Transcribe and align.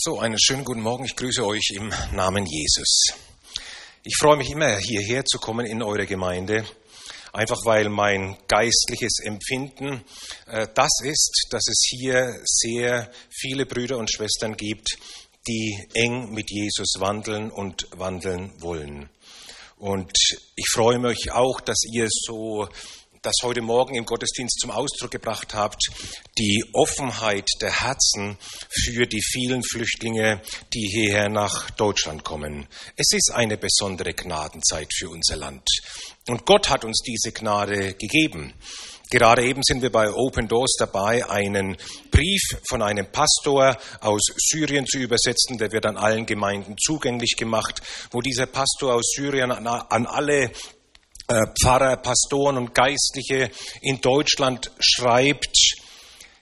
So, 0.00 0.20
einen 0.20 0.38
schönen 0.38 0.62
guten 0.62 0.80
Morgen. 0.80 1.06
Ich 1.06 1.16
grüße 1.16 1.44
euch 1.44 1.70
im 1.74 1.92
Namen 2.12 2.46
Jesus. 2.46 3.06
Ich 4.04 4.14
freue 4.16 4.36
mich 4.36 4.48
immer, 4.48 4.76
hierher 4.76 5.24
zu 5.24 5.40
kommen 5.40 5.66
in 5.66 5.82
eure 5.82 6.06
Gemeinde, 6.06 6.64
einfach 7.32 7.58
weil 7.64 7.88
mein 7.88 8.36
geistliches 8.46 9.18
Empfinden 9.24 10.04
äh, 10.46 10.68
das 10.72 11.00
ist, 11.02 11.48
dass 11.50 11.66
es 11.66 11.84
hier 11.90 12.40
sehr 12.44 13.10
viele 13.28 13.66
Brüder 13.66 13.98
und 13.98 14.08
Schwestern 14.08 14.56
gibt, 14.56 14.86
die 15.48 15.76
eng 15.94 16.32
mit 16.32 16.48
Jesus 16.48 16.94
wandeln 17.00 17.50
und 17.50 17.88
wandeln 17.90 18.52
wollen. 18.62 19.10
Und 19.78 20.12
ich 20.54 20.68
freue 20.70 21.00
mich 21.00 21.32
auch, 21.32 21.60
dass 21.60 21.82
ihr 21.92 22.06
so 22.08 22.68
das 23.22 23.34
heute 23.42 23.62
Morgen 23.62 23.94
im 23.94 24.04
Gottesdienst 24.04 24.60
zum 24.60 24.70
Ausdruck 24.70 25.10
gebracht 25.10 25.54
habt, 25.54 25.82
die 26.38 26.62
Offenheit 26.72 27.48
der 27.60 27.80
Herzen 27.80 28.38
für 28.70 29.06
die 29.06 29.22
vielen 29.22 29.62
Flüchtlinge, 29.64 30.40
die 30.72 30.86
hierher 30.88 31.28
nach 31.28 31.70
Deutschland 31.70 32.24
kommen. 32.24 32.68
Es 32.96 33.08
ist 33.12 33.32
eine 33.34 33.56
besondere 33.56 34.14
Gnadenzeit 34.14 34.88
für 34.94 35.08
unser 35.08 35.36
Land. 35.36 35.66
Und 36.28 36.46
Gott 36.46 36.68
hat 36.68 36.84
uns 36.84 37.02
diese 37.04 37.32
Gnade 37.32 37.94
gegeben. 37.94 38.54
Gerade 39.10 39.42
eben 39.44 39.62
sind 39.62 39.80
wir 39.80 39.90
bei 39.90 40.12
Open 40.12 40.48
Doors 40.48 40.76
dabei, 40.78 41.26
einen 41.28 41.78
Brief 42.10 42.42
von 42.68 42.82
einem 42.82 43.10
Pastor 43.10 43.78
aus 44.00 44.20
Syrien 44.36 44.86
zu 44.86 44.98
übersetzen. 44.98 45.56
Der 45.56 45.72
wird 45.72 45.86
an 45.86 45.96
allen 45.96 46.26
Gemeinden 46.26 46.76
zugänglich 46.76 47.36
gemacht, 47.38 47.80
wo 48.10 48.20
dieser 48.20 48.44
Pastor 48.44 48.94
aus 48.94 49.10
Syrien 49.16 49.50
an, 49.50 50.06
alle 50.06 50.50
Pfarrer, 51.28 51.98
Pastoren 51.98 52.56
und 52.56 52.74
Geistliche 52.74 53.50
in 53.82 54.00
Deutschland 54.00 54.70
schreibt, 54.80 55.76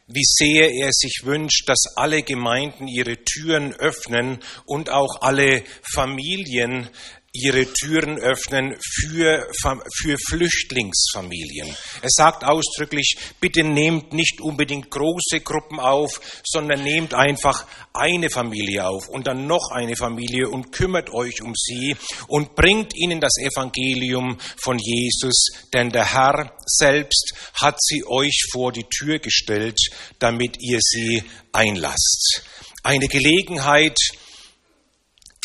wie 0.07 0.23
sehr 0.25 0.73
er 0.73 0.91
sich 0.93 1.23
wünscht, 1.25 1.69
dass 1.69 1.97
alle 1.97 2.23
Gemeinden 2.23 2.87
ihre 2.87 3.17
Türen 3.25 3.73
öffnen 3.75 4.39
und 4.65 4.89
auch 4.89 5.23
alle 5.23 5.65
Familien 5.93 6.89
ihre 7.43 7.67
Türen 7.73 8.19
öffnen 8.19 8.77
für, 8.81 9.47
für 9.95 10.17
Flüchtlingsfamilien. 10.29 11.69
Er 12.03 12.09
sagt 12.11 12.45
ausdrücklich, 12.45 13.17
bitte 13.41 13.63
nehmt 13.65 14.13
nicht 14.13 14.41
unbedingt 14.41 14.91
große 14.91 15.41
Gruppen 15.41 15.81
auf, 15.81 16.21
sondern 16.45 16.83
nehmt 16.83 17.15
einfach 17.15 17.67
eine 17.93 18.31
Familie 18.31 18.87
auf 18.87 19.09
und 19.09 19.27
dann 19.27 19.47
noch 19.47 19.71
eine 19.71 19.97
Familie 19.97 20.49
und 20.49 20.73
kümmert 20.73 21.13
euch 21.13 21.43
um 21.43 21.53
sie 21.55 21.97
und 22.29 22.55
bringt 22.55 22.95
ihnen 22.95 23.21
das 23.21 23.37
Evangelium 23.39 24.39
von 24.57 24.79
Jesus, 24.79 25.49
denn 25.73 25.91
der 25.91 26.13
Herr 26.13 26.53
selbst 26.67 27.35
hat 27.61 27.77
sie 27.81 28.05
euch 28.07 28.45
vor 28.53 28.73
die 28.73 28.85
Tür 28.85 29.19
gestellt, 29.19 29.79
damit 30.19 30.57
ihr 30.61 30.79
sie 30.81 31.23
einlasst. 31.53 32.43
Eine 32.83 33.09
Gelegenheit, 33.09 33.99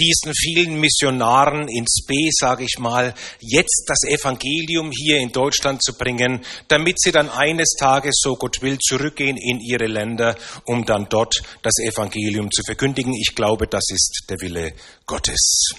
diesen 0.02 0.34
vielen 0.34 0.80
Missionaren 0.80 1.68
ins 1.68 2.04
B, 2.08 2.16
sage 2.32 2.64
ich 2.64 2.80
mal, 2.80 3.14
jetzt 3.40 3.84
das 3.88 4.04
Evangelium 4.10 4.92
hier 4.92 5.20
in 5.20 5.32
Deutschland 5.32 5.84
zu 5.84 5.94
bringen, 5.94 6.44
damit 6.68 7.00
sie 7.00 7.12
dann 7.12 7.30
eines 7.30 7.76
Tages, 7.80 8.20
so 8.22 8.36
Gott 8.36 8.62
will, 8.62 8.80
zurückgehen 8.80 9.38
in 9.38 9.60
ihre 9.60 9.86
Länder, 9.86 10.36
um 10.66 10.86
dann 10.86 11.08
dort 11.10 11.36
das 11.62 11.74
Evangelium 11.80 12.50
zu 12.50 12.64
verkündigen. 12.64 13.14
Ich 13.14 13.36
glaube, 13.36 13.68
das 13.68 13.84
ist 13.90 14.24
der 14.30 14.42
Wille 14.42 14.74
Gottes. 15.06 15.76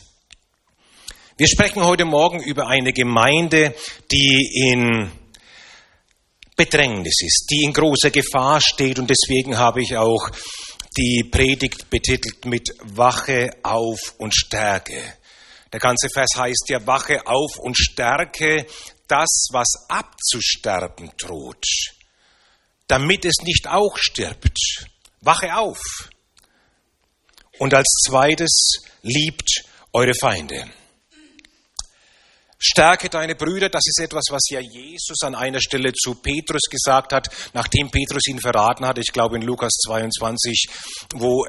Wir 1.36 1.48
sprechen 1.48 1.82
heute 1.84 2.04
Morgen 2.04 2.40
über 2.40 2.68
eine 2.68 2.92
Gemeinde, 2.92 3.74
die 4.12 4.68
in 4.70 5.10
Bedrängnis 6.56 7.20
ist, 7.24 7.46
die 7.50 7.64
in 7.64 7.72
großer 7.72 8.10
Gefahr 8.10 8.60
steht 8.60 8.98
und 8.98 9.10
deswegen 9.10 9.58
habe 9.58 9.82
ich 9.82 9.96
auch 9.96 10.30
die 10.96 11.24
Predigt 11.24 11.90
betitelt 11.90 12.44
mit 12.44 12.70
Wache 12.82 13.50
auf 13.62 14.14
und 14.18 14.34
Stärke. 14.34 15.00
Der 15.72 15.80
ganze 15.80 16.08
Vers 16.12 16.30
heißt 16.36 16.66
ja 16.68 16.86
Wache 16.86 17.26
auf 17.26 17.58
und 17.58 17.76
Stärke 17.76 18.66
das, 19.08 19.48
was 19.52 19.68
abzusterben 19.88 21.10
droht, 21.18 21.64
damit 22.86 23.24
es 23.24 23.36
nicht 23.42 23.66
auch 23.68 23.96
stirbt. 23.96 24.58
Wache 25.20 25.56
auf. 25.56 25.80
Und 27.58 27.74
als 27.74 27.88
zweites 28.06 28.72
liebt 29.02 29.64
eure 29.92 30.14
Feinde. 30.14 30.70
Stärke 32.64 33.08
deine 33.08 33.34
Brüder, 33.34 33.68
das 33.68 33.82
ist 33.86 34.00
etwas, 34.00 34.26
was 34.30 34.42
ja 34.50 34.60
Jesus 34.60 35.22
an 35.22 35.34
einer 35.34 35.60
Stelle 35.60 35.92
zu 35.92 36.14
Petrus 36.14 36.62
gesagt 36.70 37.12
hat, 37.12 37.28
nachdem 37.54 37.90
Petrus 37.90 38.28
ihn 38.28 38.38
verraten 38.38 38.86
hat, 38.86 38.98
ich 38.98 39.12
glaube 39.12 39.36
in 39.36 39.42
Lukas 39.42 39.72
22, 39.84 40.66
wo 41.14 41.44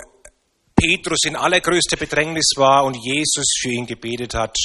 Petrus 0.76 1.20
in 1.26 1.36
allergrößter 1.36 1.98
Bedrängnis 1.98 2.54
war 2.56 2.84
und 2.84 2.96
Jesus 2.96 3.46
für 3.62 3.70
ihn 3.70 3.86
gebetet 3.86 4.34
hat 4.34 4.58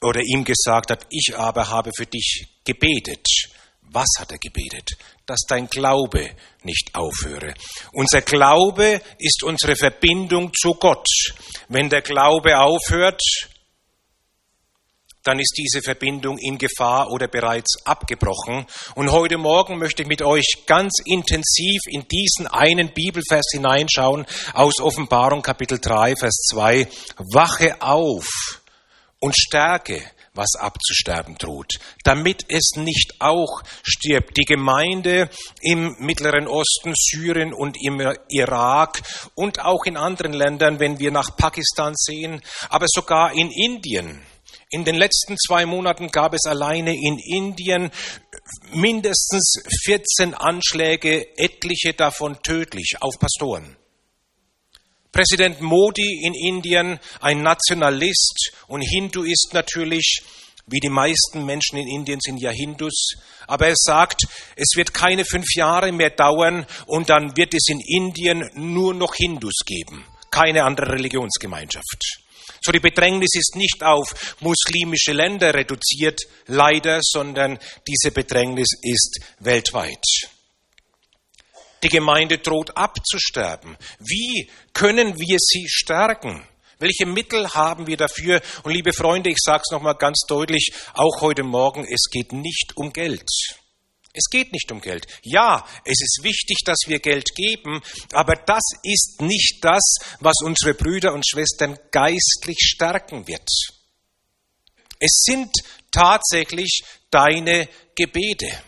oder 0.00 0.20
ihm 0.20 0.44
gesagt 0.44 0.92
hat, 0.92 1.06
ich 1.10 1.36
aber 1.36 1.68
habe 1.68 1.90
für 1.96 2.06
dich 2.06 2.46
gebetet. 2.64 3.26
Was 3.94 4.08
hat 4.18 4.30
er 4.30 4.38
gebetet? 4.38 4.96
Dass 5.26 5.40
dein 5.48 5.68
Glaube 5.68 6.30
nicht 6.62 6.94
aufhöre. 6.94 7.54
Unser 7.92 8.22
Glaube 8.22 9.02
ist 9.18 9.42
unsere 9.42 9.76
Verbindung 9.76 10.52
zu 10.54 10.74
Gott. 10.74 11.06
Wenn 11.68 11.90
der 11.90 12.00
Glaube 12.00 12.58
aufhört, 12.58 13.20
dann 15.22 15.38
ist 15.38 15.54
diese 15.56 15.82
Verbindung 15.82 16.38
in 16.38 16.58
Gefahr 16.58 17.10
oder 17.10 17.28
bereits 17.28 17.76
abgebrochen. 17.84 18.66
Und 18.94 19.12
heute 19.12 19.38
Morgen 19.38 19.78
möchte 19.78 20.02
ich 20.02 20.08
mit 20.08 20.22
euch 20.22 20.64
ganz 20.66 20.94
intensiv 21.04 21.80
in 21.86 22.06
diesen 22.08 22.46
einen 22.46 22.92
Bibelvers 22.92 23.46
hineinschauen 23.52 24.26
aus 24.54 24.80
Offenbarung 24.80 25.42
Kapitel 25.42 25.78
3, 25.78 26.16
Vers 26.16 26.36
2. 26.50 26.88
Wache 27.32 27.80
auf 27.80 28.26
und 29.20 29.36
stärke, 29.36 30.02
was 30.34 30.54
abzusterben 30.58 31.36
droht, 31.36 31.74
damit 32.04 32.44
es 32.48 32.72
nicht 32.76 33.20
auch 33.20 33.62
stirbt. 33.82 34.36
Die 34.38 34.44
Gemeinde 34.44 35.28
im 35.60 35.94
Mittleren 35.98 36.48
Osten, 36.48 36.94
Syrien 36.96 37.52
und 37.52 37.76
im 37.80 38.00
Irak 38.30 39.02
und 39.34 39.60
auch 39.60 39.84
in 39.84 39.96
anderen 39.96 40.32
Ländern, 40.32 40.80
wenn 40.80 40.98
wir 40.98 41.10
nach 41.10 41.36
Pakistan 41.36 41.92
sehen, 41.96 42.42
aber 42.70 42.86
sogar 42.88 43.32
in 43.34 43.50
Indien 43.50 44.22
in 44.72 44.84
den 44.84 44.94
letzten 44.94 45.36
zwei 45.36 45.66
Monaten 45.66 46.08
gab 46.08 46.32
es 46.32 46.46
alleine 46.46 46.94
in 46.94 47.18
Indien 47.18 47.90
mindestens 48.72 49.62
14 49.84 50.32
Anschläge, 50.32 51.36
etliche 51.36 51.92
davon 51.92 52.38
tödlich, 52.42 52.94
auf 53.00 53.18
Pastoren. 53.18 53.76
Präsident 55.12 55.60
Modi 55.60 56.22
in 56.24 56.32
Indien, 56.32 56.98
ein 57.20 57.42
Nationalist 57.42 58.52
und 58.66 58.80
Hinduist 58.80 59.50
natürlich, 59.52 60.22
wie 60.66 60.80
die 60.80 60.88
meisten 60.88 61.44
Menschen 61.44 61.76
in 61.76 61.88
Indien 61.88 62.20
sind 62.22 62.40
ja 62.40 62.50
Hindus, 62.50 63.16
aber 63.46 63.66
er 63.66 63.76
sagt, 63.76 64.22
es 64.56 64.74
wird 64.74 64.94
keine 64.94 65.26
fünf 65.26 65.54
Jahre 65.54 65.92
mehr 65.92 66.10
dauern 66.10 66.64
und 66.86 67.10
dann 67.10 67.36
wird 67.36 67.52
es 67.52 67.68
in 67.68 67.80
Indien 67.80 68.48
nur 68.54 68.94
noch 68.94 69.14
Hindus 69.14 69.58
geben, 69.66 70.02
keine 70.30 70.64
andere 70.64 70.92
Religionsgemeinschaft. 70.92 72.21
So 72.64 72.70
die 72.70 72.80
Bedrängnis 72.80 73.30
ist 73.34 73.56
nicht 73.56 73.82
auf 73.82 74.36
muslimische 74.40 75.12
Länder 75.12 75.52
reduziert, 75.52 76.20
leider, 76.46 77.00
sondern 77.02 77.58
diese 77.86 78.12
Bedrängnis 78.12 78.68
ist 78.82 79.20
weltweit. 79.40 80.04
Die 81.82 81.88
Gemeinde 81.88 82.38
droht 82.38 82.76
abzusterben. 82.76 83.76
Wie 83.98 84.48
können 84.72 85.18
wir 85.18 85.36
sie 85.40 85.66
stärken? 85.68 86.46
Welche 86.78 87.06
Mittel 87.06 87.48
haben 87.48 87.86
wir 87.86 87.96
dafür? 87.96 88.40
Und 88.62 88.72
liebe 88.72 88.92
Freunde, 88.92 89.30
ich 89.30 89.38
sage 89.40 89.62
es 89.66 89.72
nochmal 89.72 89.96
ganz 89.96 90.20
deutlich, 90.28 90.72
auch 90.94 91.20
heute 91.20 91.42
Morgen, 91.42 91.84
es 91.84 92.10
geht 92.10 92.32
nicht 92.32 92.76
um 92.76 92.92
Geld. 92.92 93.28
Es 94.14 94.28
geht 94.30 94.52
nicht 94.52 94.70
um 94.70 94.80
Geld. 94.80 95.06
Ja, 95.22 95.66
es 95.84 96.00
ist 96.02 96.20
wichtig, 96.22 96.58
dass 96.64 96.80
wir 96.86 96.98
Geld 96.98 97.34
geben, 97.34 97.80
aber 98.12 98.36
das 98.36 98.62
ist 98.82 99.22
nicht 99.22 99.58
das, 99.62 99.82
was 100.20 100.34
unsere 100.44 100.74
Brüder 100.74 101.14
und 101.14 101.26
Schwestern 101.26 101.78
geistlich 101.90 102.58
stärken 102.60 103.26
wird. 103.26 103.48
Es 104.98 105.22
sind 105.24 105.50
tatsächlich 105.90 106.82
deine 107.10 107.68
Gebete. 107.94 108.62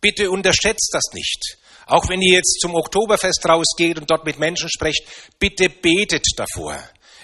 Bitte 0.00 0.30
unterschätzt 0.30 0.90
das 0.92 1.12
nicht. 1.12 1.58
Auch 1.86 2.08
wenn 2.08 2.22
ihr 2.22 2.34
jetzt 2.34 2.60
zum 2.60 2.76
Oktoberfest 2.76 3.44
rausgeht 3.46 3.98
und 3.98 4.08
dort 4.08 4.24
mit 4.24 4.38
Menschen 4.38 4.70
sprecht, 4.70 5.02
bitte 5.40 5.68
betet 5.68 6.24
davor. 6.36 6.80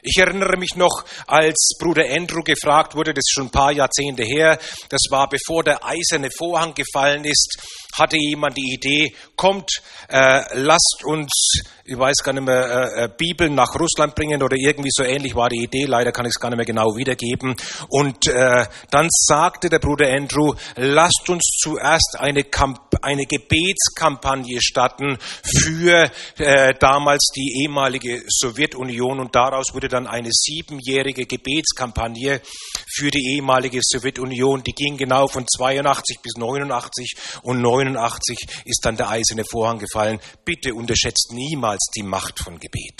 Ich 0.08 0.19
erinnere 0.19 0.56
mich 0.56 0.76
noch, 0.76 1.05
als 1.26 1.73
Bruder 1.81 2.05
Andrew 2.08 2.44
gefragt 2.44 2.94
wurde, 2.94 3.12
das 3.12 3.25
ist 3.26 3.32
schon 3.35 3.47
ein 3.47 3.50
paar 3.50 3.73
Jahrzehnte 3.73 4.23
her, 4.23 4.56
das 4.88 5.00
war 5.11 5.29
bevor 5.29 5.64
der 5.64 5.85
eiserne 5.85 6.29
Vorhang 6.38 6.75
gefallen 6.75 7.25
ist, 7.25 7.58
hatte 7.99 8.17
jemand 8.19 8.57
die 8.57 8.75
Idee, 8.75 9.15
kommt, 9.37 9.71
äh, 10.09 10.43
lasst 10.55 11.03
uns, 11.05 11.63
ich 11.85 11.99
weiß 11.99 12.17
gar 12.23 12.33
nicht 12.33 12.45
mehr, 12.45 12.93
äh, 12.97 13.05
äh, 13.05 13.09
Bibeln 13.17 13.55
nach 13.55 13.75
Russland 13.79 14.15
bringen 14.15 14.43
oder 14.43 14.57
irgendwie 14.57 14.91
so 14.91 15.03
ähnlich 15.03 15.35
war 15.35 15.49
die 15.49 15.63
Idee, 15.63 15.85
leider 15.87 16.13
kann 16.13 16.27
ich 16.27 16.33
es 16.35 16.41
gar 16.41 16.51
nicht 16.51 16.57
mehr 16.57 16.67
genau 16.67 16.97
wiedergeben. 16.97 17.57
Und 17.89 18.27
äh, 18.27 18.67
dann 18.91 19.09
sagte 19.11 19.69
der 19.69 19.79
Bruder 19.79 20.13
Andrew, 20.13 20.55
lasst 20.77 21.29
uns 21.29 21.57
zuerst 21.59 22.17
eine, 22.19 22.45
Kamp 22.45 22.79
eine 23.03 23.25
Gebetskampagne 23.25 24.61
starten 24.61 25.19
für 25.43 26.11
äh, 26.39 26.75
damals 26.79 27.31
die 27.35 27.63
ehemalige 27.63 28.23
Sowjetunion 28.29 29.21
und 29.21 29.35
daraus 29.35 29.67
wurde 29.73 29.89
dann 29.89 30.07
eine 30.07 30.31
siebenjährige 30.33 31.27
Gebetskampagne 31.27 32.41
für 32.95 33.11
die 33.11 33.37
ehemalige 33.37 33.81
Sowjetunion. 33.83 34.63
Die 34.63 34.73
ging 34.73 34.97
genau 34.97 35.29
von 35.29 35.47
82 35.47 36.21
bis 36.23 36.35
89 36.37 37.13
und 37.43 37.61
89 37.61 37.86
ist 38.65 38.81
dann 38.83 38.97
der 38.97 39.11
eiserne 39.11 39.44
Vorhang 39.44 39.79
gefallen. 39.79 40.19
Bitte 40.44 40.75
unterschätzt 40.75 41.31
niemals 41.33 41.87
die 41.94 42.03
Macht 42.03 42.43
von 42.43 42.59
Gebet. 42.59 42.99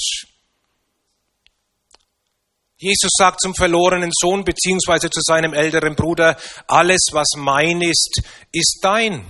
Jesus 2.79 3.11
sagt 3.17 3.41
zum 3.41 3.55
verlorenen 3.55 4.11
Sohn 4.13 4.45
beziehungsweise 4.45 5.09
zu 5.09 5.21
seinem 5.23 5.55
älteren 5.55 5.97
Bruder, 5.97 6.37
alles 6.69 7.09
was 7.13 7.29
mein 7.37 7.81
ist, 7.81 8.21
ist 8.53 8.81
dein. 8.83 9.25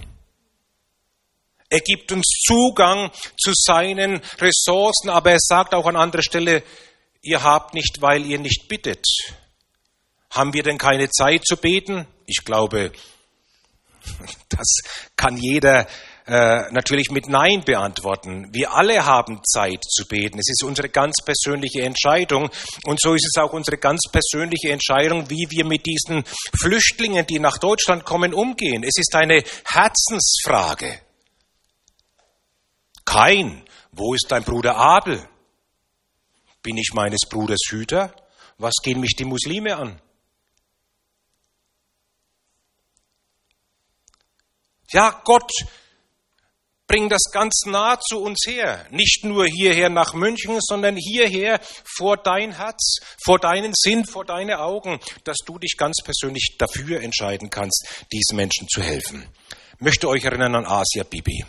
Er 1.68 1.80
gibt 1.80 2.10
uns 2.12 2.26
Zugang 2.44 3.10
zu 3.40 3.52
seinen 3.54 4.20
Ressourcen, 4.38 5.10
aber 5.10 5.32
er 5.32 5.40
sagt 5.40 5.74
auch 5.74 5.86
an 5.86 5.96
anderer 5.96 6.22
Stelle, 6.22 6.62
ihr 7.22 7.42
habt 7.42 7.74
nicht, 7.74 8.00
weil 8.00 8.24
ihr 8.26 8.38
nicht 8.38 8.68
bittet. 8.68 9.04
Haben 10.30 10.52
wir 10.52 10.62
denn 10.62 10.78
keine 10.78 11.08
Zeit 11.10 11.44
zu 11.44 11.56
beten? 11.56 12.06
Ich 12.26 12.44
glaube, 12.44 12.92
das 14.48 14.78
kann 15.16 15.36
jeder 15.36 15.86
äh, 16.26 16.72
natürlich 16.72 17.10
mit 17.10 17.28
Nein 17.28 17.62
beantworten. 17.64 18.48
Wir 18.52 18.72
alle 18.72 19.06
haben 19.06 19.40
Zeit 19.44 19.84
zu 19.84 20.06
beten. 20.08 20.38
Es 20.38 20.48
ist 20.48 20.64
unsere 20.64 20.88
ganz 20.88 21.16
persönliche 21.24 21.82
Entscheidung. 21.82 22.50
Und 22.84 23.00
so 23.00 23.14
ist 23.14 23.26
es 23.26 23.40
auch 23.40 23.52
unsere 23.52 23.76
ganz 23.76 24.00
persönliche 24.10 24.70
Entscheidung, 24.70 25.30
wie 25.30 25.46
wir 25.50 25.64
mit 25.64 25.86
diesen 25.86 26.24
Flüchtlingen, 26.58 27.26
die 27.26 27.38
nach 27.38 27.58
Deutschland 27.58 28.04
kommen, 28.04 28.34
umgehen. 28.34 28.82
Es 28.82 28.98
ist 28.98 29.14
eine 29.14 29.42
Herzensfrage. 29.64 31.00
Kein, 33.04 33.62
wo 33.92 34.14
ist 34.14 34.26
dein 34.28 34.42
Bruder 34.42 34.76
Abel? 34.76 35.22
Bin 36.62 36.76
ich 36.76 36.90
meines 36.92 37.20
Bruders 37.28 37.60
Hüter? 37.70 38.12
Was 38.58 38.74
gehen 38.82 38.98
mich 38.98 39.14
die 39.16 39.24
Muslime 39.24 39.76
an? 39.76 40.00
Ja, 44.96 45.20
Gott 45.24 45.52
bring 46.86 47.10
das 47.10 47.24
ganz 47.30 47.66
nah 47.66 48.00
zu 48.00 48.18
uns 48.18 48.46
her. 48.46 48.86
Nicht 48.90 49.24
nur 49.24 49.44
hierher 49.44 49.90
nach 49.90 50.14
München, 50.14 50.56
sondern 50.58 50.96
hierher 50.96 51.60
vor 51.84 52.16
dein 52.16 52.52
Herz, 52.52 53.00
vor 53.22 53.38
deinen 53.38 53.74
Sinn, 53.74 54.06
vor 54.06 54.24
deine 54.24 54.58
Augen, 54.60 54.98
dass 55.24 55.36
du 55.44 55.58
dich 55.58 55.76
ganz 55.76 55.98
persönlich 56.02 56.56
dafür 56.58 57.02
entscheiden 57.02 57.50
kannst, 57.50 58.06
diesen 58.10 58.36
Menschen 58.36 58.68
zu 58.68 58.80
helfen. 58.80 59.28
Ich 59.74 59.80
möchte 59.82 60.08
euch 60.08 60.24
erinnern 60.24 60.54
an 60.54 60.64
Asia 60.64 61.04
Bibi. 61.04 61.44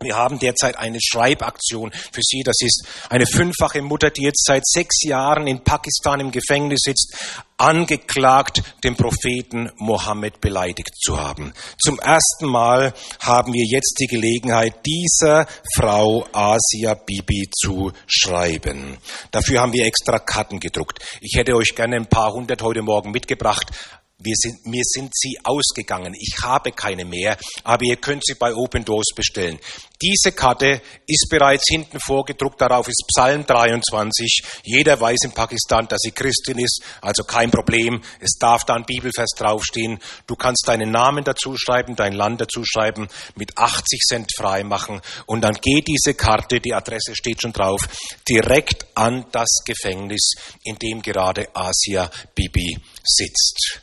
Wir 0.00 0.14
haben 0.14 0.38
derzeit 0.38 0.78
eine 0.78 1.00
Schreibaktion 1.00 1.90
für 1.90 2.20
sie. 2.22 2.42
Das 2.44 2.54
ist 2.60 2.86
eine 3.10 3.26
fünffache 3.26 3.82
Mutter, 3.82 4.10
die 4.10 4.22
jetzt 4.22 4.44
seit 4.46 4.64
sechs 4.64 5.02
Jahren 5.02 5.48
in 5.48 5.64
Pakistan 5.64 6.20
im 6.20 6.30
Gefängnis 6.30 6.82
sitzt, 6.84 7.16
angeklagt, 7.56 8.62
den 8.84 8.94
Propheten 8.94 9.72
Mohammed 9.76 10.40
beleidigt 10.40 10.92
zu 11.02 11.18
haben. 11.18 11.52
Zum 11.82 11.98
ersten 11.98 12.46
Mal 12.46 12.94
haben 13.18 13.52
wir 13.52 13.64
jetzt 13.64 13.96
die 13.98 14.06
Gelegenheit, 14.06 14.74
dieser 14.86 15.48
Frau 15.74 16.24
Asia 16.32 16.94
Bibi 16.94 17.50
zu 17.50 17.90
schreiben. 18.06 18.98
Dafür 19.32 19.62
haben 19.62 19.72
wir 19.72 19.84
extra 19.84 20.20
Karten 20.20 20.60
gedruckt. 20.60 21.00
Ich 21.20 21.36
hätte 21.36 21.56
euch 21.56 21.74
gerne 21.74 21.96
ein 21.96 22.06
paar 22.06 22.32
hundert 22.32 22.62
heute 22.62 22.82
Morgen 22.82 23.10
mitgebracht, 23.10 23.72
wir 24.20 24.34
sind, 24.36 24.66
mir 24.66 24.82
sind 24.84 25.12
sie 25.14 25.38
ausgegangen. 25.44 26.12
Ich 26.18 26.42
habe 26.42 26.72
keine 26.72 27.04
mehr, 27.04 27.38
aber 27.62 27.84
ihr 27.84 27.96
könnt 27.96 28.24
sie 28.26 28.34
bei 28.34 28.52
Open 28.52 28.84
Doors 28.84 29.14
bestellen. 29.14 29.60
Diese 30.02 30.32
Karte 30.32 30.82
ist 31.06 31.28
bereits 31.30 31.64
hinten 31.68 32.00
vorgedruckt. 32.00 32.60
Darauf 32.60 32.88
ist 32.88 33.04
Psalm 33.14 33.46
23. 33.46 34.42
Jeder 34.64 35.00
weiß 35.00 35.18
in 35.22 35.32
Pakistan, 35.32 35.86
dass 35.86 36.00
sie 36.00 36.10
Christin 36.10 36.58
ist, 36.58 36.82
also 37.00 37.22
kein 37.22 37.52
Problem. 37.52 38.00
Es 38.18 38.32
darf 38.40 38.64
da 38.64 38.74
ein 38.74 38.84
Bibelvers 38.84 39.30
draufstehen. 39.36 40.00
Du 40.26 40.34
kannst 40.34 40.66
deinen 40.66 40.90
Namen 40.90 41.22
dazu 41.22 41.56
schreiben, 41.56 41.94
dein 41.94 42.12
Land 42.12 42.40
dazu 42.40 42.64
schreiben, 42.64 43.06
mit 43.36 43.56
80 43.56 44.00
Cent 44.00 44.30
frei 44.36 44.64
machen 44.64 45.00
und 45.26 45.42
dann 45.42 45.54
geht 45.54 45.86
diese 45.86 46.14
Karte, 46.14 46.60
die 46.60 46.74
Adresse 46.74 47.14
steht 47.14 47.42
schon 47.42 47.52
drauf, 47.52 47.88
direkt 48.28 48.86
an 48.94 49.26
das 49.30 49.48
Gefängnis, 49.64 50.32
in 50.64 50.76
dem 50.76 51.02
gerade 51.02 51.48
Asia 51.54 52.10
Bibi 52.34 52.78
sitzt. 53.04 53.82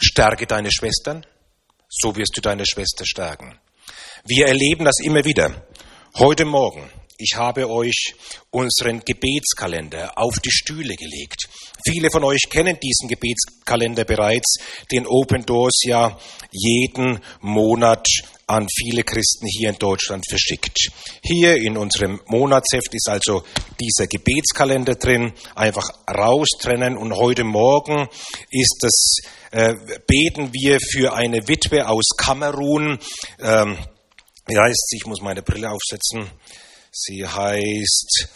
Stärke 0.00 0.46
deine 0.46 0.70
Schwestern, 0.70 1.26
so 1.88 2.14
wirst 2.14 2.36
du 2.36 2.40
deine 2.40 2.64
Schwester 2.64 3.04
stärken. 3.04 3.58
Wir 4.24 4.46
erleben 4.46 4.84
das 4.84 5.00
immer 5.02 5.24
wieder. 5.24 5.66
Heute 6.16 6.44
Morgen, 6.44 6.88
ich 7.18 7.34
habe 7.34 7.68
euch 7.68 8.14
unseren 8.50 9.00
Gebetskalender 9.04 10.16
auf 10.16 10.38
die 10.38 10.52
Stühle 10.52 10.94
gelegt. 10.94 11.48
Viele 11.84 12.10
von 12.10 12.22
euch 12.22 12.42
kennen 12.48 12.78
diesen 12.80 13.08
Gebetskalender 13.08 14.04
bereits, 14.04 14.58
den 14.92 15.04
Open 15.06 15.44
Doors 15.44 15.80
ja 15.84 16.16
jeden 16.52 17.18
Monat 17.40 18.06
an 18.48 18.66
viele 18.74 19.04
Christen 19.04 19.46
hier 19.46 19.68
in 19.68 19.76
Deutschland 19.76 20.24
verschickt. 20.28 20.90
Hier 21.22 21.56
in 21.56 21.76
unserem 21.76 22.20
Monatsheft 22.26 22.94
ist 22.94 23.08
also 23.08 23.44
dieser 23.78 24.06
Gebetskalender 24.06 24.94
drin, 24.94 25.32
einfach 25.54 25.88
raustrennen 26.08 26.96
und 26.96 27.14
heute 27.14 27.44
Morgen 27.44 28.08
ist 28.50 28.78
das, 28.80 29.16
äh, 29.50 29.74
beten 30.06 30.52
wir 30.52 30.78
für 30.80 31.12
eine 31.14 31.46
Witwe 31.46 31.86
aus 31.88 32.08
Kamerun. 32.16 32.98
Ähm, 33.38 33.76
wie 34.46 34.58
heißt 34.58 34.88
sie? 34.88 34.96
Ich 34.96 35.06
muss 35.06 35.20
meine 35.20 35.42
Brille 35.42 35.70
aufsetzen. 35.70 36.30
Sie 36.90 37.26
heißt 37.26 38.28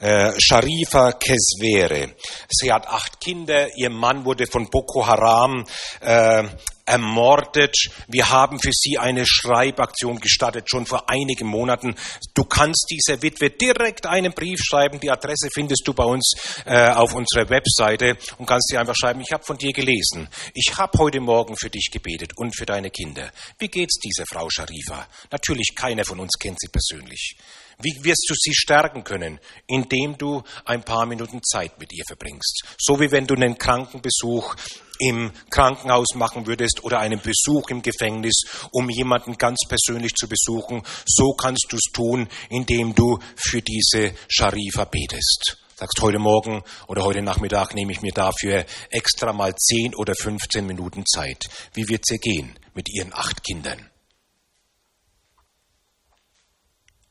äh, 0.00 0.32
Sharifa 0.38 1.12
Keswere. 1.12 2.14
Sie 2.48 2.72
hat 2.72 2.86
acht 2.88 3.20
Kinder. 3.20 3.68
Ihr 3.76 3.90
Mann 3.90 4.24
wurde 4.24 4.46
von 4.46 4.68
Boko 4.70 5.06
Haram 5.06 5.64
äh, 6.00 6.44
ermordet. 6.90 7.76
Wir 8.08 8.30
haben 8.30 8.58
für 8.58 8.72
sie 8.72 8.98
eine 8.98 9.24
Schreibaktion 9.24 10.18
gestartet, 10.18 10.68
schon 10.68 10.86
vor 10.86 11.08
einigen 11.08 11.46
Monaten. 11.46 11.94
Du 12.34 12.44
kannst 12.44 12.86
dieser 12.90 13.22
Witwe 13.22 13.50
direkt 13.50 14.06
einen 14.06 14.32
Brief 14.32 14.60
schreiben. 14.62 14.98
Die 14.98 15.10
Adresse 15.10 15.48
findest 15.52 15.82
du 15.86 15.94
bei 15.94 16.04
uns 16.04 16.32
äh, 16.64 16.88
auf 16.90 17.14
unserer 17.14 17.48
Webseite 17.48 18.16
und 18.38 18.46
kannst 18.46 18.72
dir 18.72 18.80
einfach 18.80 18.96
schreiben, 18.98 19.20
ich 19.20 19.32
habe 19.32 19.44
von 19.44 19.56
dir 19.56 19.72
gelesen. 19.72 20.28
Ich 20.54 20.76
habe 20.76 20.98
heute 20.98 21.20
Morgen 21.20 21.56
für 21.56 21.70
dich 21.70 21.90
gebetet 21.92 22.32
und 22.36 22.56
für 22.56 22.66
deine 22.66 22.90
Kinder. 22.90 23.30
Wie 23.58 23.68
geht's 23.68 23.98
dieser 24.00 24.24
Frau 24.26 24.48
Sharifa? 24.50 25.06
Natürlich, 25.30 25.74
keiner 25.76 26.04
von 26.04 26.18
uns 26.18 26.32
kennt 26.38 26.58
sie 26.60 26.68
persönlich. 26.68 27.36
Wie 27.82 28.04
wirst 28.04 28.26
du 28.28 28.34
sie 28.36 28.54
stärken 28.54 29.04
können? 29.04 29.40
Indem 29.66 30.18
du 30.18 30.42
ein 30.64 30.82
paar 30.82 31.06
Minuten 31.06 31.42
Zeit 31.42 31.78
mit 31.78 31.92
ihr 31.92 32.04
verbringst. 32.06 32.64
So 32.78 33.00
wie 33.00 33.10
wenn 33.10 33.26
du 33.26 33.34
einen 33.34 33.58
Krankenbesuch 33.58 34.54
im 34.98 35.32
Krankenhaus 35.50 36.14
machen 36.14 36.46
würdest 36.46 36.84
oder 36.84 37.00
einen 37.00 37.20
Besuch 37.20 37.70
im 37.70 37.82
Gefängnis, 37.82 38.42
um 38.70 38.90
jemanden 38.90 39.38
ganz 39.38 39.60
persönlich 39.66 40.14
zu 40.14 40.28
besuchen. 40.28 40.82
So 41.06 41.32
kannst 41.32 41.68
du 41.70 41.76
es 41.76 41.90
tun, 41.92 42.28
indem 42.50 42.94
du 42.94 43.18
für 43.34 43.62
diese 43.62 44.12
Sharifa 44.28 44.84
betest. 44.84 45.56
Sagst 45.74 46.02
heute 46.02 46.18
Morgen 46.18 46.62
oder 46.88 47.04
heute 47.04 47.22
Nachmittag 47.22 47.74
nehme 47.74 47.92
ich 47.92 48.02
mir 48.02 48.12
dafür 48.12 48.66
extra 48.90 49.32
mal 49.32 49.54
10 49.54 49.94
oder 49.94 50.14
15 50.14 50.66
Minuten 50.66 51.06
Zeit. 51.06 51.44
Wie 51.72 51.88
wird 51.88 52.02
es 52.04 52.12
ihr 52.12 52.18
gehen 52.18 52.58
mit 52.74 52.90
ihren 52.90 53.14
acht 53.14 53.42
Kindern? 53.42 53.89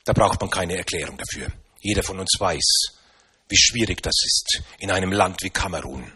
Da 0.06 0.14
braucht 0.14 0.42
man 0.42 0.50
keine 0.50 0.78
Erklärung 0.78 1.18
dafür. 1.18 1.52
Jeder 1.82 2.04
von 2.04 2.20
uns 2.20 2.36
weiß, 2.40 3.00
wie 3.48 3.58
schwierig 3.58 4.02
das 4.02 4.16
ist 4.26 4.62
in 4.80 4.92
einem 4.92 5.12
Land 5.12 5.44
wie 5.44 5.50
Kamerun. 5.50 6.12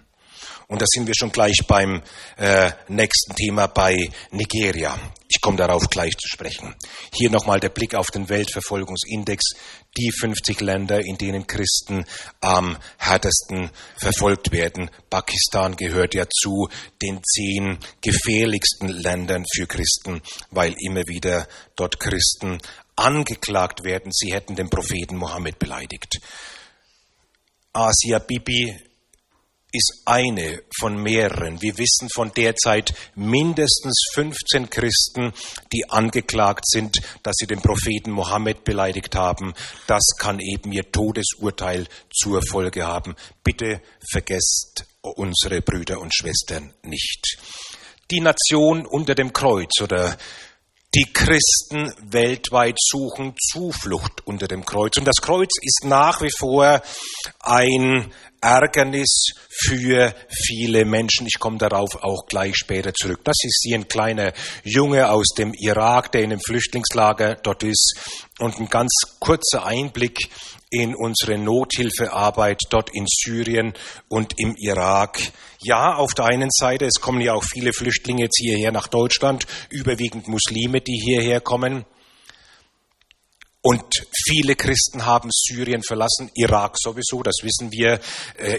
Und 0.67 0.81
da 0.81 0.85
sind 0.87 1.07
wir 1.07 1.13
schon 1.15 1.31
gleich 1.31 1.57
beim 1.67 2.01
äh, 2.37 2.71
nächsten 2.87 3.35
Thema 3.35 3.67
bei 3.67 4.09
Nigeria. 4.31 4.97
Ich 5.27 5.41
komme 5.41 5.57
darauf 5.57 5.89
gleich 5.89 6.13
zu 6.17 6.27
sprechen. 6.27 6.73
Hier 7.13 7.29
nochmal 7.29 7.59
der 7.59 7.69
Blick 7.69 7.95
auf 7.95 8.11
den 8.11 8.29
Weltverfolgungsindex. 8.29 9.43
Die 9.97 10.11
50 10.11 10.61
Länder, 10.61 10.99
in 11.01 11.17
denen 11.17 11.45
Christen 11.45 12.05
am 12.41 12.77
härtesten 12.97 13.69
verfolgt 13.97 14.51
werden. 14.51 14.89
Pakistan 15.09 15.75
gehört 15.75 16.15
ja 16.15 16.25
zu 16.27 16.69
den 17.01 17.21
zehn 17.23 17.77
gefährlichsten 18.01 18.87
Ländern 18.87 19.45
für 19.53 19.67
Christen, 19.67 20.21
weil 20.49 20.73
immer 20.79 21.05
wieder 21.07 21.47
dort 21.75 21.99
Christen 21.99 22.59
angeklagt 22.95 23.83
werden, 23.83 24.11
sie 24.11 24.33
hätten 24.33 24.55
den 24.55 24.69
Propheten 24.69 25.17
Mohammed 25.17 25.59
beleidigt. 25.59 26.19
Asia 27.73 28.19
Bibi 28.19 28.75
ist 29.73 30.03
eine 30.05 30.61
von 30.79 31.01
mehreren. 31.01 31.59
Wir 31.61 31.77
wissen 31.79 32.07
von 32.13 32.31
derzeit 32.31 32.93
mindestens 33.15 33.99
15 34.13 34.69
Christen, 34.69 35.33
die 35.73 35.89
angeklagt 35.89 36.67
sind, 36.67 36.97
dass 37.23 37.35
sie 37.37 37.47
den 37.47 37.61
Propheten 37.61 38.11
Mohammed 38.11 38.63
beleidigt 38.63 39.15
haben. 39.15 39.55
Das 39.87 40.03
kann 40.19 40.39
eben 40.39 40.71
ihr 40.71 40.91
Todesurteil 40.91 41.87
zur 42.13 42.41
Folge 42.43 42.85
haben. 42.85 43.15
Bitte 43.43 43.81
vergesst 44.11 44.85
unsere 45.01 45.61
Brüder 45.61 45.99
und 45.99 46.13
Schwestern 46.15 46.71
nicht. 46.83 47.39
Die 48.11 48.21
Nation 48.21 48.85
unter 48.85 49.15
dem 49.15 49.33
Kreuz 49.33 49.81
oder 49.81 50.15
Die 50.95 51.11
Christen 51.11 51.91
weltweit 52.11 52.77
suchen 52.79 53.33
Zuflucht 53.51 54.27
unter 54.27 54.47
dem 54.47 54.63
Kreuz. 54.63 54.95
Und 54.97 55.05
das 55.05 55.21
Kreuz 55.21 55.49
ist 55.59 55.85
nach 55.85 56.21
wie 56.21 56.29
vor 56.29 56.83
ein 57.39 58.13
Ärgernis 58.41 59.31
für 59.49 60.13
viele 60.29 60.85
Menschen. 60.85 61.25
Ich 61.25 61.39
komme 61.39 61.57
darauf 61.57 62.03
auch 62.03 62.27
gleich 62.27 62.55
später 62.57 62.93
zurück. 62.93 63.21
Das 63.23 63.37
ist 63.41 63.61
hier 63.63 63.75
ein 63.75 63.87
kleiner 63.87 64.33
Junge 64.63 65.09
aus 65.09 65.29
dem 65.35 65.53
Irak, 65.55 66.11
der 66.11 66.21
in 66.21 66.31
einem 66.31 66.41
Flüchtlingslager 66.41 67.37
dort 67.41 67.63
ist. 67.63 67.95
Und 68.37 68.59
ein 68.59 68.67
ganz 68.67 68.91
kurzer 69.19 69.65
Einblick 69.65 70.29
in 70.73 70.95
unsere 70.95 71.37
Nothilfearbeit 71.37 72.59
dort 72.71 72.89
in 72.93 73.05
Syrien 73.07 73.73
und 74.09 74.33
im 74.39 74.55
Irak. 74.57 75.19
Ja, 75.61 75.95
auf 75.95 76.15
der 76.15 76.25
einen 76.25 76.49
Seite, 76.51 76.85
es 76.85 76.99
kommen 76.99 77.21
ja 77.21 77.33
auch 77.33 77.43
viele 77.43 77.73
Flüchtlinge 77.73 78.23
jetzt 78.23 78.39
hierher 78.39 78.71
nach 78.71 78.87
Deutschland, 78.87 79.45
überwiegend 79.69 80.27
Muslime, 80.27 80.81
die 80.81 80.99
hierher 80.99 81.41
kommen. 81.41 81.85
Und 83.61 83.85
viele 84.25 84.55
Christen 84.55 85.05
haben 85.05 85.29
Syrien 85.31 85.83
verlassen, 85.83 86.31
Irak 86.33 86.75
sowieso, 86.77 87.21
das 87.21 87.37
wissen 87.43 87.71
wir. 87.71 87.99
Äh, 88.37 88.57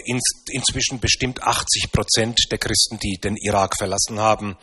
inzwischen 0.52 1.00
bestimmt 1.00 1.42
80 1.42 1.90
Prozent 1.92 2.38
der 2.52 2.58
Christen, 2.58 2.98
die 3.00 3.18
den 3.18 3.36
Irak 3.36 3.76
verlassen 3.76 4.20
haben 4.20 4.56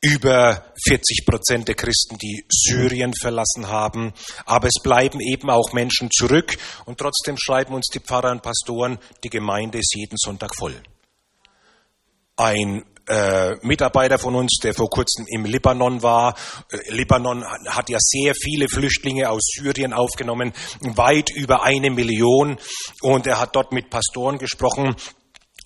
über 0.00 0.72
40 0.86 1.24
Prozent 1.26 1.68
der 1.68 1.74
Christen, 1.74 2.18
die 2.18 2.44
Syrien 2.48 3.12
verlassen 3.20 3.68
haben. 3.68 4.12
Aber 4.44 4.68
es 4.68 4.82
bleiben 4.82 5.20
eben 5.20 5.50
auch 5.50 5.72
Menschen 5.72 6.10
zurück. 6.10 6.56
Und 6.84 6.98
trotzdem 6.98 7.36
schreiben 7.38 7.74
uns 7.74 7.86
die 7.92 8.00
Pfarrer 8.00 8.30
und 8.30 8.42
Pastoren, 8.42 8.98
die 9.24 9.30
Gemeinde 9.30 9.78
ist 9.78 9.94
jeden 9.94 10.16
Sonntag 10.18 10.54
voll. 10.54 10.74
Ein 12.36 12.84
äh, 13.08 13.54
Mitarbeiter 13.62 14.18
von 14.18 14.34
uns, 14.34 14.58
der 14.62 14.74
vor 14.74 14.90
kurzem 14.90 15.26
im 15.28 15.44
Libanon 15.44 16.02
war. 16.02 16.34
Äh, 16.70 16.92
Libanon 16.92 17.44
hat 17.68 17.88
ja 17.88 17.98
sehr 18.00 18.34
viele 18.34 18.68
Flüchtlinge 18.68 19.30
aus 19.30 19.42
Syrien 19.54 19.92
aufgenommen, 19.92 20.52
weit 20.80 21.30
über 21.30 21.62
eine 21.62 21.90
Million. 21.90 22.58
Und 23.00 23.26
er 23.26 23.40
hat 23.40 23.54
dort 23.54 23.72
mit 23.72 23.90
Pastoren 23.90 24.38
gesprochen 24.38 24.96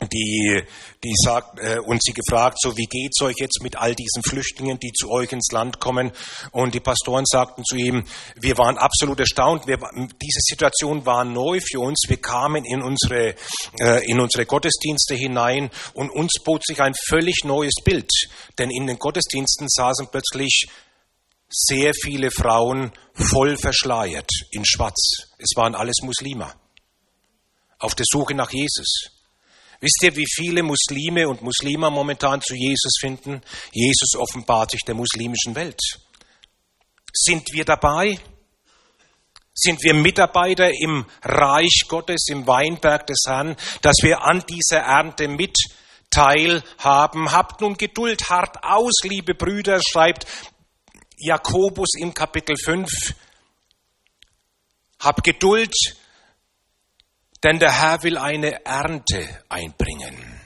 die, 0.08 0.62
die 1.04 1.12
sagt, 1.14 1.58
äh, 1.60 1.78
und 1.78 2.02
sie 2.02 2.12
gefragt, 2.12 2.58
so 2.60 2.76
wie 2.76 2.86
geht's 2.86 3.20
euch 3.22 3.36
jetzt 3.38 3.62
mit 3.62 3.76
all 3.76 3.94
diesen 3.94 4.22
Flüchtlingen, 4.22 4.78
die 4.78 4.92
zu 4.92 5.10
euch 5.10 5.32
ins 5.32 5.52
Land 5.52 5.80
kommen? 5.80 6.12
Und 6.52 6.74
die 6.74 6.80
Pastoren 6.80 7.24
sagten 7.26 7.64
zu 7.64 7.76
ihm, 7.76 8.04
wir 8.36 8.56
waren 8.58 8.78
absolut 8.78 9.20
erstaunt. 9.20 9.66
Wir, 9.66 9.78
diese 10.20 10.40
Situation 10.40 11.04
war 11.06 11.24
neu 11.24 11.60
für 11.60 11.80
uns. 11.80 12.04
Wir 12.08 12.16
kamen 12.16 12.64
in 12.64 12.82
unsere, 12.82 13.34
äh, 13.78 14.10
in 14.10 14.20
unsere 14.20 14.46
Gottesdienste 14.46 15.14
hinein 15.14 15.70
und 15.94 16.10
uns 16.10 16.32
bot 16.44 16.64
sich 16.66 16.80
ein 16.80 16.94
völlig 17.08 17.44
neues 17.44 17.74
Bild. 17.84 18.10
Denn 18.58 18.70
in 18.70 18.86
den 18.86 18.98
Gottesdiensten 18.98 19.68
saßen 19.68 20.08
plötzlich 20.10 20.66
sehr 21.48 21.92
viele 22.00 22.30
Frauen 22.30 22.92
voll 23.14 23.56
verschleiert 23.56 24.30
in 24.52 24.64
Schwarz. 24.64 25.26
Es 25.38 25.50
waren 25.56 25.74
alles 25.74 25.96
Muslime 26.02 26.52
auf 27.80 27.94
der 27.94 28.06
Suche 28.08 28.34
nach 28.34 28.52
Jesus. 28.52 29.19
Wisst 29.80 30.02
ihr, 30.02 30.14
wie 30.14 30.26
viele 30.28 30.62
Muslime 30.62 31.26
und 31.26 31.40
Muslime 31.40 31.90
momentan 31.90 32.42
zu 32.42 32.54
Jesus 32.54 32.98
finden? 33.00 33.40
Jesus 33.72 34.14
offenbart 34.14 34.72
sich 34.72 34.82
der 34.86 34.94
muslimischen 34.94 35.54
Welt. 35.54 35.80
Sind 37.12 37.46
wir 37.52 37.64
dabei? 37.64 38.18
Sind 39.54 39.82
wir 39.82 39.94
Mitarbeiter 39.94 40.70
im 40.70 41.06
Reich 41.22 41.84
Gottes, 41.88 42.26
im 42.28 42.46
Weinberg 42.46 43.06
des 43.06 43.22
Herrn, 43.26 43.56
dass 43.82 43.96
wir 44.02 44.22
an 44.22 44.44
dieser 44.48 44.80
Ernte 44.80 45.28
mit 45.28 45.56
teilhaben? 46.10 47.32
Habt 47.32 47.62
nun 47.62 47.74
Geduld 47.74 48.28
hart 48.28 48.62
aus, 48.62 48.92
liebe 49.02 49.34
Brüder, 49.34 49.80
schreibt 49.82 50.26
Jakobus 51.16 51.90
im 51.98 52.12
Kapitel 52.14 52.56
5. 52.56 52.88
Habt 55.00 55.24
Geduld, 55.24 55.74
denn 57.42 57.58
der 57.58 57.80
Herr 57.80 58.02
will 58.02 58.18
eine 58.18 58.64
Ernte 58.64 59.26
einbringen. 59.48 60.40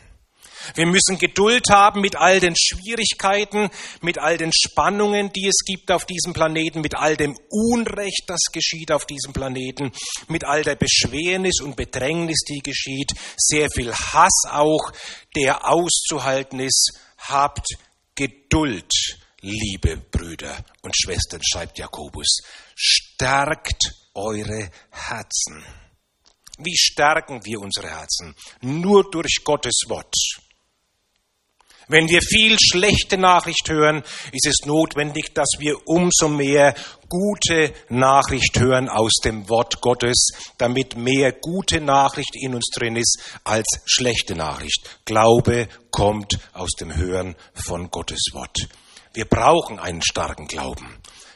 Wir 0.75 0.87
müssen 0.87 1.19
Geduld 1.19 1.69
haben 1.69 2.01
mit 2.01 2.17
all 2.17 2.41
den 2.41 2.55
Schwierigkeiten, 2.57 3.69
mit 4.01 4.19
all 4.19 4.39
den 4.39 4.51
Spannungen, 4.53 5.31
die 5.33 5.47
es 5.47 5.65
gibt 5.67 5.91
auf 5.91 6.07
diesem 6.07 6.33
Planeten, 6.33 6.81
mit 6.81 6.97
all 6.97 7.17
dem 7.17 7.37
Unrecht, 7.51 8.25
das 8.29 8.41
geschieht 8.53 8.91
auf 8.91 9.05
diesem 9.05 9.33
Planeten, 9.33 9.93
mit 10.29 10.45
all 10.45 10.63
der 10.63 10.77
Beschwernis 10.77 11.61
und 11.61 11.77
Bedrängnis, 11.77 12.41
die 12.49 12.61
geschieht, 12.61 13.13
sehr 13.37 13.69
viel 13.71 13.93
Hass 13.93 14.45
auch, 14.51 14.93
der 15.37 15.69
auszuhalten 15.69 16.61
ist. 16.61 16.99
Habt 17.19 17.67
Geduld, 18.15 18.91
liebe 19.41 19.99
Brüder 19.99 20.57
und 20.83 20.97
Schwestern, 20.97 21.41
schreibt 21.43 21.79
Jakobus. 21.79 22.39
Stärkt 22.75 23.95
eure 24.15 24.71
Herzen. 24.91 25.84
Wie 26.59 26.77
stärken 26.77 27.45
wir 27.45 27.61
unsere 27.61 27.89
Herzen? 27.89 28.35
Nur 28.61 29.11
durch 29.11 29.43
Gottes 29.45 29.83
Wort. 29.89 30.15
Wenn 31.87 32.09
wir 32.09 32.21
viel 32.23 32.57
schlechte 32.59 33.19
Nachricht 33.19 33.69
hören, 33.69 34.03
ist 34.33 34.47
es 34.47 34.65
notwendig, 34.65 35.35
dass 35.35 35.49
wir 35.59 35.87
umso 35.87 36.29
mehr 36.29 36.75
gute 37.09 37.75
Nachricht 37.91 38.59
hören 38.59 38.89
aus 38.89 39.13
dem 39.23 39.49
Wort 39.51 39.83
Gottes, 39.83 40.29
damit 40.57 40.97
mehr 40.97 41.33
gute 41.33 41.83
Nachricht 41.83 42.37
in 42.37 42.55
uns 42.55 42.71
drin 42.75 42.97
ist 42.97 43.19
als 43.45 43.67
schlechte 43.85 44.35
Nachricht. 44.35 45.01
Glaube 45.05 45.69
kommt 45.91 46.39
aus 46.55 46.71
dem 46.71 46.97
Hören 46.97 47.37
von 47.53 47.91
Gottes 47.91 48.31
Wort. 48.33 48.57
Wir 49.13 49.27
brauchen 49.27 49.79
einen 49.79 50.03
starken 50.03 50.47
Glauben. 50.49 50.89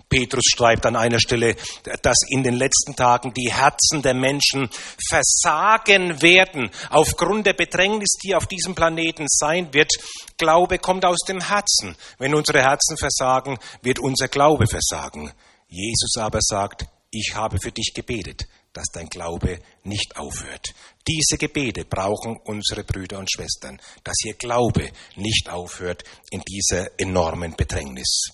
Petrus 0.08 0.44
schreibt 0.56 0.86
an 0.86 0.96
einer 0.96 1.20
Stelle, 1.20 1.54
dass 2.02 2.16
in 2.30 2.42
den 2.42 2.54
letzten 2.54 2.96
Tagen 2.96 3.34
die 3.34 3.52
Herzen 3.52 4.02
der 4.02 4.14
Menschen 4.14 4.70
versagen 5.08 6.22
werden 6.22 6.70
aufgrund 6.90 7.46
der 7.46 7.52
Bedrängnis, 7.52 8.16
die 8.24 8.34
auf 8.34 8.46
diesem 8.46 8.74
Planeten 8.74 9.26
sein 9.28 9.72
wird. 9.74 9.92
Glaube 10.38 10.78
kommt 10.78 11.04
aus 11.04 11.20
dem 11.26 11.40
Herzen. 11.40 11.96
Wenn 12.18 12.34
unsere 12.34 12.62
Herzen 12.62 12.96
versagen, 12.96 13.58
wird 13.82 13.98
unser 13.98 14.28
Glaube 14.28 14.66
versagen. 14.66 15.32
Jesus 15.68 16.16
aber 16.16 16.40
sagt, 16.40 16.86
ich 17.10 17.34
habe 17.34 17.58
für 17.60 17.72
dich 17.72 17.92
gebetet, 17.94 18.46
dass 18.72 18.86
dein 18.92 19.08
Glaube 19.08 19.58
nicht 19.82 20.16
aufhört. 20.16 20.74
Diese 21.06 21.38
Gebete 21.38 21.84
brauchen 21.84 22.36
unsere 22.44 22.84
Brüder 22.84 23.18
und 23.18 23.30
Schwestern, 23.30 23.80
dass 24.04 24.16
ihr 24.24 24.34
Glaube 24.34 24.90
nicht 25.16 25.48
aufhört 25.50 26.04
in 26.30 26.42
dieser 26.42 26.98
enormen 26.98 27.56
Bedrängnis. 27.56 28.30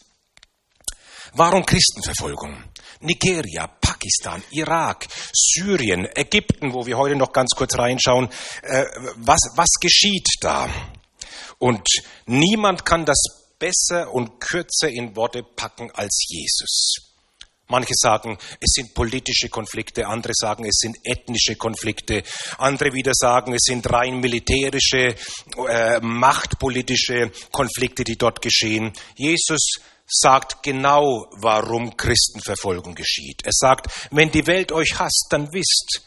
Warum 1.37 1.67
Christenverfolgung? 1.67 2.63
Nigeria, 3.01 3.67
Pakistan, 3.67 4.41
Irak, 4.53 5.09
Syrien, 5.33 6.07
Ägypten, 6.15 6.73
wo 6.73 6.87
wir 6.87 6.97
heute 6.97 7.17
noch 7.17 7.33
ganz 7.33 7.51
kurz 7.57 7.77
reinschauen. 7.77 8.29
Äh, 8.63 8.85
was, 9.17 9.41
was 9.57 9.71
geschieht 9.81 10.29
da? 10.41 10.69
Und 11.59 11.89
niemand 12.27 12.85
kann 12.85 13.05
das 13.05 13.21
besser 13.59 14.15
und 14.15 14.39
kürzer 14.39 14.89
in 14.89 15.17
Worte 15.17 15.43
packen 15.43 15.91
als 15.91 16.25
Jesus. 16.29 17.15
Manche 17.67 17.95
sagen, 17.97 18.39
es 18.61 18.73
sind 18.75 18.95
politische 18.95 19.49
Konflikte, 19.49 20.07
andere 20.07 20.35
sagen, 20.37 20.65
es 20.67 20.77
sind 20.79 20.97
ethnische 21.03 21.57
Konflikte, 21.57 22.23
andere 22.59 22.93
wieder 22.93 23.13
sagen, 23.13 23.55
es 23.55 23.63
sind 23.65 23.91
rein 23.91 24.21
militärische, 24.21 25.17
äh, 25.69 25.99
machtpolitische 26.01 27.33
Konflikte, 27.51 28.05
die 28.05 28.17
dort 28.17 28.41
geschehen. 28.41 28.93
Jesus 29.17 29.81
sagt 30.07 30.63
genau, 30.63 31.27
warum 31.33 31.97
Christenverfolgung 31.97 32.95
geschieht. 32.95 33.43
Er 33.45 33.53
sagt, 33.53 34.09
wenn 34.11 34.31
die 34.31 34.47
Welt 34.47 34.73
euch 34.73 34.99
hasst, 34.99 35.27
dann 35.31 35.53
wisst, 35.53 36.03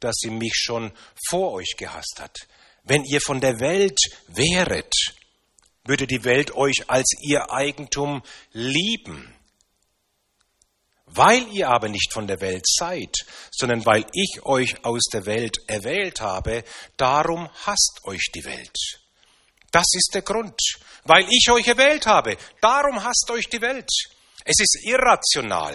dass 0.00 0.16
sie 0.18 0.30
mich 0.30 0.54
schon 0.54 0.92
vor 1.28 1.52
euch 1.52 1.74
gehasst 1.76 2.16
hat. 2.20 2.36
Wenn 2.84 3.04
ihr 3.04 3.20
von 3.20 3.40
der 3.40 3.60
Welt 3.60 3.98
wäret, 4.28 4.92
würde 5.84 6.06
die 6.06 6.24
Welt 6.24 6.54
euch 6.54 6.88
als 6.88 7.06
ihr 7.20 7.50
Eigentum 7.50 8.22
lieben. 8.52 9.34
Weil 11.06 11.46
ihr 11.52 11.68
aber 11.68 11.88
nicht 11.88 12.12
von 12.12 12.26
der 12.26 12.40
Welt 12.40 12.64
seid, 12.66 13.14
sondern 13.52 13.86
weil 13.86 14.04
ich 14.12 14.44
euch 14.44 14.84
aus 14.84 15.04
der 15.12 15.26
Welt 15.26 15.58
erwählt 15.68 16.20
habe, 16.20 16.64
darum 16.96 17.48
hasst 17.66 18.00
euch 18.04 18.30
die 18.34 18.44
Welt. 18.44 18.76
Das 19.70 19.86
ist 19.92 20.10
der 20.14 20.22
Grund 20.22 20.58
weil 21.04 21.26
ich 21.30 21.50
euch 21.50 21.66
erwählt 21.66 22.06
habe. 22.06 22.36
Darum 22.60 23.02
hasst 23.02 23.30
euch 23.30 23.48
die 23.48 23.60
Welt. 23.60 23.88
Es 24.44 24.60
ist 24.60 24.84
irrational. 24.84 25.74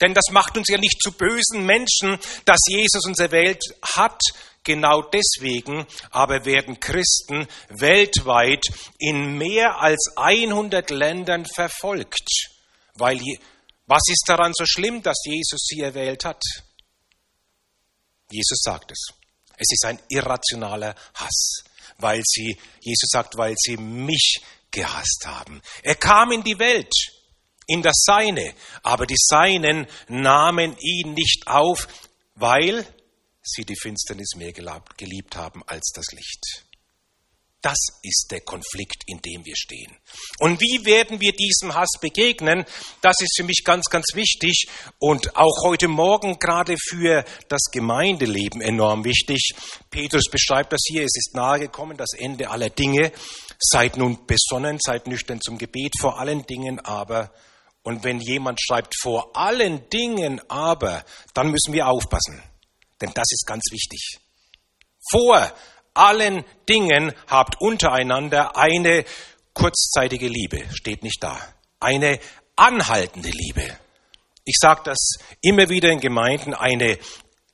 Denn 0.00 0.14
das 0.14 0.30
macht 0.30 0.56
uns 0.56 0.68
ja 0.68 0.78
nicht 0.78 1.00
zu 1.02 1.12
bösen 1.12 1.64
Menschen, 1.66 2.18
dass 2.44 2.60
Jesus 2.68 3.04
uns 3.06 3.18
erwählt 3.18 3.62
hat. 3.82 4.20
Genau 4.62 5.02
deswegen 5.02 5.86
aber 6.10 6.44
werden 6.44 6.78
Christen 6.78 7.46
weltweit 7.68 8.64
in 8.98 9.38
mehr 9.38 9.80
als 9.80 10.12
100 10.16 10.90
Ländern 10.90 11.46
verfolgt. 11.46 12.28
Weil, 12.94 13.20
was 13.86 14.02
ist 14.08 14.24
daran 14.26 14.52
so 14.54 14.64
schlimm, 14.66 15.02
dass 15.02 15.18
Jesus 15.24 15.60
sie 15.66 15.80
erwählt 15.80 16.24
hat? 16.24 16.42
Jesus 18.30 18.60
sagt 18.62 18.92
es. 18.92 19.06
Es 19.56 19.72
ist 19.72 19.84
ein 19.84 19.98
irrationaler 20.08 20.94
Hass 21.14 21.64
weil 21.98 22.22
sie, 22.24 22.56
Jesus 22.80 23.10
sagt, 23.10 23.36
weil 23.36 23.54
sie 23.56 23.76
mich 23.76 24.40
gehasst 24.70 25.24
haben. 25.26 25.60
Er 25.82 25.96
kam 25.96 26.32
in 26.32 26.42
die 26.42 26.58
Welt, 26.58 26.92
in 27.66 27.82
das 27.82 28.02
Seine, 28.04 28.54
aber 28.82 29.06
die 29.06 29.16
Seinen 29.18 29.86
nahmen 30.08 30.76
ihn 30.78 31.14
nicht 31.14 31.46
auf, 31.46 31.88
weil 32.34 32.86
sie 33.42 33.64
die 33.64 33.76
Finsternis 33.76 34.34
mehr 34.36 34.52
geliebt 34.52 35.36
haben 35.36 35.62
als 35.66 35.90
das 35.94 36.12
Licht. 36.12 36.67
Das 37.68 37.98
ist 38.02 38.28
der 38.30 38.40
Konflikt, 38.40 39.02
in 39.04 39.20
dem 39.20 39.44
wir 39.44 39.54
stehen. 39.54 39.94
Und 40.38 40.58
wie 40.58 40.86
werden 40.86 41.20
wir 41.20 41.32
diesem 41.32 41.74
Hass 41.74 42.00
begegnen? 42.00 42.64
Das 43.02 43.20
ist 43.20 43.36
für 43.36 43.44
mich 43.44 43.62
ganz, 43.62 43.90
ganz 43.90 44.06
wichtig 44.14 44.68
und 44.98 45.36
auch 45.36 45.64
heute 45.64 45.86
Morgen 45.86 46.38
gerade 46.38 46.76
für 46.78 47.26
das 47.50 47.64
Gemeindeleben 47.70 48.62
enorm 48.62 49.04
wichtig. 49.04 49.50
Petrus 49.90 50.30
beschreibt 50.30 50.72
das 50.72 50.80
hier, 50.86 51.02
es 51.02 51.14
ist 51.14 51.34
nahegekommen, 51.34 51.98
das 51.98 52.14
Ende 52.16 52.48
aller 52.48 52.70
Dinge. 52.70 53.12
Seid 53.58 53.98
nun 53.98 54.24
besonnen, 54.26 54.78
seid 54.82 55.06
nüchtern 55.06 55.42
zum 55.42 55.58
Gebet, 55.58 55.92
vor 56.00 56.18
allen 56.18 56.46
Dingen 56.46 56.80
aber. 56.80 57.34
Und 57.82 58.02
wenn 58.02 58.18
jemand 58.18 58.62
schreibt, 58.62 58.94
vor 58.98 59.36
allen 59.36 59.90
Dingen 59.90 60.40
aber, 60.48 61.04
dann 61.34 61.50
müssen 61.50 61.74
wir 61.74 61.88
aufpassen. 61.88 62.42
Denn 63.02 63.12
das 63.14 63.26
ist 63.30 63.46
ganz 63.46 63.64
wichtig. 63.70 64.20
Vor 65.10 65.52
allen 65.98 66.44
Dingen 66.68 67.12
habt 67.26 67.60
untereinander 67.60 68.56
eine 68.56 69.04
kurzzeitige 69.52 70.28
Liebe, 70.28 70.64
steht 70.72 71.02
nicht 71.02 71.22
da. 71.22 71.36
Eine 71.80 72.18
anhaltende 72.56 73.30
Liebe. 73.30 73.64
Ich 74.44 74.56
sage 74.60 74.82
das 74.84 75.18
immer 75.42 75.68
wieder 75.68 75.90
in 75.90 76.00
Gemeinden, 76.00 76.54
eine 76.54 76.98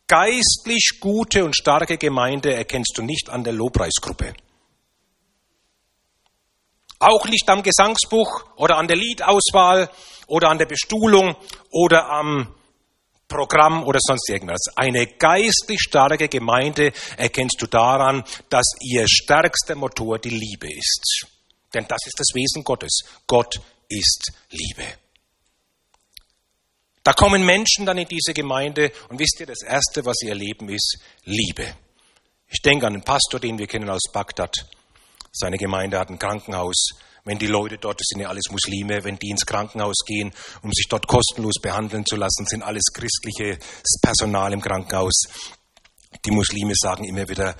geistlich 0.06 0.98
gute 1.00 1.44
und 1.44 1.56
starke 1.56 1.98
Gemeinde 1.98 2.54
erkennst 2.54 2.92
du 2.96 3.02
nicht 3.02 3.30
an 3.30 3.42
der 3.42 3.52
Lobpreisgruppe. 3.52 4.34
Auch 6.98 7.26
nicht 7.26 7.48
am 7.48 7.62
Gesangsbuch 7.62 8.44
oder 8.56 8.76
an 8.76 8.86
der 8.86 8.96
Liedauswahl 8.96 9.90
oder 10.26 10.50
an 10.50 10.58
der 10.58 10.66
Bestuhlung 10.66 11.36
oder 11.70 12.08
am 12.10 12.54
Programm 13.28 13.85
oder 13.85 13.99
sonst 14.00 14.28
irgendwas. 14.28 14.61
Eine 14.76 15.07
geistlich 15.07 15.81
starke 15.81 16.28
Gemeinde 16.28 16.93
erkennst 17.16 17.61
du 17.61 17.66
daran, 17.66 18.25
dass 18.49 18.66
ihr 18.81 19.07
stärkster 19.09 19.75
Motor 19.75 20.19
die 20.19 20.31
Liebe 20.31 20.69
ist. 20.71 21.26
Denn 21.73 21.87
das 21.88 22.07
ist 22.07 22.19
das 22.19 22.28
Wesen 22.35 22.62
Gottes. 22.62 23.00
Gott 23.26 23.61
ist 23.88 24.33
Liebe. 24.50 24.85
Da 27.02 27.12
kommen 27.12 27.45
Menschen 27.45 27.85
dann 27.85 27.99
in 27.99 28.09
diese 28.09 28.33
Gemeinde 28.33 28.90
und 29.11 29.19
wisst 29.19 29.38
ihr, 29.40 29.47
das 29.47 29.62
Erste, 29.62 30.07
was 30.07 30.16
sie 30.19 30.28
erleben, 30.28 30.71
ist 30.71 30.99
Liebe. 31.25 31.75
Ich 32.49 32.62
denke 32.62 32.87
an 32.87 32.95
einen 32.95 33.04
Pastor, 33.04 33.40
den 33.40 33.59
wir 33.59 33.66
kennen 33.66 33.90
aus 33.90 34.11
Bagdad. 34.12 34.54
Seine 35.31 35.59
Gemeinde 35.59 35.99
hat 35.99 36.09
ein 36.09 36.19
Krankenhaus 36.19 36.90
wenn 37.25 37.38
die 37.38 37.47
Leute 37.47 37.78
dort, 37.78 38.00
das 38.00 38.07
sind 38.09 38.21
ja 38.21 38.28
alles 38.28 38.50
Muslime, 38.50 39.02
wenn 39.02 39.19
die 39.19 39.31
ins 39.31 39.47
Krankenhaus 39.47 40.04
gehen, 40.07 40.33
um 40.62 40.71
sich 40.73 40.87
dort 40.88 41.07
kostenlos 41.07 41.54
behandeln 41.61 42.04
zu 42.04 42.16
lassen, 42.16 42.47
sind 42.47 42.62
alles 42.62 42.85
christliches 42.93 43.59
Personal 44.02 44.52
im 44.52 44.61
Krankenhaus. 44.61 45.23
Die 46.25 46.31
Muslime 46.31 46.75
sagen 46.76 47.04
immer 47.04 47.28
wieder, 47.28 47.57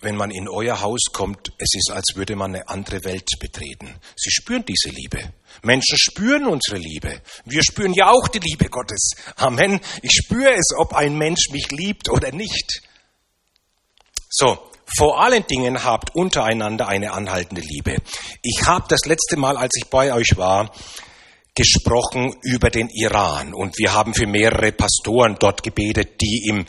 wenn 0.00 0.16
man 0.16 0.30
in 0.30 0.48
euer 0.48 0.80
Haus 0.80 1.04
kommt, 1.12 1.52
es 1.58 1.74
ist, 1.74 1.90
als 1.90 2.16
würde 2.16 2.36
man 2.36 2.54
eine 2.54 2.68
andere 2.68 3.04
Welt 3.04 3.28
betreten. 3.40 3.98
Sie 4.14 4.30
spüren 4.30 4.64
diese 4.64 4.90
Liebe. 4.90 5.32
Menschen 5.62 5.96
spüren 5.98 6.46
unsere 6.46 6.76
Liebe. 6.76 7.22
Wir 7.44 7.62
spüren 7.62 7.94
ja 7.94 8.10
auch 8.10 8.28
die 8.28 8.40
Liebe 8.40 8.68
Gottes. 8.68 9.12
Amen. 9.36 9.80
Ich 10.02 10.12
spüre 10.12 10.54
es, 10.54 10.74
ob 10.76 10.94
ein 10.94 11.16
Mensch 11.16 11.48
mich 11.50 11.70
liebt 11.70 12.10
oder 12.10 12.30
nicht. 12.30 12.82
So, 14.28 14.70
vor 14.96 15.20
allen 15.20 15.46
Dingen 15.46 15.84
habt 15.84 16.14
untereinander 16.14 16.88
eine 16.88 17.12
anhaltende 17.12 17.60
Liebe. 17.60 17.96
Ich 18.42 18.64
habe 18.66 18.86
das 18.88 19.04
letzte 19.04 19.36
Mal, 19.36 19.56
als 19.56 19.72
ich 19.76 19.88
bei 19.90 20.12
euch 20.12 20.36
war, 20.36 20.70
gesprochen 21.56 22.34
über 22.42 22.68
den 22.68 22.90
Iran 22.90 23.54
und 23.54 23.78
wir 23.78 23.94
haben 23.94 24.12
für 24.12 24.26
mehrere 24.26 24.72
Pastoren 24.72 25.36
dort 25.40 25.62
gebetet, 25.62 26.20
die 26.20 26.46
im 26.50 26.66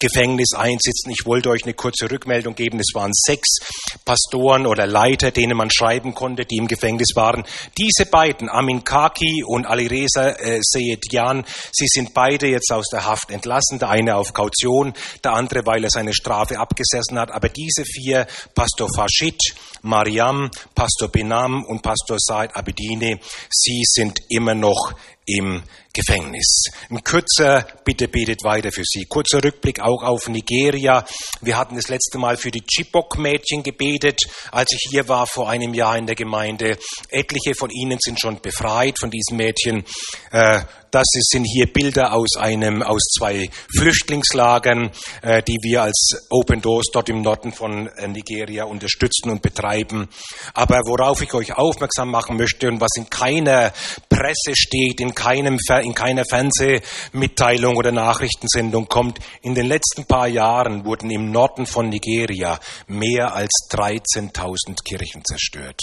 Gefängnis 0.00 0.52
einsitzen. 0.52 1.10
Ich 1.12 1.24
wollte 1.26 1.48
euch 1.50 1.62
eine 1.62 1.74
kurze 1.74 2.10
Rückmeldung 2.10 2.56
geben. 2.56 2.80
Es 2.80 2.92
waren 2.92 3.12
sechs 3.14 3.58
Pastoren 4.04 4.66
oder 4.66 4.86
Leiter, 4.86 5.30
denen 5.30 5.56
man 5.56 5.70
schreiben 5.70 6.12
konnte, 6.12 6.44
die 6.44 6.56
im 6.56 6.66
Gefängnis 6.66 7.10
waren. 7.14 7.44
Diese 7.78 8.04
beiden, 8.06 8.48
Amin 8.48 8.82
Kaki 8.82 9.44
und 9.46 9.64
Alireza 9.64 10.30
äh, 10.30 10.58
Seyedian, 10.60 11.44
sie 11.72 11.86
sind 11.86 12.12
beide 12.12 12.48
jetzt 12.48 12.72
aus 12.72 12.88
der 12.90 13.06
Haft 13.06 13.30
entlassen. 13.30 13.78
Der 13.78 13.90
eine 13.90 14.16
auf 14.16 14.32
Kaution, 14.32 14.92
der 15.22 15.34
andere, 15.34 15.64
weil 15.66 15.84
er 15.84 15.90
seine 15.90 16.12
Strafe 16.12 16.58
abgesessen 16.58 17.16
hat. 17.18 17.30
Aber 17.30 17.48
diese 17.48 17.84
vier, 17.84 18.26
Pastor 18.56 18.88
Fashid, 18.92 19.40
Mariam, 19.82 20.50
Pastor 20.74 21.08
Benam 21.08 21.64
und 21.64 21.82
Pastor 21.82 22.16
Said 22.18 22.56
Abedine, 22.56 23.20
sie 23.50 23.82
sind 23.84 24.15
immer 24.28 24.54
noch 24.54 24.94
im 25.26 25.62
Gefängnis. 25.92 26.66
Ein 26.90 27.02
kürzer, 27.02 27.66
bitte 27.84 28.06
betet 28.06 28.44
weiter 28.44 28.70
für 28.70 28.84
sie. 28.84 29.06
Kurzer 29.08 29.42
Rückblick 29.42 29.80
auch 29.80 30.02
auf 30.02 30.28
Nigeria. 30.28 31.04
Wir 31.40 31.56
hatten 31.56 31.74
das 31.74 31.88
letzte 31.88 32.18
Mal 32.18 32.36
für 32.36 32.50
die 32.50 32.62
Chibok-Mädchen 32.62 33.62
gebetet, 33.62 34.20
als 34.52 34.72
ich 34.72 34.90
hier 34.90 35.08
war 35.08 35.26
vor 35.26 35.48
einem 35.48 35.74
Jahr 35.74 35.96
in 35.96 36.06
der 36.06 36.14
Gemeinde. 36.14 36.78
Etliche 37.08 37.54
von 37.54 37.70
ihnen 37.70 37.98
sind 38.00 38.20
schon 38.20 38.40
befreit 38.40 38.98
von 39.00 39.10
diesen 39.10 39.36
Mädchen. 39.36 39.84
Äh, 40.30 40.60
das 40.90 41.04
sind 41.12 41.44
hier 41.44 41.66
Bilder 41.66 42.14
aus 42.14 42.36
einem, 42.38 42.82
aus 42.82 43.02
zwei 43.18 43.50
Flüchtlingslagern, 43.76 44.90
äh, 45.22 45.42
die 45.42 45.58
wir 45.62 45.82
als 45.82 46.26
Open 46.30 46.62
Doors 46.62 46.86
dort 46.92 47.08
im 47.08 47.22
Norden 47.22 47.52
von 47.52 47.88
äh, 47.88 48.08
Nigeria 48.08 48.64
unterstützen 48.64 49.30
und 49.30 49.42
betreiben. 49.42 50.08
Aber 50.54 50.80
worauf 50.86 51.20
ich 51.22 51.34
euch 51.34 51.54
aufmerksam 51.54 52.10
machen 52.10 52.36
möchte 52.36 52.68
und 52.68 52.80
was 52.80 52.92
in 52.96 53.10
keiner 53.10 53.72
Presse 54.08 54.54
steht, 54.54 55.00
in 55.00 55.14
keinem, 55.16 55.58
in 55.82 55.94
keiner 55.94 56.24
Fernsehmitteilung 56.24 57.76
oder 57.76 57.90
Nachrichtensendung 57.90 58.86
kommt. 58.86 59.18
In 59.42 59.56
den 59.56 59.66
letzten 59.66 60.04
paar 60.04 60.28
Jahren 60.28 60.84
wurden 60.84 61.10
im 61.10 61.32
Norden 61.32 61.66
von 61.66 61.88
Nigeria 61.88 62.60
mehr 62.86 63.34
als 63.34 63.50
13.000 63.70 64.84
Kirchen 64.84 65.24
zerstört. 65.24 65.80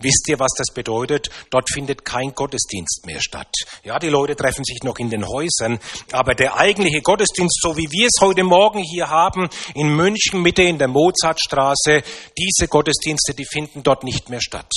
Wisst 0.00 0.28
ihr, 0.28 0.38
was 0.38 0.52
das 0.56 0.72
bedeutet? 0.72 1.28
Dort 1.50 1.68
findet 1.72 2.04
kein 2.04 2.32
Gottesdienst 2.34 3.04
mehr 3.06 3.20
statt. 3.20 3.52
Ja, 3.82 3.98
die 3.98 4.08
Leute 4.08 4.36
treffen 4.36 4.64
sich 4.64 4.80
noch 4.84 4.98
in 4.98 5.10
den 5.10 5.26
Häusern, 5.26 5.80
aber 6.12 6.34
der 6.34 6.56
eigentliche 6.56 7.00
Gottesdienst, 7.00 7.58
so 7.60 7.76
wie 7.76 7.90
wir 7.90 8.06
es 8.06 8.20
heute 8.20 8.44
Morgen 8.44 8.82
hier 8.82 9.08
haben, 9.08 9.48
in 9.74 9.88
München 9.88 10.42
Mitte 10.42 10.62
in 10.62 10.78
der 10.78 10.88
Mozartstraße, 10.88 12.02
diese 12.36 12.68
Gottesdienste, 12.68 13.34
die 13.34 13.46
finden 13.46 13.82
dort 13.82 14.04
nicht 14.04 14.28
mehr 14.30 14.40
statt. 14.40 14.70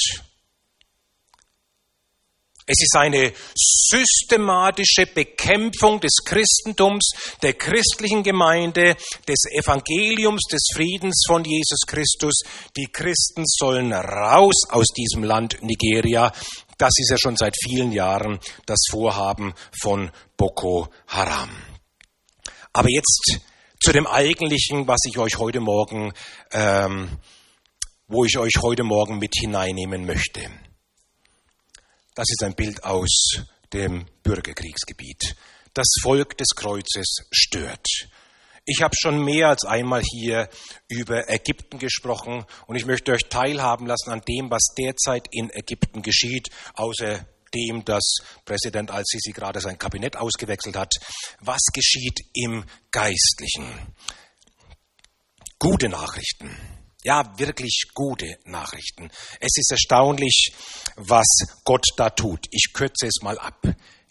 Es 2.67 2.79
ist 2.79 2.95
eine 2.95 3.33
systematische 3.55 5.07
Bekämpfung 5.07 5.99
des 5.99 6.17
Christentums, 6.23 7.09
der 7.41 7.53
christlichen 7.53 8.23
Gemeinde, 8.23 8.95
des 9.27 9.45
Evangeliums, 9.51 10.43
des 10.51 10.61
Friedens 10.73 11.23
von 11.27 11.43
Jesus 11.43 11.81
Christus. 11.87 12.41
Die 12.77 12.87
Christen 12.91 13.43
sollen 13.45 13.91
raus 13.91 14.63
aus 14.69 14.87
diesem 14.95 15.23
Land 15.23 15.57
Nigeria. 15.61 16.31
Das 16.77 16.91
ist 16.97 17.09
ja 17.09 17.17
schon 17.17 17.35
seit 17.35 17.55
vielen 17.63 17.91
Jahren 17.91 18.39
das 18.65 18.79
Vorhaben 18.89 19.53
von 19.81 20.11
Boko 20.37 20.89
Haram. 21.07 21.49
Aber 22.73 22.89
jetzt 22.89 23.39
zu 23.83 23.91
dem 23.91 24.05
eigentlichen, 24.07 24.87
was 24.87 24.99
ich 25.07 25.17
euch 25.17 25.37
heute 25.37 25.59
Morgen, 25.59 26.13
ähm, 26.51 27.17
wo 28.07 28.23
ich 28.25 28.37
euch 28.37 28.53
heute 28.61 28.83
Morgen 28.83 29.17
mit 29.17 29.33
hineinnehmen 29.39 30.05
möchte. 30.05 30.49
Das 32.13 32.25
ist 32.29 32.43
ein 32.43 32.55
Bild 32.55 32.83
aus 32.83 33.43
dem 33.71 34.05
Bürgerkriegsgebiet. 34.23 35.35
Das 35.73 35.87
Volk 36.01 36.37
des 36.37 36.49
Kreuzes 36.55 37.27
stört. 37.31 37.87
Ich 38.65 38.81
habe 38.81 38.93
schon 38.99 39.23
mehr 39.23 39.47
als 39.47 39.63
einmal 39.65 40.01
hier 40.03 40.49
über 40.87 41.29
Ägypten 41.29 41.79
gesprochen 41.79 42.45
und 42.67 42.75
ich 42.75 42.85
möchte 42.85 43.13
euch 43.13 43.29
teilhaben 43.29 43.87
lassen 43.87 44.11
an 44.11 44.21
dem, 44.27 44.51
was 44.51 44.73
derzeit 44.77 45.27
in 45.31 45.49
Ägypten 45.49 46.01
geschieht, 46.01 46.49
außer 46.73 47.25
dem, 47.53 47.83
dass 47.85 48.17
Präsident 48.45 48.91
al-Sisi 48.91 49.31
gerade 49.31 49.61
sein 49.61 49.77
Kabinett 49.77 50.15
ausgewechselt 50.15 50.75
hat. 50.75 50.93
Was 51.39 51.61
geschieht 51.73 52.19
im 52.33 52.65
Geistlichen? 52.91 53.67
Gute 55.57 55.89
Nachrichten. 55.89 56.80
Ja, 57.03 57.33
wirklich 57.37 57.85
gute 57.95 58.37
Nachrichten. 58.45 59.09
Es 59.39 59.57
ist 59.57 59.71
erstaunlich, 59.71 60.51
was 60.97 61.25
Gott 61.63 61.85
da 61.97 62.11
tut. 62.11 62.45
Ich 62.51 62.73
kürze 62.73 63.07
es 63.07 63.23
mal 63.23 63.39
ab. 63.39 63.59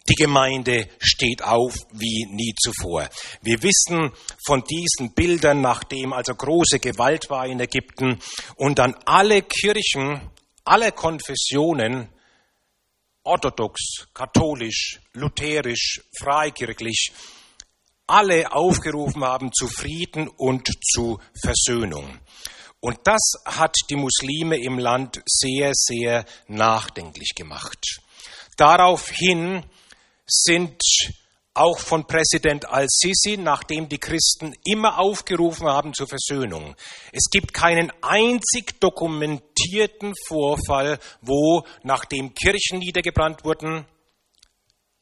Die 0.09 0.15
Gemeinde 0.15 0.89
steht 0.99 1.41
auf 1.41 1.73
wie 1.93 2.25
nie 2.25 2.53
zuvor. 2.61 3.07
Wir 3.41 3.63
wissen 3.63 4.11
von 4.45 4.63
diesen 4.63 5.13
Bildern, 5.13 5.61
nachdem 5.61 6.11
also 6.11 6.35
große 6.35 6.79
Gewalt 6.79 7.29
war 7.29 7.45
in 7.45 7.61
Ägypten 7.61 8.19
und 8.57 8.79
dann 8.79 8.95
alle 9.05 9.43
Kirchen, 9.43 10.29
alle 10.65 10.91
Konfessionen, 10.91 12.09
orthodox, 13.23 14.07
katholisch, 14.13 14.99
lutherisch, 15.13 16.01
freikirchlich, 16.19 17.13
alle 18.07 18.51
aufgerufen 18.51 19.23
haben 19.23 19.53
zu 19.53 19.67
Frieden 19.67 20.27
und 20.27 20.67
zu 20.83 21.19
Versöhnung. 21.41 22.19
Und 22.81 22.97
das 23.03 23.21
hat 23.45 23.75
die 23.89 23.95
Muslime 23.95 24.57
im 24.61 24.79
Land 24.79 25.21
sehr, 25.25 25.71
sehr 25.73 26.25
nachdenklich 26.47 27.33
gemacht. 27.35 28.01
Daraufhin 28.57 29.63
sind 30.25 30.81
auch 31.53 31.77
von 31.77 32.07
Präsident 32.07 32.67
al-Sisi, 32.67 33.37
nachdem 33.37 33.87
die 33.87 33.99
Christen 33.99 34.55
immer 34.63 34.99
aufgerufen 34.99 35.67
haben 35.67 35.93
zur 35.93 36.07
Versöhnung. 36.07 36.75
Es 37.11 37.29
gibt 37.29 37.53
keinen 37.53 37.91
einzig 38.01 38.79
dokumentierten 38.79 40.13
Vorfall, 40.27 40.97
wo, 41.21 41.63
nachdem 41.83 42.33
Kirchen 42.33 42.79
niedergebrannt 42.79 43.43
wurden, 43.43 43.85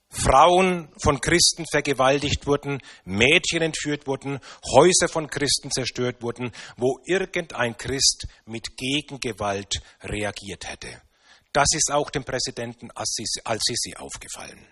Frauen 0.10 0.89
von 1.02 1.22
Christen 1.22 1.65
vergewaltigt 1.69 2.48
wurden, 2.48 2.82
Mädchen 3.06 3.62
entführt 3.62 4.08
wurden, 4.08 4.39
Häuser 4.74 5.08
von 5.08 5.30
Christen 5.30 5.69
zerstört 5.72 6.22
wurden, 6.22 6.52
wo 6.78 7.00
irgendein 7.06 7.78
Christ 7.78 8.28
mit 8.45 8.76
Gegengewalt 8.76 9.82
reagiert 10.02 10.67
hätte. 10.67 11.02
Das 11.54 11.67
ist 11.74 11.91
auch 11.91 12.10
dem 12.10 12.24
Präsidenten 12.24 12.89
al-Sisi 12.91 13.95
aufgefallen. 13.95 14.67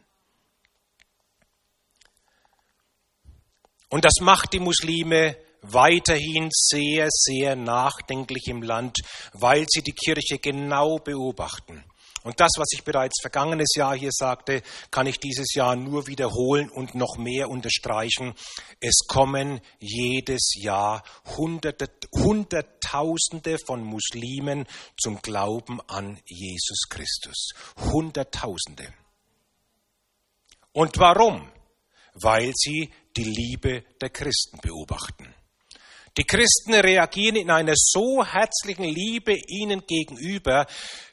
Und 3.90 4.06
das 4.06 4.16
macht 4.20 4.54
die 4.54 4.60
Muslime 4.60 5.38
weiterhin 5.62 6.50
sehr, 6.52 7.08
sehr 7.10 7.56
nachdenklich 7.56 8.48
im 8.48 8.62
Land, 8.62 8.98
weil 9.34 9.66
sie 9.68 9.82
die 9.82 9.94
Kirche 9.94 10.40
genau 10.40 10.98
beobachten. 10.98 11.84
Und 12.24 12.40
das, 12.40 12.52
was 12.58 12.68
ich 12.74 12.84
bereits 12.84 13.22
vergangenes 13.22 13.70
Jahr 13.76 13.96
hier 13.96 14.12
sagte, 14.12 14.62
kann 14.92 15.08
ich 15.08 15.20
dieses 15.20 15.54
Jahr 15.54 15.76
nur 15.76 16.08
wiederholen 16.08 16.70
und 16.70 16.96
noch 16.96 17.18
mehr 17.18 17.50
unterstreichen. 17.50 18.34
Es 18.80 19.06
kommen 19.08 19.62
jedes 19.80 20.54
Jahr 20.56 21.04
Hunderte, 21.38 21.90
Hunderttausende 22.14 23.58
von 23.66 23.84
Muslimen 23.84 24.66
zum 25.02 25.22
Glauben 25.22 25.80
an 25.88 26.20
Jesus 26.26 26.90
Christus. 26.90 27.50
Hunderttausende. 27.92 28.94
Und 30.74 30.98
warum? 31.00 31.50
Weil 32.14 32.52
sie 32.56 32.92
die 33.16 33.24
Liebe 33.24 33.84
der 34.02 34.10
Christen 34.10 34.60
beobachten. 34.60 35.34
Die 36.18 36.24
Christen 36.24 36.74
reagieren 36.74 37.36
in 37.36 37.52
einer 37.52 37.76
so 37.76 38.26
herzlichen 38.26 38.86
Liebe 38.86 39.36
ihnen 39.48 39.86
gegenüber, 39.86 40.66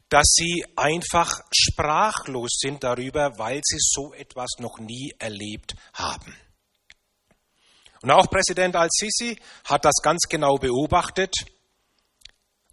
dass 0.09 0.27
sie 0.35 0.65
einfach 0.77 1.41
sprachlos 1.53 2.59
sind 2.59 2.85
darüber, 2.85 3.39
weil 3.39 3.61
sie 3.65 3.79
so 3.81 4.13
etwas 4.15 4.51
noch 4.59 4.79
nie 4.79 5.13
erlebt 5.19 5.75
haben. 5.93 6.37
Und 8.03 8.11
auch 8.11 8.29
Präsident 8.29 8.77
al-Sisi 8.77 9.39
hat 9.65 9.85
das 9.85 9.95
ganz 10.03 10.25
genau 10.29 10.57
beobachtet 10.57 11.35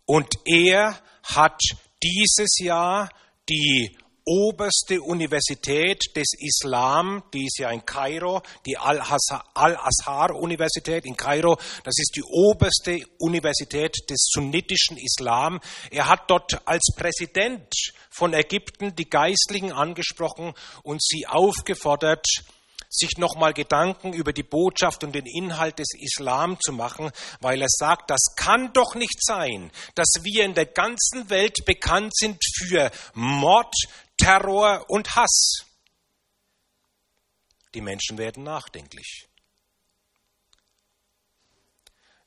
und 0.06 0.28
er 0.46 1.02
hat 1.24 1.62
dieses 2.04 2.60
Jahr 2.60 3.10
die 3.50 3.98
oberste 4.26 5.02
Universität 5.02 6.04
des 6.16 6.34
Islam, 6.40 7.24
die 7.34 7.46
ist 7.46 7.58
ja 7.60 7.72
in 7.72 7.86
Kairo, 7.86 8.42
die 8.66 8.78
Al-Azhar-Universität 8.78 11.06
in 11.06 11.18
Kairo. 11.18 11.58
Das 11.84 11.96
ist 11.98 12.16
die 12.16 12.24
oberste 12.24 13.06
Universität 13.18 13.98
des 14.10 14.30
sunnitischen 14.32 14.96
Islam. 14.98 15.60
Er 15.90 16.08
hat 16.08 16.30
dort 16.30 16.66
als 16.68 16.94
Präsident 16.96 17.74
von 18.10 18.34
Ägypten 18.34 18.96
die 18.96 19.10
Geistlichen 19.10 19.72
angesprochen 19.72 20.54
und 20.84 21.02
sie 21.04 21.26
aufgefordert, 21.28 22.28
sich 22.92 23.18
nochmal 23.18 23.54
Gedanken 23.54 24.12
über 24.12 24.34
die 24.34 24.44
Botschaft 24.44 25.04
und 25.04 25.16
den 25.16 25.26
Inhalt 25.26 25.80
des 25.80 25.94
Islam 25.98 26.60
zu 26.60 26.74
machen, 26.74 27.12
weil 27.40 27.62
er 27.62 27.70
sagt, 27.70 28.12
das 28.12 28.36
kann 28.36 28.74
doch 28.74 28.96
nicht 28.96 29.24
sein, 29.24 29.72
dass 29.96 30.10
wir 30.24 30.44
in 30.44 30.54
der 30.54 30.66
ganzen 30.66 31.30
Welt 31.30 31.64
bekannt 31.66 32.14
sind 32.14 32.38
für 32.58 32.92
Mord, 33.14 33.74
Terror 34.22 34.86
und 34.88 35.16
Hass. 35.16 35.66
Die 37.74 37.82
Menschen 37.82 38.20
werden 38.20 38.44
nachdenklich. 38.44 39.28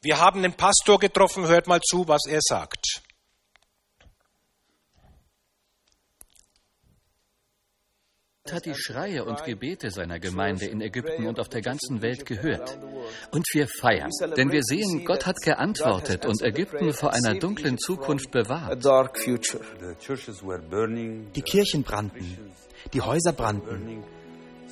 Wir 0.01 0.19
haben 0.19 0.43
den 0.43 0.55
Pastor 0.55 0.99
getroffen, 0.99 1.47
hört 1.47 1.69
mal 1.69 1.81
zu, 1.81 2.09
was 2.09 2.27
er 2.27 2.41
sagt. 2.43 3.03
Hat 8.53 8.67
die 8.67 8.75
Schreie 8.75 9.25
und 9.25 9.43
Gebete 9.45 9.91
seiner 9.91 10.21
Gemeinde 10.21 10.67
in 10.67 10.83
Ägypten 10.83 11.27
und 11.27 11.41
auf 11.41 11.49
der 11.49 11.63
ganzen 11.63 12.03
Welt 12.03 12.27
gehört. 12.27 12.79
Und 13.31 13.47
wir 13.55 13.67
feiern, 13.67 14.11
denn 14.37 14.53
wir 14.53 14.63
sehen, 14.63 15.07
Gott 15.07 15.25
hat 15.25 15.37
geantwortet 15.43 16.27
und 16.27 16.43
Ägypten 16.43 16.93
vor 16.93 17.15
einer 17.15 17.39
dunklen 17.39 17.79
Zukunft 17.79 18.31
bewahrt. 18.33 18.85
Die 21.35 21.43
Kirchen 21.43 21.85
brannten, 21.85 22.39
die 22.93 23.01
Häuser 23.01 23.33
brannten. 23.33 24.05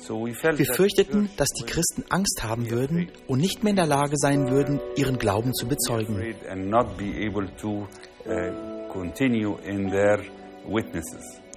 Wir 0.07 0.65
fürchteten, 0.67 1.31
dass 1.37 1.49
die 1.49 1.65
Christen 1.65 2.03
Angst 2.09 2.43
haben 2.43 2.69
würden 2.69 3.09
und 3.25 3.39
nicht 3.39 3.63
mehr 3.63 3.71
in 3.71 3.77
der 3.77 3.87
Lage 3.87 4.17
sein 4.17 4.51
würden, 4.51 4.81
ihren 4.97 5.17
Glauben 5.17 5.51
zu 5.51 5.67
bezeugen. 5.67 6.35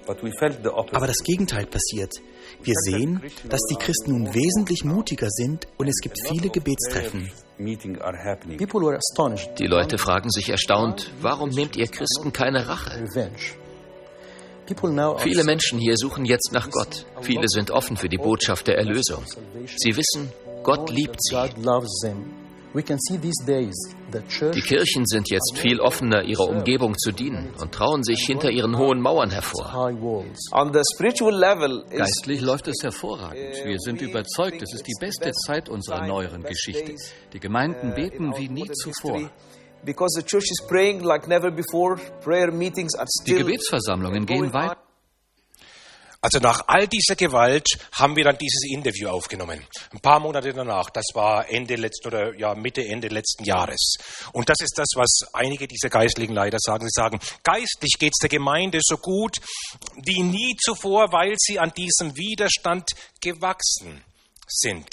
Aber 0.07 1.07
das 1.07 1.17
Gegenteil 1.23 1.65
passiert. 1.65 2.13
Wir 2.63 2.75
sehen, 2.75 3.21
dass 3.49 3.61
die 3.69 3.75
Christen 3.75 4.11
nun 4.11 4.33
wesentlich 4.33 4.83
mutiger 4.83 5.29
sind 5.29 5.67
und 5.77 5.87
es 5.87 5.99
gibt 6.01 6.17
viele 6.27 6.49
Gebetstreffen. 6.49 7.29
Die 9.59 9.67
Leute 9.67 9.97
fragen 9.97 10.29
sich 10.29 10.49
erstaunt, 10.49 11.11
warum 11.21 11.49
nehmt 11.49 11.75
ihr 11.75 11.87
Christen 11.87 12.31
keine 12.31 12.67
Rache? 12.67 13.05
Viele 15.19 15.43
Menschen 15.45 15.79
hier 15.79 15.95
suchen 15.95 16.25
jetzt 16.25 16.51
nach 16.51 16.69
Gott. 16.69 17.05
Viele 17.21 17.47
sind 17.47 17.71
offen 17.71 17.95
für 17.95 18.09
die 18.09 18.17
Botschaft 18.17 18.67
der 18.67 18.77
Erlösung. 18.77 19.23
Sie 19.77 19.95
wissen, 19.95 20.31
Gott 20.63 20.89
liebt 20.89 21.17
sie. 21.23 21.35
Die 24.53 24.61
Kirchen 24.61 25.05
sind 25.05 25.29
jetzt 25.29 25.57
viel 25.57 25.79
offener, 25.79 26.23
ihrer 26.23 26.47
Umgebung 26.47 26.95
zu 26.97 27.11
dienen 27.11 27.53
und 27.59 27.71
trauen 27.73 28.03
sich 28.03 28.25
hinter 28.25 28.49
ihren 28.49 28.77
hohen 28.77 29.01
Mauern 29.01 29.29
hervor. 29.31 29.65
Geistlich 31.89 32.41
läuft 32.41 32.67
es 32.67 32.77
hervorragend. 32.83 33.55
Wir 33.65 33.79
sind 33.79 34.01
überzeugt, 34.01 34.61
es 34.61 34.73
ist 34.73 34.85
die 34.87 34.95
beste 34.99 35.31
Zeit 35.31 35.69
unserer 35.69 36.05
neueren 36.07 36.43
Geschichte. 36.43 36.93
Die 37.33 37.39
Gemeinden 37.39 37.93
beten 37.93 38.33
wie 38.37 38.49
nie 38.49 38.69
zuvor. 38.71 39.29
Die 43.27 43.33
Gebetsversammlungen 43.33 44.25
gehen 44.25 44.53
weiter. 44.53 44.76
Also 46.19 46.39
nach 46.39 46.63
all 46.67 46.87
dieser 46.87 47.15
Gewalt 47.15 47.67
haben 47.91 48.15
wir 48.15 48.23
dann 48.23 48.37
dieses 48.37 48.63
Interview 48.71 49.09
aufgenommen. 49.09 49.65
Ein 49.91 49.99
paar 49.99 50.19
Monate 50.19 50.51
danach, 50.51 50.89
das 50.89 51.05
war 51.13 51.47
Ende 51.49 51.75
letzten 51.75 52.07
oder 52.07 52.35
ja 52.35 52.55
Mitte 52.55 52.83
Ende 52.83 53.07
letzten 53.07 53.43
Jahres. 53.43 53.97
Und 54.33 54.49
das 54.49 54.57
ist 54.61 54.77
das, 54.77 54.87
was 54.95 55.19
einige 55.33 55.67
dieser 55.67 55.89
Geistlichen 55.89 56.33
leider 56.33 56.57
sagen. 56.59 56.85
Sie 56.85 56.91
sagen, 56.91 57.19
geistlich 57.43 57.97
geht 57.99 58.13
es 58.13 58.19
der 58.19 58.29
Gemeinde 58.29 58.79
so 58.81 58.97
gut 58.97 59.37
wie 60.03 60.23
nie 60.23 60.55
zuvor, 60.57 61.11
weil 61.11 61.35
sie 61.37 61.59
an 61.59 61.71
diesem 61.73 62.15
Widerstand 62.15 62.89
gewachsen 63.21 64.03
sind. 64.47 64.89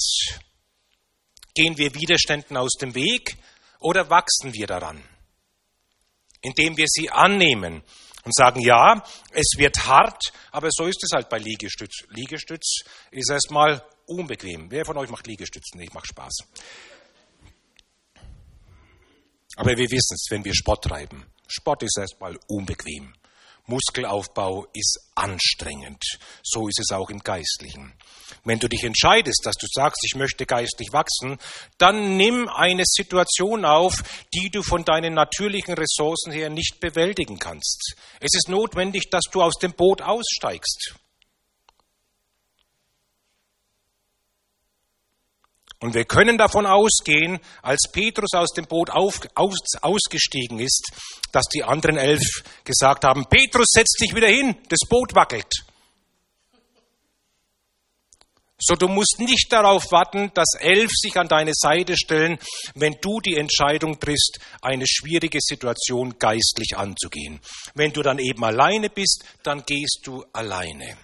Gehen 1.54 1.78
wir 1.78 1.94
Widerständen 1.94 2.56
aus 2.56 2.72
dem 2.72 2.94
Weg 2.94 3.36
oder 3.78 4.10
wachsen 4.10 4.52
wir 4.52 4.66
daran? 4.66 5.02
Indem 6.42 6.76
wir 6.76 6.86
sie 6.88 7.08
annehmen 7.08 7.82
und 8.24 8.34
sagen, 8.34 8.60
ja, 8.60 9.02
es 9.32 9.52
wird 9.56 9.86
hart, 9.86 10.32
aber 10.50 10.68
so 10.70 10.86
ist 10.86 11.02
es 11.04 11.10
halt 11.12 11.28
bei 11.28 11.38
Liegestütz. 11.38 12.04
Liegestütz 12.08 12.82
ist 13.10 13.30
erstmal 13.30 13.84
unbequem. 14.06 14.70
Wer 14.70 14.84
von 14.84 14.96
euch 14.96 15.10
macht 15.10 15.26
Liegestützen? 15.26 15.80
Ich 15.80 15.92
mache 15.92 16.06
Spaß. 16.06 16.38
Aber 19.56 19.70
wir 19.76 19.90
wissen 19.90 20.14
es, 20.14 20.26
wenn 20.30 20.44
wir 20.44 20.54
Sport 20.54 20.84
treiben. 20.84 21.26
Sport 21.46 21.82
ist 21.82 21.98
erstmal 21.98 22.38
unbequem. 22.48 23.14
Muskelaufbau 23.66 24.66
ist 24.74 25.10
anstrengend. 25.14 26.02
So 26.42 26.68
ist 26.68 26.80
es 26.80 26.90
auch 26.90 27.08
im 27.08 27.20
Geistlichen. 27.20 27.94
Wenn 28.44 28.58
du 28.58 28.68
dich 28.68 28.84
entscheidest, 28.84 29.40
dass 29.44 29.56
du 29.56 29.66
sagst, 29.70 30.04
ich 30.04 30.16
möchte 30.16 30.44
geistlich 30.44 30.92
wachsen, 30.92 31.38
dann 31.78 32.16
nimm 32.16 32.48
eine 32.48 32.84
Situation 32.84 33.64
auf, 33.64 34.02
die 34.34 34.50
du 34.50 34.62
von 34.62 34.84
deinen 34.84 35.14
natürlichen 35.14 35.74
Ressourcen 35.74 36.32
her 36.32 36.50
nicht 36.50 36.78
bewältigen 36.80 37.38
kannst. 37.38 37.94
Es 38.20 38.34
ist 38.34 38.48
notwendig, 38.48 39.08
dass 39.10 39.24
du 39.30 39.42
aus 39.42 39.54
dem 39.54 39.72
Boot 39.72 40.02
aussteigst. 40.02 40.94
Und 45.84 45.92
wir 45.92 46.06
können 46.06 46.38
davon 46.38 46.64
ausgehen, 46.64 47.38
als 47.60 47.90
Petrus 47.92 48.32
aus 48.32 48.52
dem 48.52 48.64
Boot 48.64 48.88
auf, 48.88 49.20
aus, 49.34 49.58
ausgestiegen 49.82 50.58
ist, 50.58 50.82
dass 51.30 51.44
die 51.54 51.62
anderen 51.62 51.98
elf 51.98 52.22
gesagt 52.64 53.04
haben, 53.04 53.26
Petrus, 53.26 53.66
setz 53.68 53.92
dich 54.00 54.14
wieder 54.14 54.28
hin, 54.28 54.56
das 54.70 54.78
Boot 54.88 55.14
wackelt. 55.14 55.52
So, 58.58 58.76
du 58.76 58.88
musst 58.88 59.16
nicht 59.18 59.52
darauf 59.52 59.92
warten, 59.92 60.30
dass 60.32 60.54
elf 60.58 60.90
sich 60.90 61.18
an 61.18 61.28
deine 61.28 61.52
Seite 61.52 61.98
stellen, 61.98 62.38
wenn 62.74 62.96
du 63.02 63.20
die 63.20 63.36
Entscheidung 63.36 64.00
triffst, 64.00 64.38
eine 64.62 64.86
schwierige 64.86 65.40
Situation 65.42 66.18
geistlich 66.18 66.78
anzugehen. 66.78 67.40
Wenn 67.74 67.92
du 67.92 68.00
dann 68.00 68.18
eben 68.18 68.42
alleine 68.42 68.88
bist, 68.88 69.22
dann 69.42 69.62
gehst 69.66 70.00
du 70.04 70.24
alleine. 70.32 70.96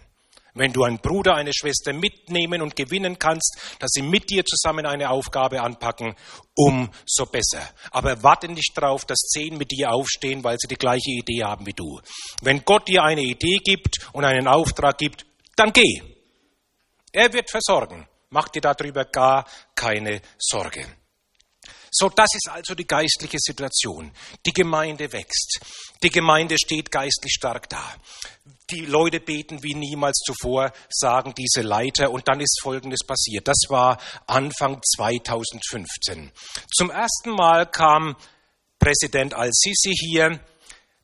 Wenn 0.60 0.74
du 0.74 0.84
einen 0.84 0.98
Bruder, 0.98 1.36
eine 1.36 1.54
Schwester 1.54 1.94
mitnehmen 1.94 2.60
und 2.60 2.76
gewinnen 2.76 3.18
kannst, 3.18 3.56
dass 3.78 3.92
sie 3.94 4.02
mit 4.02 4.28
dir 4.28 4.44
zusammen 4.44 4.84
eine 4.84 5.08
Aufgabe 5.08 5.62
anpacken, 5.62 6.14
umso 6.54 7.24
besser. 7.32 7.66
Aber 7.92 8.22
warte 8.22 8.46
nicht 8.46 8.72
darauf, 8.76 9.06
dass 9.06 9.20
zehn 9.20 9.56
mit 9.56 9.70
dir 9.70 9.90
aufstehen, 9.90 10.44
weil 10.44 10.58
sie 10.60 10.68
die 10.68 10.76
gleiche 10.76 11.12
Idee 11.12 11.44
haben 11.44 11.64
wie 11.64 11.72
du. 11.72 11.98
Wenn 12.42 12.62
Gott 12.62 12.88
dir 12.88 13.02
eine 13.04 13.22
Idee 13.22 13.56
gibt 13.64 14.06
und 14.12 14.26
einen 14.26 14.46
Auftrag 14.46 14.98
gibt, 14.98 15.24
dann 15.56 15.72
geh. 15.72 16.02
Er 17.10 17.32
wird 17.32 17.50
versorgen. 17.50 18.06
Mach 18.28 18.50
dir 18.50 18.60
darüber 18.60 19.06
gar 19.06 19.46
keine 19.74 20.20
Sorge. 20.38 20.84
So, 21.90 22.08
das 22.08 22.28
ist 22.34 22.48
also 22.48 22.74
die 22.74 22.86
geistliche 22.86 23.38
Situation. 23.38 24.12
Die 24.46 24.52
Gemeinde 24.52 25.12
wächst. 25.12 25.60
Die 26.02 26.10
Gemeinde 26.10 26.56
steht 26.58 26.90
geistlich 26.90 27.32
stark 27.32 27.68
da. 27.68 27.82
Die 28.70 28.86
Leute 28.86 29.18
beten 29.18 29.62
wie 29.62 29.74
niemals 29.74 30.18
zuvor, 30.24 30.72
sagen 30.88 31.34
diese 31.36 31.62
Leiter. 31.62 32.10
Und 32.10 32.28
dann 32.28 32.40
ist 32.40 32.60
Folgendes 32.62 33.00
passiert. 33.04 33.48
Das 33.48 33.64
war 33.68 33.98
Anfang 34.26 34.80
2015. 34.82 36.30
Zum 36.72 36.90
ersten 36.90 37.30
Mal 37.30 37.66
kam 37.66 38.16
Präsident 38.78 39.34
Al-Sisi 39.34 39.92
hier 39.94 40.40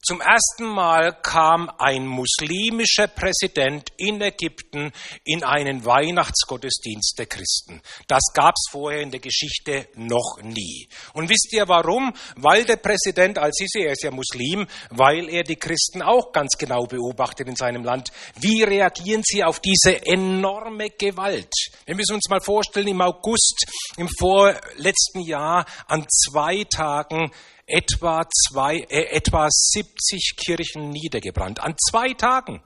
zum 0.07 0.21
ersten 0.21 0.67
Mal 0.67 1.19
kam 1.21 1.69
ein 1.79 2.07
muslimischer 2.07 3.09
Präsident 3.09 3.91
in 3.97 4.21
Ägypten 4.21 4.93
in 5.25 5.43
einen 5.43 5.85
Weihnachtsgottesdienst 5.85 7.17
der 7.19 7.27
Christen. 7.27 7.83
Das 8.07 8.23
gab 8.33 8.55
es 8.55 8.71
vorher 8.71 9.01
in 9.01 9.11
der 9.11 9.19
Geschichte 9.19 9.89
noch 9.97 10.39
nie. 10.43 10.89
Und 11.13 11.29
wisst 11.29 11.53
ihr 11.53 11.67
warum? 11.67 12.13
Weil 12.37 12.65
der 12.65 12.77
Präsident 12.77 13.37
Al-Sisi, 13.37 13.81
er 13.81 13.95
ist 13.95 14.05
ja 14.05 14.13
Muslim, 14.13 14.69
weil 14.91 15.29
er 15.29 15.43
die 15.43 15.57
Christen 15.57 16.03
auch 16.03 16.31
ganz 16.31 16.57
genau 16.57 16.87
beobachtet 16.87 17.49
in 17.49 17.57
seinem 17.57 17.83
Land. 17.83 18.13
Wie 18.39 18.63
reagieren 18.63 19.23
sie 19.25 19.43
auf 19.43 19.59
diese 19.59 20.07
enorme 20.07 20.91
Gewalt? 20.91 21.53
Wir 21.85 21.97
müssen 21.97 22.15
uns 22.15 22.29
mal 22.31 22.41
vorstellen, 22.41 22.87
im 22.87 23.01
August, 23.01 23.67
im 23.97 24.09
vorletzten 24.09 25.23
Jahr, 25.23 25.67
an 25.89 26.07
zwei 26.09 26.63
Tagen 26.63 27.33
etwa, 27.67 28.27
zwei, 28.29 28.77
äh, 28.77 29.17
etwa 29.17 29.49
70 29.51 30.37
Kirchen 30.37 30.91
niedergebrannt. 30.91 31.61
An 31.61 31.75
zwei 31.77 32.15
Tagen. 32.15 32.63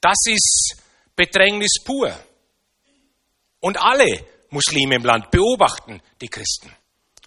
Das 0.00 0.18
ist 0.26 0.82
Bedrängnis 1.14 1.82
pur. 1.84 2.16
Und 3.60 3.80
alle 3.80 4.24
Muslime 4.50 4.96
im 4.96 5.04
Land 5.04 5.30
beobachten 5.30 6.00
die 6.20 6.28
Christen. 6.28 6.74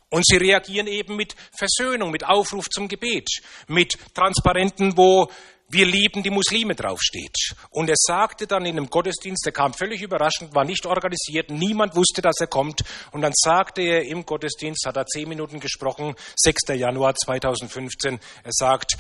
Und 0.10 0.26
sie 0.26 0.38
reagieren 0.38 0.88
eben 0.88 1.16
mit 1.16 1.36
Versöhnung, 1.52 2.12
mit 2.12 2.26
Aufruf 2.26 2.70
zum 2.70 2.88
Gebet, 2.88 3.30
mit 3.68 3.98
Transparenten, 4.14 4.98
wo 4.98 5.32
wir 5.72 5.86
lieben 5.86 6.24
die 6.24 6.30
Muslime 6.30 6.76
draufsteht. 6.76 7.56
Und 7.70 7.90
er 7.90 7.96
sagte 7.98 8.48
dann 8.48 8.66
in 8.66 8.78
einem 8.78 8.90
Gottesdienst, 8.90 9.46
der 9.46 9.54
kam 9.54 9.74
völlig 9.74 10.02
überraschend, 10.02 10.54
war 10.54 10.66
nicht 10.66 10.86
organisiert, 10.86 11.50
niemand 11.50 11.96
wusste, 11.96 12.22
dass 12.22 12.40
er 12.40 12.48
kommt. 12.48 12.82
Und 13.12 13.22
dann 13.22 13.34
sagte 13.36 13.82
er 13.82 14.06
im 14.06 14.26
Gottesdienst, 14.26 14.86
hat 14.86 14.98
er 14.98 15.06
zehn 15.06 15.30
Minuten 15.30 15.60
gesprochen, 15.60 16.16
6. 16.36 16.78
Januar 16.78 17.16
2015, 17.16 18.20
er 18.44 18.52
sagt, 18.52 18.98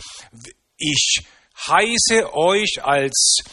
ich 0.78 1.24
heiße 1.68 2.34
euch 2.34 2.84
als 2.84 3.44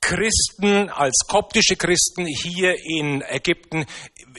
Christen, 0.00 0.88
als 0.88 1.26
koptische 1.28 1.76
Christen 1.76 2.26
hier 2.26 2.74
in 2.84 3.22
Ägypten, 3.22 3.86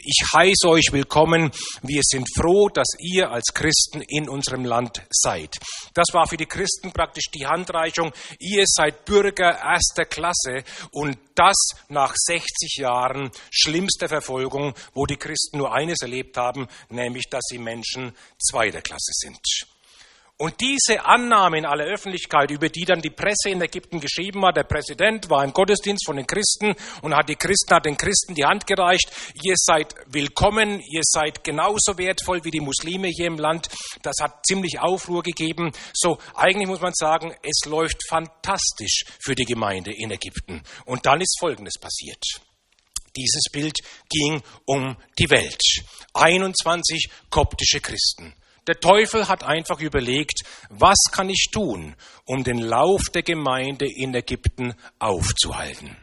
ich 0.04 0.24
heiße 0.34 0.68
euch 0.68 0.90
willkommen. 0.92 1.52
Wir 1.84 2.02
sind 2.04 2.28
froh, 2.36 2.70
dass 2.70 2.88
ihr 3.00 3.30
als 3.30 3.54
Christen 3.54 4.02
in 4.02 4.28
unserem 4.28 4.66
Land 4.66 5.02
seid. 5.10 5.58
Das 5.94 6.08
war 6.14 6.28
für 6.28 6.38
die 6.38 6.46
Christen 6.46 6.92
praktisch 6.92 7.26
die 7.34 7.46
Handreichung. 7.46 8.12
Ihr 8.40 8.64
seid 8.66 9.06
Bürger 9.06 9.60
erster 9.60 10.06
Klasse 10.06 10.64
und 10.92 11.18
das 11.36 11.58
nach 11.90 12.14
60 12.16 12.78
Jahren 12.78 13.32
schlimmster 13.52 14.10
Verfolgung, 14.10 14.74
wo 14.94 15.06
die 15.06 15.18
Christen 15.18 15.60
nur 15.60 15.74
eines 15.74 16.02
erlebt 16.02 16.38
haben, 16.38 16.68
nämlich 16.90 17.30
dass 17.30 17.44
sie 17.48 17.60
Menschen 17.60 18.16
zweiter 18.40 18.82
Klasse 18.82 19.12
sind. 19.14 19.40
Und 20.42 20.60
diese 20.60 21.06
Annahme 21.06 21.60
in 21.60 21.68
aller 21.68 21.86
Öffentlichkeit, 21.86 22.50
über 22.50 22.68
die 22.68 22.84
dann 22.84 23.00
die 23.00 23.12
Presse 23.12 23.52
in 23.52 23.62
Ägypten 23.62 24.00
geschrieben 24.00 24.44
hat, 24.44 24.58
der 24.58 24.64
Präsident 24.64 25.30
war 25.30 25.44
im 25.44 25.54
Gottesdienst 25.54 26.04
von 26.04 26.16
den 26.16 26.26
Christen 26.26 26.74
und 27.04 27.16
hat 27.16 27.30
die 27.30 27.36
Christen, 27.36 27.76
hat 27.76 27.86
den 27.86 27.96
Christen 27.96 28.34
die 28.34 28.44
Hand 28.44 28.66
gereicht, 28.66 29.12
ihr 29.44 29.54
seid 29.56 29.94
willkommen, 30.08 30.80
ihr 30.80 31.04
seid 31.04 31.44
genauso 31.44 31.96
wertvoll 31.96 32.44
wie 32.44 32.50
die 32.50 32.60
Muslime 32.60 33.10
hier 33.10 33.28
im 33.28 33.38
Land. 33.38 33.68
Das 34.02 34.16
hat 34.20 34.44
ziemlich 34.44 34.80
Aufruhr 34.80 35.22
gegeben. 35.22 35.74
So, 35.94 36.18
eigentlich 36.34 36.68
muss 36.68 36.82
man 36.82 36.94
sagen, 36.96 37.36
es 37.44 37.70
läuft 37.70 38.02
fantastisch 38.10 39.04
für 39.24 39.36
die 39.36 39.46
Gemeinde 39.46 39.94
in 39.94 40.10
Ägypten. 40.10 40.64
Und 40.86 41.06
dann 41.06 41.22
ist 41.22 41.38
Folgendes 41.40 41.76
passiert. 41.80 42.24
Dieses 43.16 43.44
Bild 43.52 43.78
ging 44.10 44.42
um 44.66 44.98
die 45.20 45.30
Welt. 45.30 45.62
21 46.16 47.12
koptische 47.30 47.80
Christen. 47.80 48.34
Der 48.68 48.80
Teufel 48.80 49.28
hat 49.28 49.44
einfach 49.44 49.80
überlegt, 49.80 50.44
was 50.70 50.98
kann 51.12 51.30
ich 51.30 51.50
tun, 51.52 51.96
um 52.26 52.44
den 52.44 52.60
Lauf 52.60 53.10
der 53.14 53.24
Gemeinde 53.24 53.88
in 53.88 54.14
Ägypten 54.14 54.76
aufzuhalten 55.00 55.98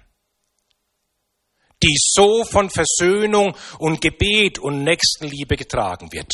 die 1.83 1.97
so 1.97 2.44
von 2.44 2.71
Versöhnung 2.71 3.55
und 3.79 4.01
Gebet 4.01 4.59
und 4.59 4.83
Nächstenliebe 4.83 5.57
getragen 5.57 6.11
wird. 6.12 6.33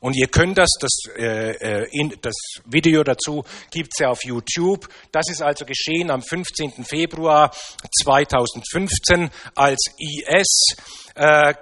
Und 0.00 0.16
ihr 0.16 0.28
könnt 0.28 0.58
das, 0.58 0.70
das, 0.80 0.92
äh, 1.16 1.50
äh 1.52 1.88
in, 1.92 2.14
das 2.22 2.34
Video 2.64 3.02
dazu 3.02 3.44
gibt's 3.70 3.98
ja 3.98 4.08
auf 4.08 4.24
YouTube. 4.24 4.88
Das 5.12 5.28
ist 5.28 5.42
also 5.42 5.64
geschehen 5.66 6.10
am 6.10 6.22
15. 6.22 6.84
Februar 6.84 7.54
2015, 8.02 9.30
als 9.54 9.80
IS-Kämpfer 9.98 11.05
äh, 11.16 11.54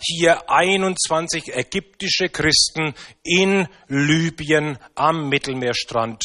hier 0.00 0.50
21 0.50 1.54
ägyptische 1.54 2.28
Christen 2.28 2.94
in 3.22 3.68
Libyen 3.88 4.78
am 4.94 5.28
Mittelmeerstrand 5.28 6.22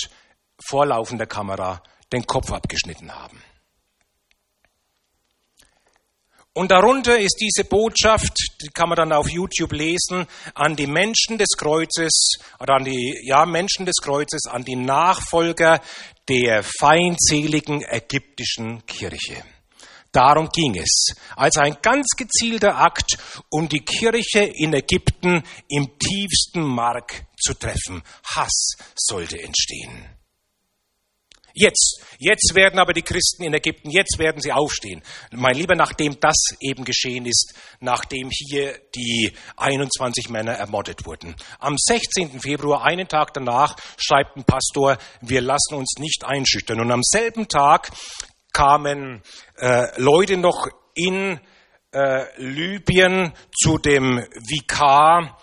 vor 0.60 0.86
laufender 0.86 1.25
Kamera 1.25 1.83
den 2.12 2.25
Kopf 2.25 2.51
abgeschnitten 2.51 3.13
haben. 3.13 3.41
Und 6.53 6.71
darunter 6.71 7.19
ist 7.19 7.38
diese 7.39 7.65
Botschaft, 7.65 8.33
die 8.63 8.69
kann 8.69 8.89
man 8.89 8.95
dann 8.95 9.12
auf 9.12 9.29
YouTube 9.29 9.73
lesen, 9.73 10.25
an 10.55 10.75
die 10.75 10.88
Menschen 10.88 11.38
des 11.38 11.49
Kreuzes 11.55 12.39
oder 12.60 12.77
an 12.77 12.83
die 12.83 13.13
ja, 13.27 13.45
Menschen 13.45 13.86
des 13.86 13.97
Kreuzes, 13.97 14.47
an 14.49 14.63
die 14.63 14.75
Nachfolger 14.75 15.79
der 16.27 16.63
feindseligen 16.63 17.83
ägyptischen 17.83 18.83
Kirche. 18.88 19.43
Darum 20.12 20.50
ging 20.50 20.76
es, 20.78 21.13
als 21.36 21.58
ein 21.58 21.78
ganz 21.82 22.08
gezielter 22.17 22.78
Akt, 22.78 23.17
um 23.50 23.67
die 23.70 23.84
Kirche 23.84 24.39
in 24.41 24.74
Ägypten 24.74 25.43
im 25.70 25.98
tiefsten 26.00 26.62
Mark 26.62 27.26
zu 27.39 27.54
treffen. 27.54 28.04
Hass 28.24 28.76
sollte 28.96 29.41
entstehen. 29.41 30.17
Jetzt, 31.60 32.04
jetzt 32.20 32.54
werden 32.54 32.78
aber 32.78 32.93
die 32.93 33.02
Christen 33.02 33.41
in 33.41 33.52
Ägypten, 33.52 33.89
jetzt 33.89 34.20
werden 34.20 34.39
sie 34.39 34.52
aufstehen. 34.52 35.02
Mein 35.32 35.56
Lieber, 35.56 35.74
nachdem 35.74 36.20
das 36.20 36.36
eben 36.60 36.86
geschehen 36.86 37.26
ist, 37.26 37.56
nachdem 37.80 38.30
hier 38.30 38.80
die 38.96 39.34
21 39.56 40.30
Männer 40.30 40.52
ermordet 40.52 41.08
wurden. 41.08 41.36
Am 41.58 41.76
16. 41.76 42.41
Februar, 42.41 42.84
einen 42.84 43.08
Tag 43.08 43.34
danach, 43.34 43.76
schreibt 43.98 44.38
ein 44.38 44.43
Pastor, 44.43 45.00
wir 45.22 45.41
lassen 45.41 45.74
uns 45.74 45.96
nicht 45.98 46.26
einschüchtern. 46.26 46.80
Und 46.80 46.91
am 46.91 47.02
selben 47.02 47.48
Tag 47.48 47.89
kamen 48.58 49.22
äh, 49.58 50.02
Leute 50.02 50.36
noch 50.36 50.67
in 50.96 51.39
äh, 51.91 52.26
Libyen 52.41 53.34
zu 53.56 53.78
dem 53.78 54.17
Vikar 54.50 55.38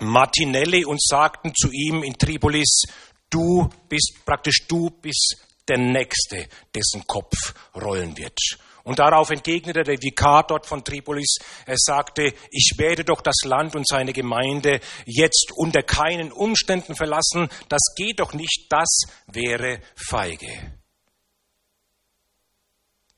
Martinelli 0.00 0.86
und 0.86 1.02
sagten 1.02 1.52
zu 1.54 1.70
ihm 1.70 2.02
in 2.02 2.14
Tripolis, 2.14 2.84
Du 3.28 3.68
bist 3.88 4.18
praktisch, 4.26 4.66
du 4.68 4.90
bist 4.90 5.36
der 5.66 5.78
Nächste, 5.78 6.48
dessen 6.74 7.06
Kopf 7.06 7.54
rollen 7.74 8.16
wird. 8.18 8.38
Und 8.84 8.98
darauf 8.98 9.30
entgegnete 9.30 9.84
der 9.84 10.02
Vikar 10.02 10.44
dort 10.46 10.66
von 10.66 10.84
Tripolis, 10.84 11.36
er 11.64 11.76
sagte, 11.78 12.34
ich 12.50 12.72
werde 12.76 13.04
doch 13.04 13.22
das 13.22 13.36
Land 13.44 13.74
und 13.74 13.86
seine 13.86 14.12
Gemeinde 14.12 14.80
jetzt 15.06 15.52
unter 15.56 15.82
keinen 15.82 16.32
Umständen 16.32 16.94
verlassen, 16.94 17.48
das 17.70 17.80
geht 17.96 18.20
doch 18.20 18.34
nicht, 18.34 18.66
das 18.68 19.04
wäre 19.28 19.80
feige. 19.94 20.81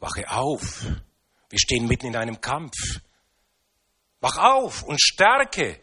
Wache 0.05 0.31
auf, 0.31 0.85
wir 1.49 1.59
stehen 1.59 1.87
mitten 1.87 2.09
in 2.09 2.17
einem 2.17 2.40
Kampf. 2.40 2.75
Wach 4.21 4.37
auf 4.37 4.83
und 4.83 5.01
stärke 5.01 5.81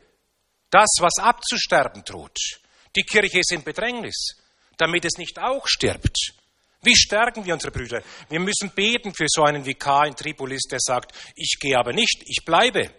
das, 0.70 0.90
was 1.00 1.18
abzusterben 1.20 2.04
droht. 2.04 2.38
Die 2.96 3.04
Kirche 3.04 3.40
ist 3.40 3.52
in 3.52 3.64
Bedrängnis, 3.64 4.36
damit 4.78 5.06
es 5.06 5.18
nicht 5.18 5.40
auch 5.40 5.68
stirbt. 5.68 6.34
Wie 6.84 6.96
stärken 6.96 7.46
wir 7.46 7.54
unsere 7.54 7.72
Brüder? 7.72 8.04
Wir 8.30 8.40
müssen 8.40 8.72
beten 8.76 9.14
für 9.14 9.28
so 9.28 9.44
einen 9.44 9.66
Vikar 9.66 10.08
in 10.08 10.16
Tripolis, 10.16 10.64
der 10.70 10.80
sagt, 10.80 11.14
ich 11.36 11.58
gehe 11.60 11.78
aber 11.78 11.94
nicht, 11.94 12.24
ich 12.26 12.44
bleibe. 12.44 12.92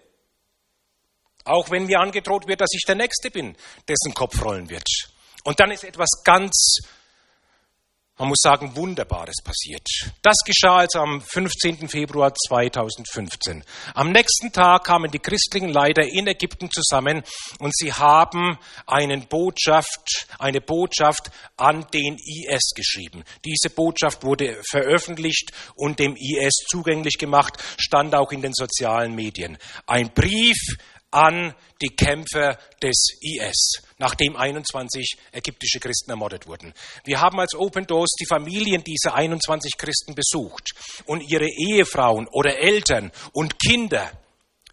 Auch 1.45 1.71
wenn 1.71 1.87
mir 1.87 2.01
angedroht 2.01 2.47
wird, 2.47 2.61
dass 2.61 2.71
ich 2.73 2.85
der 2.87 2.95
Nächste 2.95 3.31
bin, 3.31 3.57
dessen 3.89 4.15
Kopf 4.15 4.43
rollen 4.45 4.71
wird. 4.71 4.87
Und 5.45 5.59
dann 5.59 5.73
ist 5.73 5.83
etwas 5.83 6.23
ganz 6.25 6.79
man 8.23 8.29
muss 8.29 8.39
sagen, 8.41 8.77
Wunderbares 8.77 9.43
passiert. 9.43 9.85
Das 10.23 10.37
geschah 10.47 10.77
also 10.77 11.01
am 11.01 11.21
15. 11.21 11.89
Februar 11.89 12.33
2015. 12.33 13.65
Am 13.95 14.13
nächsten 14.13 14.53
Tag 14.53 14.85
kamen 14.85 15.11
die 15.11 15.19
christlichen 15.19 15.71
Leiter 15.71 16.05
in 16.05 16.29
Ägypten 16.29 16.71
zusammen 16.71 17.25
und 17.59 17.75
sie 17.75 17.93
haben 17.93 18.59
einen 18.87 19.27
Botschaft, 19.27 20.29
eine 20.39 20.61
Botschaft 20.61 21.33
an 21.57 21.85
den 21.93 22.15
IS 22.15 22.71
geschrieben. 22.77 23.25
Diese 23.45 23.75
Botschaft 23.75 24.23
wurde 24.23 24.57
veröffentlicht 24.71 25.51
und 25.75 25.99
dem 25.99 26.15
IS 26.15 26.55
zugänglich 26.71 27.19
gemacht, 27.19 27.55
stand 27.77 28.15
auch 28.15 28.31
in 28.31 28.41
den 28.41 28.53
sozialen 28.55 29.17
Medien. 29.17 29.59
Ein 29.89 30.15
Brief 30.15 30.77
an 31.13 31.55
die 31.81 31.95
Kämpfer 31.95 32.59
des 32.83 33.19
IS, 33.21 33.83
nachdem 33.99 34.35
21 34.35 35.19
ägyptische 35.31 35.79
Christen 35.79 36.11
ermordet 36.11 36.47
wurden. 36.47 36.75
Wir 37.05 37.21
haben 37.21 37.39
als 37.39 37.55
Open 37.55 37.87
Doors 37.87 38.11
die 38.19 38.27
Familien 38.27 38.83
dieser 38.83 39.15
21 39.15 39.77
Christen 39.79 40.15
besucht 40.15 40.73
und 41.05 41.21
ihre 41.21 41.49
Ehefrauen 41.49 42.27
oder 42.29 42.59
Eltern 42.59 43.13
und 43.33 43.59
Kinder. 43.59 44.11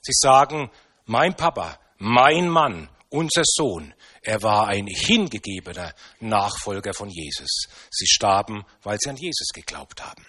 Sie 0.02 0.14
sagen, 0.14 0.72
mein 1.06 1.36
Papa, 1.36 1.80
mein 1.98 2.50
Mann, 2.50 2.90
unser 3.10 3.44
Sohn, 3.44 3.94
er 4.22 4.42
war 4.42 4.68
ein 4.68 4.88
hingegebener 4.88 5.94
Nachfolger 6.20 6.94
von 6.94 7.10
Jesus. 7.10 7.68
Sie 7.90 8.08
starben, 8.08 8.66
weil 8.84 8.98
sie 9.00 9.10
an 9.10 9.18
Jesus 9.18 9.50
geglaubt 9.54 10.04
haben. 10.06 10.26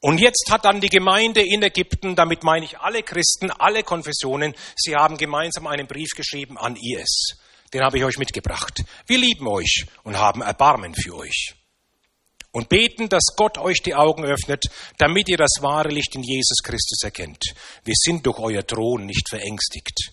Und 0.00 0.18
jetzt 0.18 0.50
hat 0.50 0.64
dann 0.64 0.80
die 0.80 0.88
Gemeinde 0.88 1.42
in 1.42 1.62
Ägypten, 1.62 2.16
damit 2.16 2.42
meine 2.42 2.64
ich 2.64 2.78
alle 2.78 3.02
Christen, 3.02 3.50
alle 3.50 3.82
Konfessionen, 3.82 4.54
sie 4.74 4.96
haben 4.96 5.18
gemeinsam 5.18 5.66
einen 5.66 5.86
Brief 5.86 6.10
geschrieben 6.16 6.56
an 6.56 6.76
IS. 6.76 7.36
Den 7.72 7.82
habe 7.82 7.98
ich 7.98 8.04
euch 8.04 8.18
mitgebracht. 8.18 8.82
Wir 9.06 9.18
lieben 9.18 9.46
euch 9.46 9.86
und 10.02 10.16
haben 10.16 10.40
Erbarmen 10.40 10.94
für 10.94 11.14
euch. 11.16 11.54
Und 12.50 12.68
beten, 12.68 13.08
dass 13.08 13.26
Gott 13.36 13.58
euch 13.58 13.82
die 13.82 13.94
Augen 13.94 14.24
öffnet, 14.24 14.64
damit 14.98 15.28
ihr 15.28 15.36
das 15.36 15.58
wahre 15.60 15.90
Licht 15.90 16.16
in 16.16 16.22
Jesus 16.22 16.62
Christus 16.64 17.02
erkennt. 17.04 17.54
Wir 17.84 17.94
sind 17.94 18.26
durch 18.26 18.38
euer 18.38 18.66
Thron 18.66 19.06
nicht 19.06 19.28
verängstigt. 19.28 20.12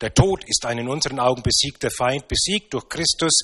Der 0.00 0.12
Tod 0.12 0.44
ist 0.44 0.66
ein 0.66 0.78
in 0.78 0.88
unseren 0.88 1.20
Augen 1.20 1.42
besiegter 1.42 1.90
Feind, 1.90 2.26
besiegt 2.26 2.74
durch 2.74 2.88
Christus, 2.88 3.42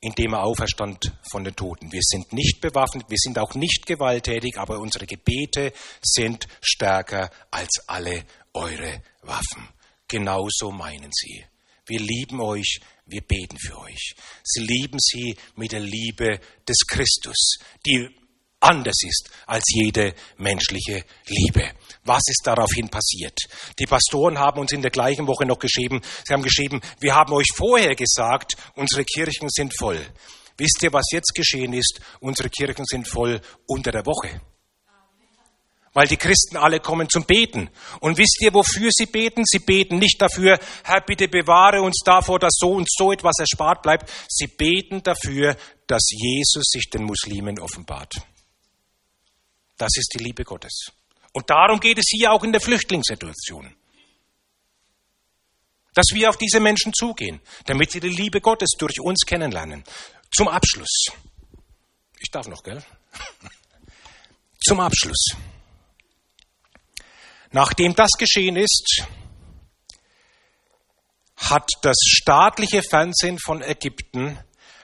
indem 0.00 0.32
er 0.32 0.44
auferstand 0.44 1.12
von 1.30 1.44
den 1.44 1.54
Toten. 1.54 1.92
Wir 1.92 2.00
sind 2.02 2.32
nicht 2.32 2.60
bewaffnet, 2.60 3.04
wir 3.08 3.18
sind 3.18 3.38
auch 3.38 3.54
nicht 3.54 3.86
gewalttätig, 3.86 4.56
aber 4.56 4.78
unsere 4.78 5.06
Gebete 5.06 5.72
sind 6.02 6.48
stärker 6.62 7.30
als 7.50 7.84
alle 7.86 8.24
eure 8.54 9.02
Waffen. 9.22 9.68
Genauso 10.08 10.70
meinen 10.70 11.10
sie. 11.12 11.44
Wir 11.86 12.00
lieben 12.00 12.40
euch, 12.40 12.80
wir 13.06 13.20
beten 13.20 13.58
für 13.58 13.78
euch. 13.78 14.14
Sie 14.42 14.60
lieben 14.60 14.98
sie 15.00 15.36
mit 15.56 15.72
der 15.72 15.80
Liebe 15.80 16.40
des 16.66 16.86
Christus, 16.86 17.58
die 17.84 18.08
anders 18.60 19.02
ist 19.02 19.30
als 19.46 19.64
jede 19.68 20.14
menschliche 20.36 21.04
Liebe. 21.26 21.70
Was 22.04 22.22
ist 22.28 22.42
daraufhin 22.44 22.88
passiert? 22.88 23.38
Die 23.78 23.86
Pastoren 23.86 24.38
haben 24.38 24.60
uns 24.60 24.72
in 24.72 24.82
der 24.82 24.90
gleichen 24.90 25.26
Woche 25.26 25.46
noch 25.46 25.58
geschrieben, 25.58 26.00
sie 26.24 26.32
haben 26.32 26.42
geschrieben, 26.42 26.80
wir 27.00 27.14
haben 27.14 27.32
euch 27.32 27.48
vorher 27.54 27.94
gesagt, 27.94 28.52
unsere 28.74 29.04
Kirchen 29.04 29.48
sind 29.50 29.76
voll. 29.76 30.00
Wisst 30.56 30.82
ihr, 30.82 30.92
was 30.92 31.06
jetzt 31.10 31.34
geschehen 31.34 31.72
ist? 31.72 32.00
Unsere 32.20 32.50
Kirchen 32.50 32.84
sind 32.84 33.08
voll 33.08 33.40
unter 33.66 33.92
der 33.92 34.04
Woche. 34.04 34.40
Weil 35.92 36.06
die 36.06 36.18
Christen 36.18 36.56
alle 36.56 36.78
kommen 36.78 37.08
zum 37.08 37.24
Beten. 37.24 37.68
Und 38.00 38.16
wisst 38.16 38.40
ihr, 38.42 38.54
wofür 38.54 38.90
sie 38.92 39.06
beten? 39.06 39.42
Sie 39.44 39.58
beten 39.58 39.98
nicht 39.98 40.22
dafür, 40.22 40.58
Herr, 40.84 41.00
bitte 41.00 41.26
bewahre 41.28 41.82
uns 41.82 42.00
davor, 42.04 42.38
dass 42.38 42.52
so 42.56 42.72
und 42.72 42.86
so 42.88 43.10
etwas 43.10 43.38
erspart 43.40 43.82
bleibt. 43.82 44.08
Sie 44.28 44.46
beten 44.46 45.02
dafür, 45.02 45.56
dass 45.86 46.10
Jesus 46.10 46.64
sich 46.70 46.90
den 46.90 47.04
Muslimen 47.04 47.58
offenbart. 47.58 48.12
Das 49.80 49.96
ist 49.96 50.12
die 50.12 50.22
Liebe 50.22 50.44
Gottes. 50.44 50.92
Und 51.32 51.48
darum 51.48 51.80
geht 51.80 51.96
es 51.96 52.04
hier 52.10 52.32
auch 52.32 52.44
in 52.44 52.52
der 52.52 52.60
Flüchtlingssituation. 52.60 53.74
Dass 55.94 56.08
wir 56.12 56.28
auf 56.28 56.36
diese 56.36 56.60
Menschen 56.60 56.92
zugehen, 56.92 57.40
damit 57.64 57.90
sie 57.90 58.00
die 58.00 58.10
Liebe 58.10 58.42
Gottes 58.42 58.72
durch 58.76 59.00
uns 59.00 59.24
kennenlernen. 59.24 59.82
Zum 60.30 60.48
Abschluss. 60.48 61.06
Ich 62.18 62.30
darf 62.30 62.46
noch, 62.46 62.62
gell? 62.62 62.84
Zum 64.62 64.80
Abschluss. 64.80 65.28
Nachdem 67.50 67.94
das 67.94 68.10
geschehen 68.18 68.56
ist, 68.56 69.02
hat 71.36 71.70
das 71.80 71.96
staatliche 72.04 72.82
Fernsehen 72.82 73.38
von 73.38 73.62
Ägypten 73.62 74.38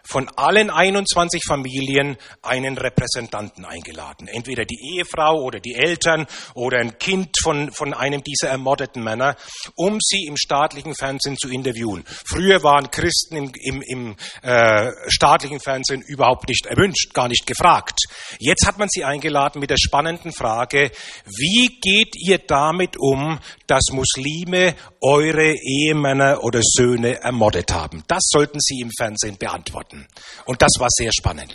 von 0.09 0.29
allen 0.37 0.71
21 0.71 1.42
Familien 1.47 2.16
einen 2.42 2.79
Repräsentanten 2.79 3.64
eingeladen. 3.64 4.29
Entweder 4.29 4.64
die 4.64 4.95
Ehefrau 4.95 5.42
oder 5.42 5.61
die 5.61 5.75
Eltern 5.75 6.27
oder 6.55 6.79
ein 6.79 6.99
Kind 6.99 7.31
von, 7.42 7.73
von 7.73 7.92
einem 7.95 8.23
dieser 8.23 8.49
ermordeten 8.49 9.03
Männer, 9.03 9.37
um 9.75 9.99
sie 10.01 10.27
im 10.27 10.37
staatlichen 10.37 10.95
Fernsehen 10.95 11.37
zu 11.37 11.49
interviewen. 11.49 12.05
Früher 12.07 12.62
waren 12.62 12.90
Christen 12.90 13.37
im, 13.37 13.53
im, 13.55 13.83
im 13.83 14.16
äh, 14.42 14.90
staatlichen 15.09 15.61
Fernsehen 15.61 16.03
überhaupt 16.03 16.49
nicht 16.49 16.66
erwünscht, 16.66 17.12
gar 17.12 17.29
nicht 17.29 17.47
gefragt. 17.47 17.99
Jetzt 18.38 18.66
hat 18.66 18.79
man 18.79 18.88
sie 18.90 19.05
eingeladen 19.05 19.61
mit 19.61 19.71
der 19.71 19.79
spannenden 19.79 20.33
Frage, 20.33 20.90
wie 21.25 21.79
geht 21.81 22.14
ihr 22.16 22.38
damit 22.38 22.97
um, 22.99 23.38
dass 23.66 23.85
Muslime 23.92 24.75
eure 25.01 25.55
Ehemänner 25.55 26.45
oder 26.45 26.61
Söhne 26.62 27.21
ermordet 27.23 27.73
haben? 27.73 28.05
Das 28.07 28.23
sollten 28.29 28.61
sie 28.61 28.81
im 28.81 28.90
Fernsehen 28.97 29.37
beantworten 29.38 29.95
hatten. 29.96 30.06
Und 30.44 30.62
das 30.62 30.72
war 30.78 30.88
sehr 30.90 31.11
spannend. 31.12 31.54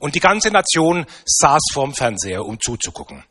Und 0.00 0.14
die 0.14 0.20
ganze 0.20 0.50
Nation 0.50 1.06
saß 1.24 1.60
vorm 1.72 1.94
Fernseher, 1.94 2.44
um 2.44 2.58
zuzugucken. 2.60 3.24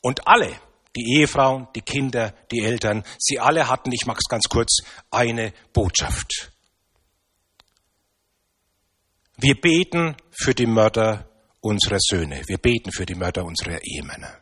Und 0.00 0.26
alle, 0.26 0.50
die 0.96 1.18
Ehefrauen, 1.18 1.68
die 1.74 1.82
Kinder, 1.82 2.34
die 2.50 2.60
Eltern, 2.60 3.04
sie 3.18 3.38
alle 3.38 3.68
hatten, 3.68 3.92
ich 3.92 4.06
mache 4.06 4.18
es 4.18 4.28
ganz 4.28 4.44
kurz, 4.48 4.78
eine 5.10 5.52
Botschaft. 5.72 6.52
Wir 9.36 9.60
beten 9.60 10.16
für 10.30 10.54
die 10.54 10.66
Mörder 10.66 11.28
unserer 11.60 11.98
Söhne. 11.98 12.42
Wir 12.46 12.58
beten 12.58 12.92
für 12.92 13.06
die 13.06 13.16
Mörder 13.16 13.44
unserer 13.44 13.80
Ehemänner. 13.82 14.38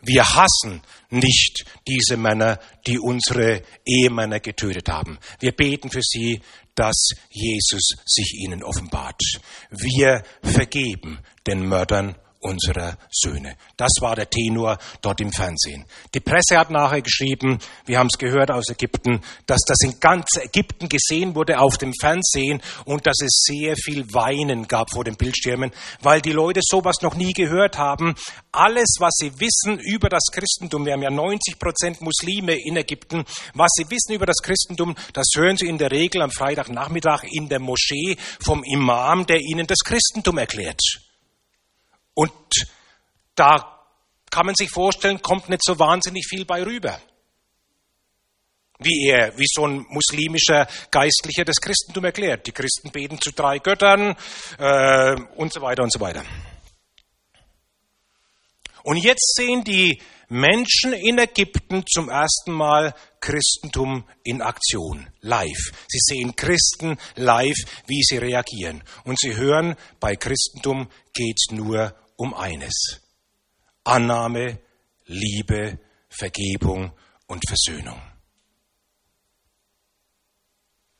Wir 0.00 0.24
hassen 0.24 0.80
nicht 1.10 1.64
diese 1.88 2.16
Männer, 2.16 2.60
die 2.86 3.00
unsere 3.00 3.62
Ehemänner 3.84 4.38
getötet 4.38 4.88
haben. 4.88 5.18
Wir 5.40 5.50
beten 5.50 5.90
für 5.90 6.02
sie, 6.02 6.40
dass 6.78 7.10
Jesus 7.30 7.94
sich 8.06 8.34
ihnen 8.38 8.62
offenbart. 8.62 9.20
Wir 9.70 10.22
vergeben 10.42 11.18
den 11.46 11.68
Mördern 11.68 12.16
unserer 12.40 12.96
Söhne. 13.10 13.56
Das 13.76 13.90
war 14.00 14.14
der 14.14 14.30
Tenor 14.30 14.78
dort 15.02 15.20
im 15.20 15.32
Fernsehen. 15.32 15.84
Die 16.14 16.20
Presse 16.20 16.58
hat 16.58 16.70
nachher 16.70 17.02
geschrieben, 17.02 17.58
wir 17.86 17.98
haben 17.98 18.08
es 18.12 18.18
gehört 18.18 18.50
aus 18.50 18.68
Ägypten, 18.68 19.20
dass 19.46 19.60
das 19.66 19.78
in 19.82 19.98
ganz 19.98 20.26
Ägypten 20.40 20.88
gesehen 20.88 21.34
wurde 21.34 21.58
auf 21.58 21.78
dem 21.78 21.92
Fernsehen 22.00 22.62
und 22.84 23.06
dass 23.06 23.20
es 23.22 23.42
sehr 23.44 23.74
viel 23.76 24.06
Weinen 24.12 24.68
gab 24.68 24.90
vor 24.92 25.04
den 25.04 25.16
Bildschirmen, 25.16 25.72
weil 26.00 26.20
die 26.20 26.32
Leute 26.32 26.60
sowas 26.62 26.96
noch 27.02 27.16
nie 27.16 27.32
gehört 27.32 27.76
haben. 27.76 28.14
Alles, 28.52 28.96
was 28.98 29.14
sie 29.16 29.32
wissen 29.40 29.78
über 29.80 30.08
das 30.08 30.24
Christentum, 30.32 30.86
wir 30.86 30.92
haben 30.92 31.02
ja 31.02 31.10
90 31.10 31.58
Prozent 31.58 32.00
Muslime 32.00 32.56
in 32.56 32.76
Ägypten, 32.76 33.24
was 33.54 33.70
sie 33.74 33.90
wissen 33.90 34.14
über 34.14 34.26
das 34.26 34.38
Christentum, 34.42 34.94
das 35.12 35.26
hören 35.36 35.56
sie 35.56 35.66
in 35.66 35.78
der 35.78 35.90
Regel 35.90 36.22
am 36.22 36.30
Freitagnachmittag 36.30 37.24
in 37.24 37.48
der 37.48 37.60
Moschee 37.60 38.16
vom 38.44 38.62
Imam, 38.64 39.26
der 39.26 39.40
ihnen 39.40 39.66
das 39.66 39.78
Christentum 39.84 40.38
erklärt. 40.38 40.80
Und 42.18 42.32
da 43.36 43.86
kann 44.28 44.46
man 44.46 44.56
sich 44.56 44.70
vorstellen, 44.70 45.22
kommt 45.22 45.48
nicht 45.48 45.62
so 45.62 45.78
wahnsinnig 45.78 46.26
viel 46.28 46.44
bei 46.44 46.64
rüber. 46.64 47.00
Wie 48.80 49.06
er, 49.06 49.38
wie 49.38 49.46
so 49.46 49.64
ein 49.64 49.86
muslimischer 49.88 50.66
Geistlicher 50.90 51.44
das 51.44 51.60
Christentum 51.60 52.04
erklärt. 52.06 52.48
Die 52.48 52.52
Christen 52.52 52.90
beten 52.90 53.20
zu 53.20 53.30
drei 53.30 53.60
Göttern 53.60 54.16
äh, 54.58 55.14
und 55.36 55.52
so 55.52 55.62
weiter 55.62 55.84
und 55.84 55.92
so 55.92 56.00
weiter. 56.00 56.24
Und 58.82 58.96
jetzt 58.96 59.36
sehen 59.36 59.62
die 59.62 60.02
Menschen 60.28 60.94
in 60.94 61.18
Ägypten 61.18 61.84
zum 61.86 62.08
ersten 62.08 62.50
Mal 62.50 62.94
Christentum 63.20 64.08
in 64.24 64.42
Aktion, 64.42 65.08
live. 65.20 65.70
Sie 65.86 66.00
sehen 66.00 66.34
Christen 66.34 66.98
live, 67.14 67.58
wie 67.86 68.02
sie 68.02 68.18
reagieren. 68.18 68.82
Und 69.04 69.20
sie 69.20 69.36
hören, 69.36 69.76
bei 70.00 70.16
Christentum 70.16 70.88
geht 71.14 71.36
es 71.36 71.54
nur 71.54 71.94
um 72.18 72.34
eines. 72.34 73.00
Annahme, 73.84 74.58
Liebe, 75.06 75.78
Vergebung 76.10 76.92
und 77.26 77.42
Versöhnung. 77.48 78.02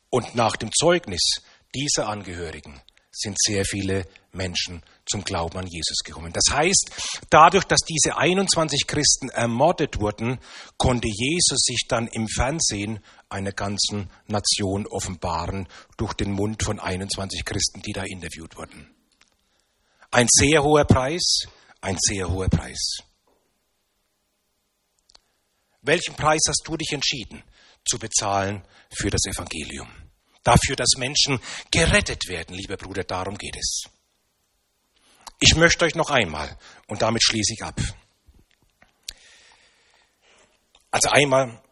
Und 0.08 0.34
nach 0.34 0.56
dem 0.56 0.70
Zeugnis 0.72 1.42
dieser 1.74 2.08
Angehörigen 2.08 2.80
sind 3.10 3.36
sehr 3.38 3.64
viele 3.64 4.06
Menschen 4.32 4.82
zum 5.04 5.24
Glauben 5.24 5.58
an 5.58 5.66
Jesus 5.66 5.98
gekommen. 6.04 6.32
Das 6.32 6.54
heißt, 6.54 6.90
dadurch, 7.30 7.64
dass 7.64 7.80
diese 7.80 8.16
21 8.16 8.86
Christen 8.86 9.28
ermordet 9.30 10.00
wurden, 10.00 10.38
konnte 10.76 11.08
Jesus 11.08 11.58
sich 11.58 11.86
dann 11.88 12.06
im 12.06 12.28
Fernsehen 12.28 13.00
einer 13.28 13.52
ganzen 13.52 14.08
Nation 14.28 14.86
offenbaren 14.86 15.66
durch 15.96 16.14
den 16.14 16.30
Mund 16.30 16.62
von 16.62 16.78
21 16.78 17.44
Christen, 17.44 17.82
die 17.82 17.92
da 17.92 18.04
interviewt 18.04 18.56
wurden. 18.56 18.97
Ein 20.10 20.26
sehr 20.30 20.62
hoher 20.62 20.84
Preis, 20.84 21.42
ein 21.80 21.96
sehr 22.00 22.28
hoher 22.28 22.48
Preis. 22.48 22.98
Welchen 25.82 26.14
Preis 26.16 26.40
hast 26.48 26.62
du 26.66 26.76
dich 26.76 26.92
entschieden 26.92 27.42
zu 27.86 27.98
bezahlen 27.98 28.66
für 28.90 29.10
das 29.10 29.24
Evangelium? 29.26 29.88
Dafür, 30.42 30.76
dass 30.76 30.96
Menschen 30.96 31.40
gerettet 31.70 32.26
werden, 32.28 32.56
lieber 32.56 32.76
Bruder, 32.76 33.04
darum 33.04 33.36
geht 33.36 33.56
es. 33.56 33.84
Ich 35.40 35.54
möchte 35.56 35.84
euch 35.84 35.94
noch 35.94 36.10
einmal, 36.10 36.58
und 36.86 37.02
damit 37.02 37.22
schließe 37.22 37.52
ich 37.52 37.62
ab. 37.62 37.80
Also 40.90 41.10
einmal, 41.10 41.62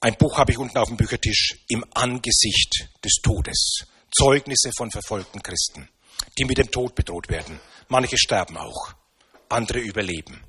ein 0.00 0.16
Buch 0.16 0.36
habe 0.36 0.52
ich 0.52 0.58
unten 0.58 0.76
auf 0.76 0.88
dem 0.88 0.96
Büchertisch, 0.96 1.64
im 1.68 1.84
Angesicht 1.94 2.88
des 3.02 3.14
Todes. 3.22 3.86
Zeugnisse 4.12 4.70
von 4.76 4.90
verfolgten 4.90 5.42
Christen, 5.42 5.88
die 6.38 6.44
mit 6.44 6.58
dem 6.58 6.70
Tod 6.70 6.94
bedroht 6.94 7.28
werden. 7.28 7.58
Manche 7.88 8.18
sterben 8.18 8.56
auch, 8.56 8.94
andere 9.48 9.78
überleben. 9.78 10.42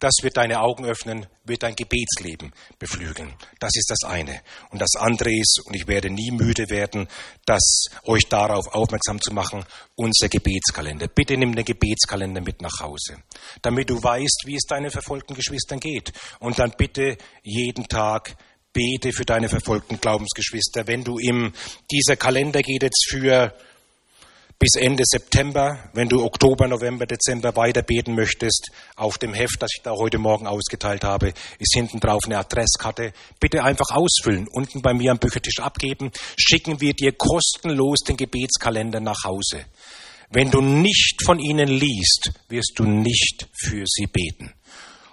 Das 0.00 0.14
wird 0.22 0.38
deine 0.38 0.60
Augen 0.60 0.86
öffnen, 0.86 1.26
wird 1.44 1.62
dein 1.62 1.76
Gebetsleben 1.76 2.54
beflügeln. 2.78 3.34
Das 3.58 3.70
ist 3.74 3.90
das 3.90 4.08
eine. 4.08 4.40
Und 4.70 4.80
das 4.80 4.94
andere 4.96 5.30
ist, 5.30 5.60
und 5.66 5.74
ich 5.74 5.86
werde 5.88 6.08
nie 6.08 6.30
müde 6.30 6.70
werden, 6.70 7.06
das 7.44 7.84
euch 8.04 8.26
darauf 8.30 8.68
aufmerksam 8.68 9.20
zu 9.20 9.34
machen, 9.34 9.62
unser 9.96 10.30
Gebetskalender. 10.30 11.06
Bitte 11.08 11.36
nimm 11.36 11.54
den 11.54 11.66
Gebetskalender 11.66 12.40
mit 12.40 12.62
nach 12.62 12.80
Hause, 12.80 13.22
damit 13.60 13.90
du 13.90 14.02
weißt, 14.02 14.44
wie 14.46 14.56
es 14.56 14.64
deinen 14.64 14.90
verfolgten 14.90 15.34
Geschwistern 15.34 15.80
geht. 15.80 16.14
Und 16.38 16.58
dann 16.58 16.72
bitte 16.78 17.18
jeden 17.42 17.86
Tag 17.86 18.36
bete 18.72 19.12
für 19.12 19.26
deine 19.26 19.50
verfolgten 19.50 20.00
Glaubensgeschwister. 20.00 20.86
Wenn 20.86 21.04
du 21.04 21.18
im, 21.18 21.52
dieser 21.90 22.16
Kalender 22.16 22.62
geht 22.62 22.84
jetzt 22.84 23.06
für 23.10 23.54
bis 24.60 24.74
Ende 24.76 25.04
September, 25.06 25.88
wenn 25.94 26.10
du 26.10 26.22
Oktober, 26.22 26.68
November, 26.68 27.06
Dezember 27.06 27.56
weiter 27.56 27.80
beten 27.80 28.14
möchtest, 28.14 28.70
auf 28.94 29.16
dem 29.16 29.32
Heft, 29.32 29.56
das 29.58 29.70
ich 29.74 29.82
da 29.82 29.92
heute 29.92 30.18
Morgen 30.18 30.46
ausgeteilt 30.46 31.02
habe, 31.02 31.32
ist 31.58 31.72
hinten 31.74 31.98
drauf 31.98 32.24
eine 32.26 32.36
Adresskarte. 32.36 33.14
Bitte 33.40 33.64
einfach 33.64 33.90
ausfüllen, 33.90 34.46
unten 34.48 34.82
bei 34.82 34.92
mir 34.92 35.12
am 35.12 35.18
Büchertisch 35.18 35.60
abgeben. 35.60 36.12
Schicken 36.36 36.78
wir 36.82 36.92
dir 36.92 37.12
kostenlos 37.12 38.00
den 38.00 38.18
Gebetskalender 38.18 39.00
nach 39.00 39.24
Hause. 39.24 39.64
Wenn 40.28 40.50
du 40.50 40.60
nicht 40.60 41.24
von 41.24 41.38
ihnen 41.38 41.68
liest, 41.68 42.30
wirst 42.50 42.74
du 42.76 42.84
nicht 42.84 43.48
für 43.54 43.84
sie 43.86 44.08
beten. 44.08 44.52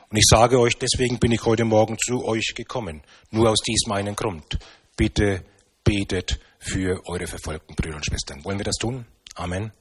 Und 0.09 0.17
ich 0.17 0.25
sage 0.29 0.59
euch, 0.59 0.77
deswegen 0.77 1.19
bin 1.19 1.31
ich 1.31 1.45
heute 1.45 1.63
Morgen 1.63 1.97
zu 1.97 2.25
euch 2.25 2.53
gekommen. 2.53 3.01
Nur 3.31 3.49
aus 3.49 3.61
diesem 3.61 3.93
einen 3.93 4.15
Grund. 4.17 4.59
Bitte 4.97 5.45
betet 5.85 6.37
für 6.59 7.01
eure 7.07 7.27
verfolgten 7.27 7.75
Brüder 7.75 7.95
und 7.95 8.05
Schwestern. 8.05 8.43
Wollen 8.43 8.59
wir 8.59 8.65
das 8.65 8.75
tun? 8.75 9.05
Amen. 9.38 9.71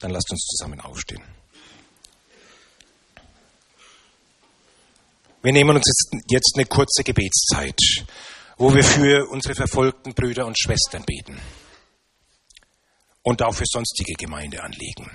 Dann 0.00 0.10
lasst 0.10 0.30
uns 0.32 0.44
zusammen 0.46 0.80
aufstehen. 0.80 1.22
Wir 5.42 5.52
nehmen 5.52 5.76
uns 5.76 5.84
jetzt, 6.28 6.52
eine 6.54 6.66
kurze 6.66 7.04
Gebetszeit, 7.04 7.78
wo 8.58 8.74
wir 8.74 8.84
für 8.84 9.28
unsere 9.30 9.54
verfolgten 9.54 10.12
Brüder 10.14 10.46
und 10.46 10.58
Schwestern 10.58 11.04
beten 11.04 11.40
und 13.22 13.42
auch 13.42 13.54
für 13.54 13.64
sonstige 13.66 14.14
Gemeindeanliegen. 14.14 15.10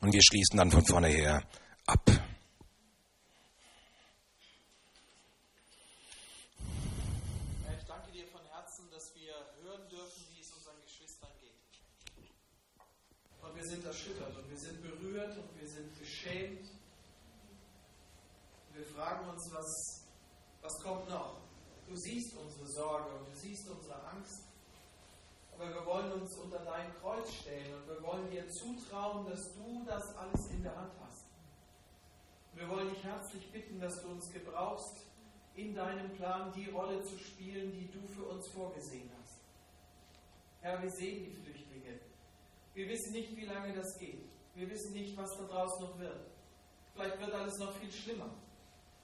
Und 0.00 0.12
wir 0.12 0.22
schließen 0.22 0.58
dann 0.58 0.70
von 0.70 0.84
vorne 0.84 1.08
her 1.08 1.42
ab. 1.86 2.10
kommt 20.88 21.08
noch. 21.08 21.36
Du 21.86 21.96
siehst 21.96 22.34
unsere 22.36 22.66
Sorge 22.66 23.10
und 23.14 23.28
du 23.28 23.34
siehst 23.34 23.68
unsere 23.68 24.02
Angst. 24.08 24.40
Aber 25.54 25.68
wir 25.68 25.84
wollen 25.84 26.07
uns 26.20 26.36
unter 26.36 26.58
dein 26.60 26.92
Kreuz 27.00 27.32
stellen 27.32 27.74
und 27.74 27.88
wir 27.88 28.02
wollen 28.02 28.30
dir 28.30 28.48
zutrauen, 28.48 29.26
dass 29.28 29.54
du 29.54 29.84
das 29.86 30.16
alles 30.16 30.50
in 30.50 30.62
der 30.62 30.76
Hand 30.76 30.92
hast. 31.04 31.26
Wir 32.54 32.68
wollen 32.68 32.88
dich 32.90 33.04
herzlich 33.04 33.50
bitten, 33.52 33.80
dass 33.80 34.02
du 34.02 34.08
uns 34.08 34.32
gebrauchst, 34.32 35.04
in 35.54 35.74
deinem 35.74 36.10
Plan 36.10 36.52
die 36.52 36.70
Rolle 36.70 37.02
zu 37.02 37.18
spielen, 37.18 37.72
die 37.72 37.90
du 37.90 38.06
für 38.06 38.24
uns 38.24 38.48
vorgesehen 38.48 39.10
hast. 39.20 39.38
Herr, 40.60 40.80
wir 40.82 40.90
sehen 40.90 41.24
die 41.24 41.32
Flüchtlinge. 41.32 41.98
Wir 42.74 42.88
wissen 42.88 43.12
nicht, 43.12 43.36
wie 43.36 43.46
lange 43.46 43.72
das 43.74 43.98
geht. 43.98 44.24
Wir 44.54 44.70
wissen 44.70 44.92
nicht, 44.92 45.16
was 45.16 45.36
da 45.36 45.44
draußen 45.44 45.84
noch 45.84 45.98
wird. 45.98 46.20
Vielleicht 46.94 47.20
wird 47.20 47.32
alles 47.32 47.58
noch 47.58 47.72
viel 47.74 47.92
schlimmer. 47.92 48.30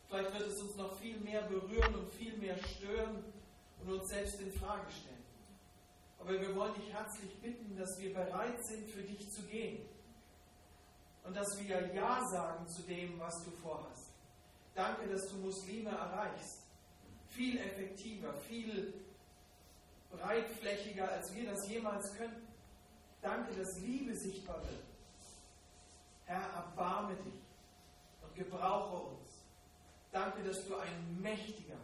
Vielleicht 0.09 0.33
wird 0.33 0.49
es 0.49 0.61
uns 0.61 0.77
noch 0.77 0.97
viel 0.99 1.19
mehr 1.19 1.43
berühren 1.43 1.95
und 1.95 2.13
viel 2.13 2.37
mehr 2.37 2.57
stören 2.59 3.25
und 3.81 3.93
uns 3.93 4.09
selbst 4.09 4.41
in 4.41 4.53
Frage 4.53 4.91
stellen. 4.91 5.14
Aber 6.25 6.41
wir 6.41 6.57
wollen 6.57 6.73
dich 6.75 6.91
herzlich 6.91 7.39
bitten, 7.43 7.77
dass 7.77 7.99
wir 7.99 8.15
bereit 8.15 8.65
sind, 8.65 8.89
für 8.89 9.03
dich 9.03 9.31
zu 9.31 9.43
gehen. 9.43 9.87
Und 11.23 11.37
dass 11.37 11.47
wir 11.59 11.95
Ja 11.95 12.27
sagen 12.29 12.67
zu 12.67 12.83
dem, 12.83 13.21
was 13.21 13.45
du 13.45 13.51
vorhast. 13.51 14.11
Danke, 14.75 15.07
dass 15.07 15.29
du 15.29 15.37
Muslime 15.37 15.91
erreichst. 15.91 16.63
Viel 17.29 17.59
effektiver, 17.59 18.33
viel 18.49 18.95
breitflächiger, 20.11 21.11
als 21.11 21.35
wir 21.35 21.51
das 21.51 21.69
jemals 21.69 22.15
könnten. 22.17 22.49
Danke, 23.21 23.55
dass 23.55 23.81
Liebe 23.81 24.17
sichtbar 24.17 24.63
wird. 24.63 24.85
Herr, 26.25 26.49
erbarme 26.55 27.17
dich 27.17 27.43
und 28.23 28.35
gebrauche 28.35 29.09
uns 29.09 29.15
Danke, 30.11 30.45
dass 30.45 30.65
du 30.67 30.77
ein 30.77 31.21
mächtiger, 31.21 31.77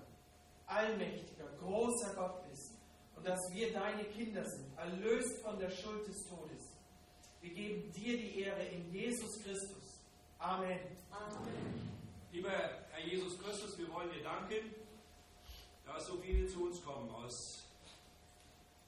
allmächtiger, 0.66 1.46
großer 1.58 2.14
Gott 2.14 2.48
bist 2.48 2.69
und 3.20 3.28
dass 3.28 3.52
wir 3.52 3.70
deine 3.70 4.04
Kinder 4.04 4.42
sind, 4.42 4.66
erlöst 4.78 5.42
von 5.42 5.58
der 5.58 5.68
Schuld 5.68 6.08
des 6.08 6.26
Todes. 6.26 6.72
Wir 7.42 7.50
geben 7.50 7.92
dir 7.92 8.16
die 8.16 8.40
Ehre 8.40 8.62
in 8.62 8.90
Jesus 8.90 9.42
Christus. 9.42 10.00
Amen. 10.38 10.78
Amen. 11.10 11.90
Lieber 12.32 12.48
Herr 12.48 13.06
Jesus 13.06 13.38
Christus, 13.38 13.76
wir 13.76 13.92
wollen 13.92 14.10
dir 14.10 14.22
danken, 14.22 14.74
dass 15.84 16.06
so 16.06 16.16
viele 16.16 16.46
zu 16.46 16.64
uns 16.64 16.82
kommen 16.82 17.10
aus 17.10 17.64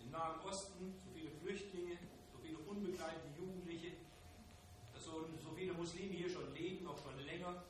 dem 0.01 0.11
Nahen 0.11 0.41
Osten, 0.41 0.95
so 0.97 1.11
viele 1.15 1.31
Flüchtlinge, 1.43 1.99
so 2.33 2.39
viele 2.43 2.57
unbegleitete 2.57 3.29
Jugendliche, 3.39 3.93
dass 4.95 5.05
so, 5.05 5.27
so 5.45 5.51
viele 5.55 5.75
Muslime 5.75 6.15
hier 6.15 6.31
schon 6.31 6.55
leben, 6.55 6.87
auch 6.87 6.99
schon 7.03 7.19
länger 7.27 7.63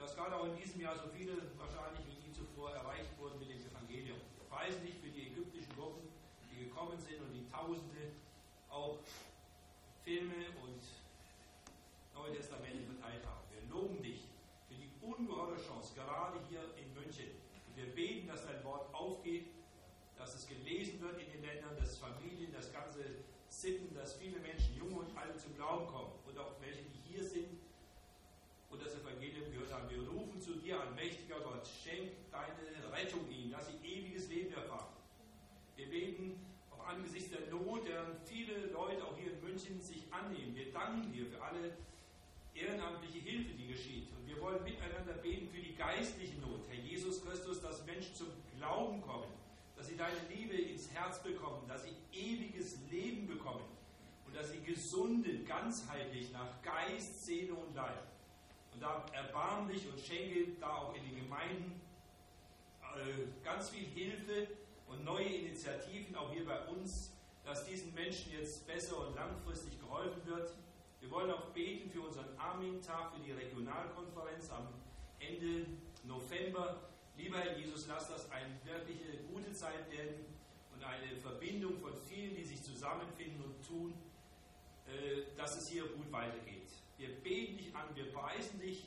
dass 0.00 0.16
gerade 0.16 0.34
auch 0.34 0.46
in 0.46 0.56
diesem 0.56 0.80
Jahr 0.80 0.96
so 0.96 1.08
viele 1.14 1.36
wahrscheinlich 1.58 2.00
wie 2.08 2.16
nie 2.26 2.32
zuvor 2.32 2.72
erreicht 2.72 3.12
wurden 3.18 3.38
mit 3.38 3.50
dem 3.50 3.60
Evangelium. 3.60 4.16
Wir 4.16 4.48
preisen 4.48 4.80
dich 4.80 4.96
für 4.96 5.10
die 5.12 5.28
ägyptischen 5.28 5.76
Gruppen, 5.76 6.08
die 6.48 6.70
gekommen 6.90 6.98
sind 6.98 7.20
und 7.22 7.32
die 7.32 7.46
Tausende 7.50 8.10
auch 8.68 8.98
Filme 10.02 10.50
und 10.62 10.82
Neue 12.14 12.32
Testamente 12.34 12.82
verteilt 12.82 13.24
haben. 13.24 13.40
Wir 13.50 13.62
loben 13.70 14.02
dich 14.02 14.26
für 14.68 14.74
die 14.74 14.90
ungeheure 15.00 15.56
Chance, 15.56 15.94
gerade 15.94 16.38
hier 16.48 16.60
in 16.76 16.92
München. 16.94 17.30
Und 17.68 17.76
wir 17.76 17.94
beten, 17.94 18.26
dass 18.26 18.44
dein 18.44 18.62
Wort 18.64 18.92
aufgeht, 18.92 19.46
dass 20.18 20.34
es 20.34 20.46
gelesen 20.46 21.00
wird 21.00 21.20
in 21.20 21.30
den 21.32 21.42
Ländern, 21.42 21.76
dass 21.78 21.96
Familien, 21.96 22.52
das 22.52 22.72
ganze 22.72 23.00
Sitten, 23.48 23.94
dass 23.94 24.14
viele 24.14 24.38
Menschen, 24.40 24.76
junge 24.76 25.00
und 25.00 25.16
alte, 25.16 25.38
zum 25.38 25.54
Glauben 25.56 25.86
kommen 25.86 26.12
und 26.26 26.36
auch 26.38 26.60
welche, 26.60 26.82
die 26.82 27.14
hier 27.14 27.24
sind, 27.24 27.48
und 28.70 28.80
das 28.80 28.94
Evangelium 28.94 29.50
gehört 29.50 29.72
haben. 29.72 29.90
Wir 29.90 30.08
rufen 30.08 30.40
zu 30.40 30.54
dir 30.54 30.80
an, 30.80 30.94
mächtiger 30.94 31.40
Gott, 31.40 31.66
schenk 31.66 32.12
deine 32.30 32.92
Rettung 32.92 33.28
ihnen, 33.28 33.50
dass 33.50 33.66
sie 33.66 33.74
ewiges 33.84 34.28
Leben 34.28 34.52
erfahren. 34.52 34.94
Wir 35.74 35.90
beten 35.90 36.38
auch 36.80 36.86
angesichts 36.86 37.30
der 37.30 37.50
Not, 37.50 37.86
deren 37.86 38.16
viele 38.24 38.66
Leute 38.66 39.04
München 39.60 39.80
sich 39.80 40.02
annehmen. 40.10 40.54
Wir 40.54 40.72
danken 40.72 41.12
dir 41.12 41.26
für 41.26 41.42
alle 41.42 41.72
ehrenamtliche 42.54 43.18
Hilfe, 43.18 43.52
die 43.52 43.66
geschieht. 43.66 44.08
Und 44.16 44.26
wir 44.26 44.40
wollen 44.40 44.62
miteinander 44.64 45.12
beten 45.14 45.48
für 45.48 45.60
die 45.60 45.74
geistliche 45.74 46.38
Not, 46.40 46.62
Herr 46.68 46.78
Jesus 46.78 47.22
Christus, 47.24 47.60
dass 47.60 47.84
Menschen 47.84 48.14
zum 48.14 48.28
Glauben 48.56 49.02
kommen, 49.02 49.30
dass 49.76 49.88
sie 49.88 49.96
deine 49.96 50.16
Liebe 50.34 50.56
ins 50.56 50.90
Herz 50.92 51.22
bekommen, 51.22 51.68
dass 51.68 51.84
sie 51.84 51.94
ewiges 52.12 52.78
Leben 52.90 53.26
bekommen 53.26 53.64
und 54.26 54.34
dass 54.34 54.50
sie 54.50 54.60
gesunden, 54.60 55.44
ganzheitlich 55.44 56.32
nach 56.32 56.62
Geist, 56.62 57.26
Seele 57.26 57.52
und 57.54 57.74
Leib 57.74 58.02
und 58.72 58.82
da 58.82 59.04
erbarmlich 59.12 59.86
und 59.88 60.00
schenke 60.00 60.52
da 60.58 60.74
auch 60.74 60.94
in 60.94 61.04
den 61.04 61.16
Gemeinden 61.16 61.80
äh, 62.96 63.44
ganz 63.44 63.68
viel 63.68 63.86
Hilfe 63.86 64.48
und 64.88 65.04
neue 65.04 65.26
Initiativen, 65.26 66.16
auch 66.16 66.32
hier 66.32 66.46
bei 66.46 66.66
uns, 66.66 67.10
dass 67.50 67.66
diesen 67.66 67.92
Menschen 67.94 68.30
jetzt 68.30 68.64
besser 68.64 68.96
und 69.08 69.16
langfristig 69.16 69.76
geholfen 69.80 70.24
wird. 70.24 70.52
Wir 71.00 71.10
wollen 71.10 71.32
auch 71.32 71.46
beten 71.46 71.90
für 71.90 72.02
unseren 72.02 72.38
Armin-Tag, 72.38 73.12
für 73.12 73.20
die 73.20 73.32
Regionalkonferenz 73.32 74.48
am 74.50 74.68
Ende 75.18 75.66
November. 76.04 76.80
Lieber 77.16 77.38
Herr 77.38 77.58
Jesus, 77.58 77.88
lass 77.88 78.08
das 78.08 78.30
eine 78.30 78.54
wirkliche 78.64 79.24
gute 79.32 79.52
Zeit 79.52 79.90
werden 79.90 80.26
und 80.72 80.84
eine 80.84 81.16
Verbindung 81.16 81.76
von 81.78 81.92
vielen, 82.08 82.36
die 82.36 82.44
sich 82.44 82.62
zusammenfinden 82.62 83.42
und 83.42 83.66
tun, 83.66 83.94
äh, 84.86 85.36
dass 85.36 85.56
es 85.56 85.68
hier 85.68 85.86
gut 85.88 86.12
weitergeht. 86.12 86.70
Wir 86.98 87.08
beten 87.08 87.56
dich 87.56 87.74
an, 87.74 87.88
wir 87.96 88.12
preisen 88.12 88.60
dich, 88.60 88.86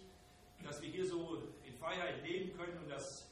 dass 0.63 0.81
wir 0.81 0.87
hier 0.87 1.05
so 1.05 1.43
in 1.67 1.73
Freiheit 1.73 2.25
leben 2.25 2.55
können 2.55 2.77
und 2.77 2.89
dass 2.89 3.27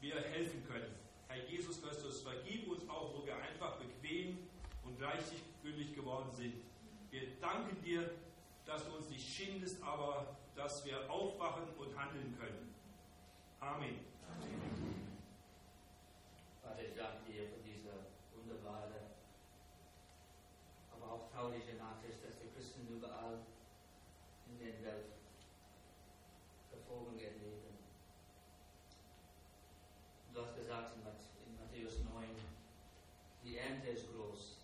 wir 0.00 0.14
helfen 0.14 0.64
können. 0.64 0.94
Herr 1.26 1.44
Jesus 1.48 1.82
Christus, 1.82 2.20
vergib 2.20 2.68
uns 2.68 2.88
auch, 2.88 3.12
wo 3.12 3.26
wir 3.26 3.36
einfach 3.36 3.80
bequem 3.80 4.45
gleichgültig 4.98 5.94
geworden 5.94 6.30
sind. 6.32 6.54
Wir 7.10 7.22
danken 7.40 7.82
dir, 7.82 8.10
dass 8.64 8.84
du 8.84 8.96
uns 8.96 9.08
nicht 9.08 9.26
schindest, 9.26 9.82
aber 9.82 10.36
dass 10.54 10.84
wir 10.84 11.10
aufwachen 11.10 11.64
und 11.78 11.98
handeln 11.98 12.36
können. 12.38 12.74
Amen. 13.60 14.00
Amen. 14.28 14.96
Vater, 16.62 16.82
ich 16.82 16.94
danke 16.96 17.30
dir 17.30 17.44
für 17.44 17.62
diese 17.64 17.92
wunderbare, 18.34 19.12
aber 20.92 21.12
auch 21.12 21.30
traurige 21.30 21.74
Nachricht, 21.74 22.24
dass 22.24 22.38
die 22.40 22.48
Christen 22.54 22.88
überall 22.88 23.38
in 24.48 24.58
der 24.58 24.82
Welt 24.82 25.06
Verfolgung 26.70 27.18
erleben. 27.18 27.76
Du 30.32 30.40
hast 30.40 30.56
gesagt 30.56 30.92
in 30.96 31.56
Matthäus 31.56 32.00
9, 32.12 32.28
die 33.42 33.56
Ernte 33.56 33.88
ist 33.88 34.06
groß, 34.12 34.58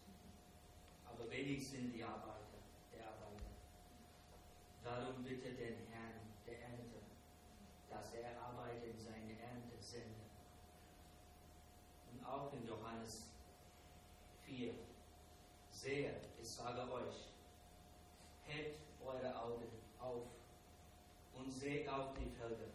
aber 1.06 1.30
wenig 1.30 1.66
sind 1.66 1.92
die 1.92 2.04
Arbeiter, 2.04 2.60
der 2.92 3.06
Arbeiter. 3.06 3.52
Darum 4.84 5.24
bitte 5.24 5.50
den 5.52 5.86
Herrn 5.90 6.20
der 6.46 6.60
Ernte, 6.60 7.00
dass 7.88 8.12
er 8.14 8.40
Arbeit 8.42 8.84
in 8.84 8.98
seine 8.98 9.32
Ernte 9.40 9.76
sende. 9.80 10.28
Und 12.12 12.24
auch 12.26 12.52
in 12.52 12.66
Johannes 12.66 13.28
4, 14.62 14.74
sehe, 15.70 16.14
ich 16.40 16.48
sage 16.48 16.80
euch, 16.92 17.30
hebt 18.46 18.78
eure 19.04 19.36
Augen 19.36 19.66
auf 19.98 20.26
und 21.34 21.50
seht 21.50 21.88
auf 21.88 22.14
die 22.14 22.30
Felder. 22.30 22.70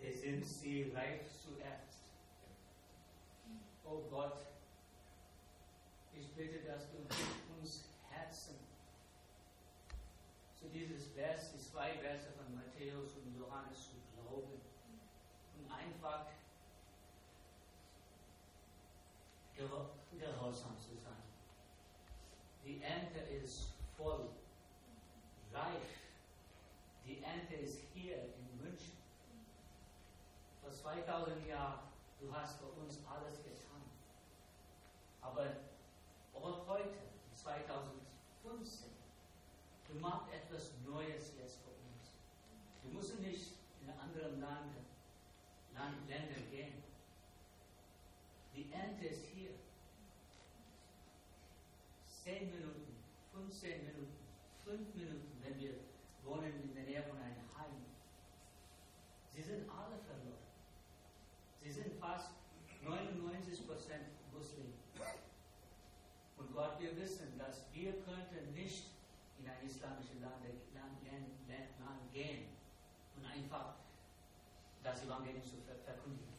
Da 0.00 0.10
sind 0.10 0.44
sie 0.44 0.90
reif 0.94 1.20
zuerst. 1.40 2.00
Oh 3.84 4.02
Gott, 4.10 4.38
ich 6.14 6.32
bitte, 6.34 6.64
dass 6.64 6.90
du 6.90 6.96
uns 7.56 7.84
Herzen 8.10 8.56
zu 10.58 10.68
dieses 10.68 11.12
Vers, 11.12 11.52
die 11.52 11.58
zwei 11.58 11.96
Verse 11.98 12.26
von 12.32 12.54
Matthäus 12.54 13.14
und 13.16 13.38
Johannes 13.38 13.90
zu 13.90 13.96
glauben 14.14 14.60
und 15.58 15.72
einfach 15.72 16.26
gehorsam 20.50 20.76
zu 20.78 20.96
sein. 20.96 21.22
Die 22.64 22.82
Ernte 22.82 23.20
ist 23.20 23.74
voll, 23.96 24.28
reif. 25.52 26.00
Die 27.06 27.22
Ernte 27.22 27.54
ist 27.54 27.78
hier 27.94 28.16
in 28.16 28.60
München. 28.60 28.98
Vor 30.60 30.72
2000 30.72 31.46
Jahren, 31.46 31.80
du 32.20 32.34
hast 32.34 32.58
für 32.58 32.66
uns 32.66 32.98
alles 33.08 33.44
getan. 33.44 33.82
Aber 35.22 35.46
auch 36.34 36.66
heute, 36.66 36.98
2015, 37.36 38.90
du 39.88 39.94
machst 40.00 40.32
etwas 40.32 40.72
Neues 40.84 41.32
jetzt 41.38 41.58
für 41.62 41.70
uns. 41.70 42.14
Wir 42.82 42.92
müssen 42.92 43.22
nicht 43.22 43.52
in 43.82 43.90
anderen 43.90 44.40
Land, 44.40 44.74
Land, 45.74 46.08
Länder 46.08 46.40
gehen. 46.50 46.82
Die 48.54 48.72
Ernte 48.72 49.06
ist 49.06 49.26
hier. 49.26 49.50
10 52.30 52.50
Minuten, 52.50 52.94
15 53.32 53.86
Minuten, 53.86 54.14
5 54.64 54.94
Minuten, 54.94 55.32
wenn 55.42 55.58
wir 55.58 55.72
wohnen 56.22 56.52
in 56.62 56.74
der 56.74 56.84
Nähe 56.84 57.02
von 57.02 57.16
einem 57.16 57.48
Heim. 57.56 57.82
Sie 59.34 59.42
sind 59.42 59.68
alle 59.70 59.98
verloren. 59.98 60.46
Sie 61.62 61.72
sind 61.72 61.94
fast 61.98 62.30
99 62.84 63.66
Prozent 63.66 64.04
Muslim. 64.32 64.72
Und 66.36 66.54
Gott, 66.54 66.78
wir 66.78 66.96
wissen, 66.96 67.38
dass 67.38 67.64
wir 67.72 67.92
könnten 68.04 68.52
nicht 68.54 68.84
in 69.38 69.48
ein 69.48 69.64
islamisches 69.64 70.20
Land, 70.20 70.44
Land, 70.74 71.02
Land, 71.04 71.80
Land 71.80 72.12
gehen 72.12 72.48
und 73.16 73.24
einfach 73.24 73.74
das 74.82 75.02
Evangelium 75.20 75.44
zu 75.44 75.56
verkündigen. 75.84 76.32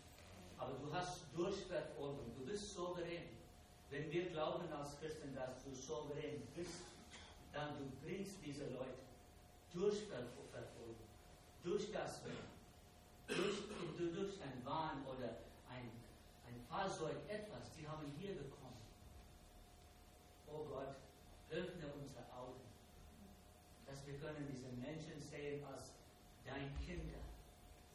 Aber 0.58 0.74
du 0.74 0.94
hast 0.94 1.22
Durchverfolgung, 1.36 2.34
du 2.38 2.46
bist 2.46 2.74
souverän. 2.74 3.24
Wenn 3.90 4.10
wir 4.12 4.30
glauben 4.30 4.72
als 4.72 5.00
Christen, 5.00 5.36
dass 5.36 5.64
du 5.64 5.74
souverän 5.74 6.42
bist, 6.56 6.82
dann 7.54 7.78
du 7.78 7.86
bringst 8.04 8.36
diese 8.46 8.66
Leute 8.70 9.02
durch 9.74 10.08
Verfolgung, 10.08 10.96
durch 11.64 11.92
das 11.92 12.22
durch, 13.28 14.14
durch 14.14 14.42
ein 14.42 14.66
Wahn 14.66 15.06
oder 15.06 15.38
ein, 15.70 15.90
ein 16.48 16.62
Fahrzeug, 16.70 17.16
etwas, 17.30 17.72
die 17.78 17.88
haben 17.88 18.12
hier 18.20 18.36
bekommen. 18.36 18.82
Oh 20.48 20.66
Gott, 20.66 20.96
öffne 21.50 21.88
unsere 22.00 22.24
Augen, 22.36 22.60
dass 23.86 24.06
wir 24.06 24.16
können 24.16 24.48
diese 24.52 24.68
Menschen 24.68 25.22
sehen 25.22 25.64
als 25.66 25.92
dein 26.46 26.72
Kinder. 26.86 27.20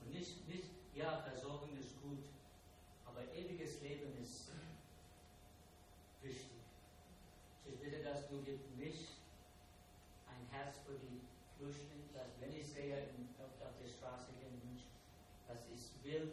Und 0.01 0.15
nicht, 0.15 0.47
nicht, 0.49 0.66
ja, 0.97 1.21
Versorgung 1.29 1.77
ist 1.79 2.01
gut, 2.01 2.25
aber 3.05 3.21
ewiges 3.35 3.83
Leben 3.83 4.17
ist 4.23 4.51
wichtig. 6.23 6.65
Ich 7.67 7.77
bitte, 7.79 8.03
dass 8.03 8.29
du 8.29 8.41
gibst 8.43 8.75
mich 8.77 9.09
ein 10.27 10.49
Herz 10.51 10.77
für 10.87 10.97
die 10.97 11.21
Flüchtlinge, 11.59 12.09
dass 12.15 12.41
wenn 12.41 12.57
ich 12.57 12.67
sehe 12.67 12.97
auf, 13.39 13.77
der 13.81 13.89
Straße 13.89 14.33
in 14.41 14.81
dass 15.47 15.61
ich 15.69 16.05
will 16.05 16.33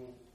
Well, 0.00 0.29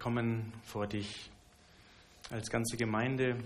kommen 0.00 0.52
vor 0.64 0.86
dich 0.86 1.30
als 2.30 2.50
ganze 2.50 2.76
Gemeinde. 2.76 3.36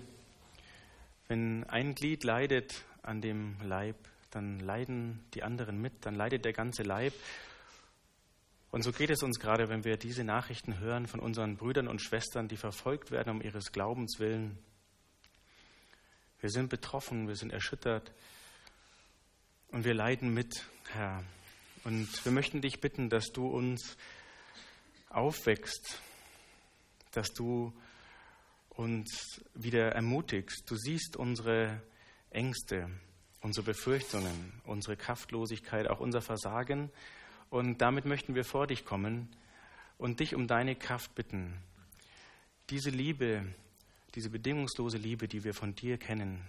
Wenn 1.27 1.65
ein 1.65 1.95
Glied 1.95 2.23
leidet 2.23 2.85
an 3.03 3.21
dem 3.21 3.57
Leib, 3.61 3.97
dann 4.31 4.59
leiden 4.59 5.23
die 5.33 5.43
anderen 5.43 5.81
mit, 5.81 6.05
dann 6.05 6.15
leidet 6.15 6.45
der 6.45 6.53
ganze 6.53 6.83
Leib. 6.83 7.13
Und 8.71 8.83
so 8.83 8.93
geht 8.93 9.09
es 9.09 9.21
uns 9.21 9.39
gerade, 9.39 9.67
wenn 9.67 9.83
wir 9.83 9.97
diese 9.97 10.23
Nachrichten 10.23 10.79
hören 10.79 11.07
von 11.07 11.19
unseren 11.19 11.57
Brüdern 11.57 11.89
und 11.89 12.01
Schwestern, 12.01 12.47
die 12.47 12.57
verfolgt 12.57 13.11
werden 13.11 13.29
um 13.31 13.41
ihres 13.41 13.73
Glaubens 13.73 14.19
willen. 14.19 14.57
Wir 16.39 16.49
sind 16.49 16.69
betroffen, 16.69 17.27
wir 17.27 17.35
sind 17.35 17.51
erschüttert 17.51 18.13
und 19.71 19.83
wir 19.83 19.93
leiden 19.93 20.33
mit, 20.33 20.65
Herr. 20.91 21.21
Und 21.83 22.23
wir 22.23 22.31
möchten 22.31 22.61
dich 22.61 22.79
bitten, 22.79 23.09
dass 23.09 23.27
du 23.27 23.47
uns 23.47 23.97
aufwächst, 25.09 25.99
dass 27.15 27.33
du 27.33 27.73
uns 28.69 29.41
wieder 29.53 29.93
ermutigst. 29.93 30.69
Du 30.69 30.75
siehst 30.75 31.15
unsere 31.15 31.81
Ängste, 32.29 32.89
unsere 33.41 33.65
Befürchtungen, 33.65 34.61
unsere 34.65 34.97
Kraftlosigkeit, 34.97 35.87
auch 35.89 35.99
unser 35.99 36.21
Versagen. 36.21 36.91
Und 37.49 37.81
damit 37.81 38.05
möchten 38.05 38.35
wir 38.35 38.43
vor 38.43 38.67
dich 38.67 38.85
kommen 38.85 39.29
und 39.97 40.19
dich 40.19 40.35
um 40.35 40.47
deine 40.47 40.75
Kraft 40.75 41.15
bitten. 41.15 41.57
Diese 42.69 42.89
Liebe, 42.89 43.45
diese 44.15 44.29
bedingungslose 44.29 44.97
Liebe, 44.97 45.27
die 45.27 45.43
wir 45.43 45.53
von 45.53 45.75
dir 45.75 45.97
kennen, 45.97 46.41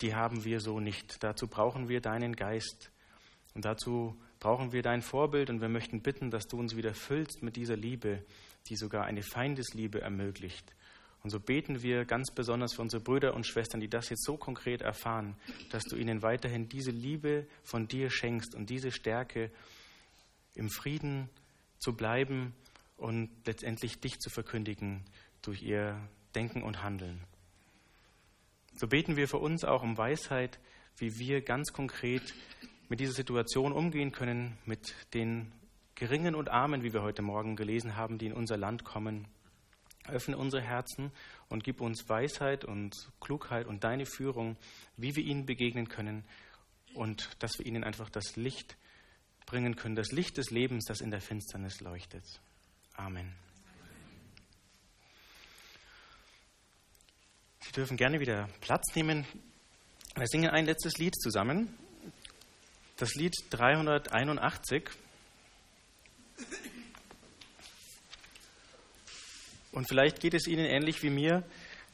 die 0.00 0.14
haben 0.14 0.44
wir 0.44 0.60
so 0.60 0.80
nicht. 0.80 1.22
Dazu 1.22 1.48
brauchen 1.48 1.88
wir 1.88 2.00
deinen 2.00 2.36
Geist. 2.36 2.90
Und 3.54 3.64
dazu 3.64 4.16
brauchen 4.40 4.72
wir 4.72 4.82
dein 4.82 5.00
Vorbild 5.00 5.48
und 5.48 5.60
wir 5.60 5.68
möchten 5.68 6.02
bitten, 6.02 6.30
dass 6.30 6.46
du 6.46 6.58
uns 6.58 6.76
wieder 6.76 6.92
füllst 6.92 7.42
mit 7.42 7.56
dieser 7.56 7.76
Liebe, 7.76 8.24
die 8.68 8.76
sogar 8.76 9.04
eine 9.04 9.22
Feindesliebe 9.22 10.00
ermöglicht. 10.00 10.74
Und 11.22 11.30
so 11.30 11.40
beten 11.40 11.82
wir 11.82 12.04
ganz 12.04 12.30
besonders 12.32 12.74
für 12.74 12.82
unsere 12.82 13.02
Brüder 13.02 13.34
und 13.34 13.46
Schwestern, 13.46 13.80
die 13.80 13.88
das 13.88 14.10
jetzt 14.10 14.24
so 14.24 14.36
konkret 14.36 14.82
erfahren, 14.82 15.36
dass 15.70 15.84
du 15.84 15.96
ihnen 15.96 16.20
weiterhin 16.20 16.68
diese 16.68 16.90
Liebe 16.90 17.46
von 17.62 17.88
dir 17.88 18.10
schenkst 18.10 18.54
und 18.54 18.68
diese 18.68 18.90
Stärke, 18.90 19.50
im 20.54 20.70
Frieden 20.70 21.28
zu 21.78 21.94
bleiben 21.94 22.54
und 22.96 23.30
letztendlich 23.44 24.00
dich 24.00 24.18
zu 24.18 24.30
verkündigen 24.30 25.02
durch 25.42 25.62
ihr 25.62 25.98
Denken 26.34 26.62
und 26.62 26.82
Handeln. 26.82 27.20
So 28.76 28.86
beten 28.86 29.16
wir 29.16 29.28
für 29.28 29.38
uns 29.38 29.64
auch 29.64 29.82
um 29.82 29.96
Weisheit, 29.96 30.58
wie 30.96 31.18
wir 31.18 31.40
ganz 31.42 31.72
konkret 31.72 32.34
mit 32.94 33.00
dieser 33.00 33.14
Situation 33.14 33.72
umgehen 33.72 34.12
können, 34.12 34.56
mit 34.66 34.94
den 35.14 35.50
Geringen 35.96 36.36
und 36.36 36.48
Armen, 36.48 36.84
wie 36.84 36.92
wir 36.92 37.02
heute 37.02 37.22
Morgen 37.22 37.56
gelesen 37.56 37.96
haben, 37.96 38.18
die 38.18 38.26
in 38.26 38.32
unser 38.32 38.56
Land 38.56 38.84
kommen. 38.84 39.26
Öffne 40.06 40.38
unsere 40.38 40.62
Herzen 40.62 41.10
und 41.48 41.64
gib 41.64 41.80
uns 41.80 42.08
Weisheit 42.08 42.64
und 42.64 43.10
Klugheit 43.18 43.66
und 43.66 43.82
deine 43.82 44.06
Führung, 44.06 44.56
wie 44.96 45.16
wir 45.16 45.24
ihnen 45.24 45.44
begegnen 45.44 45.88
können 45.88 46.22
und 46.94 47.30
dass 47.40 47.58
wir 47.58 47.66
ihnen 47.66 47.82
einfach 47.82 48.10
das 48.10 48.36
Licht 48.36 48.76
bringen 49.44 49.74
können, 49.74 49.96
das 49.96 50.12
Licht 50.12 50.36
des 50.36 50.52
Lebens, 50.52 50.84
das 50.84 51.00
in 51.00 51.10
der 51.10 51.20
Finsternis 51.20 51.80
leuchtet. 51.80 52.22
Amen. 52.94 53.34
Sie 57.58 57.72
dürfen 57.72 57.96
gerne 57.96 58.20
wieder 58.20 58.48
Platz 58.60 58.94
nehmen. 58.94 59.26
Wir 60.14 60.28
singen 60.28 60.50
ein 60.50 60.66
letztes 60.66 60.96
Lied 60.98 61.16
zusammen. 61.20 61.76
Das 62.96 63.14
Lied 63.14 63.34
381. 63.50 64.84
Und 69.72 69.88
vielleicht 69.88 70.20
geht 70.20 70.34
es 70.34 70.46
Ihnen 70.46 70.64
ähnlich 70.64 71.02
wie 71.02 71.10
mir, 71.10 71.42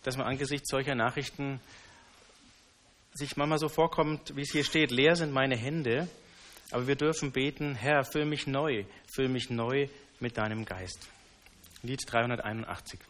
dass 0.03 0.17
man 0.17 0.27
angesichts 0.27 0.71
solcher 0.71 0.95
Nachrichten 0.95 1.61
sich 3.15 3.37
manchmal 3.37 3.59
so 3.59 3.69
vorkommt, 3.69 4.37
wie 4.37 4.43
es 4.43 4.53
hier 4.53 4.65
steht, 4.65 4.91
leer 4.91 5.17
sind 5.17 5.33
meine 5.33 5.57
Hände, 5.57 6.09
aber 6.71 6.87
wir 6.87 6.97
dürfen 6.97 7.33
beten, 7.33 7.75
Herr, 7.75 8.05
füll 8.05 8.25
mich 8.25 8.47
neu, 8.47 8.85
füll 9.13 9.29
mich 9.29 9.51
neu 9.51 9.89
mit 10.21 10.37
deinem 10.37 10.65
Geist. 10.65 11.09
Lied 11.83 12.01
381. 12.07 13.01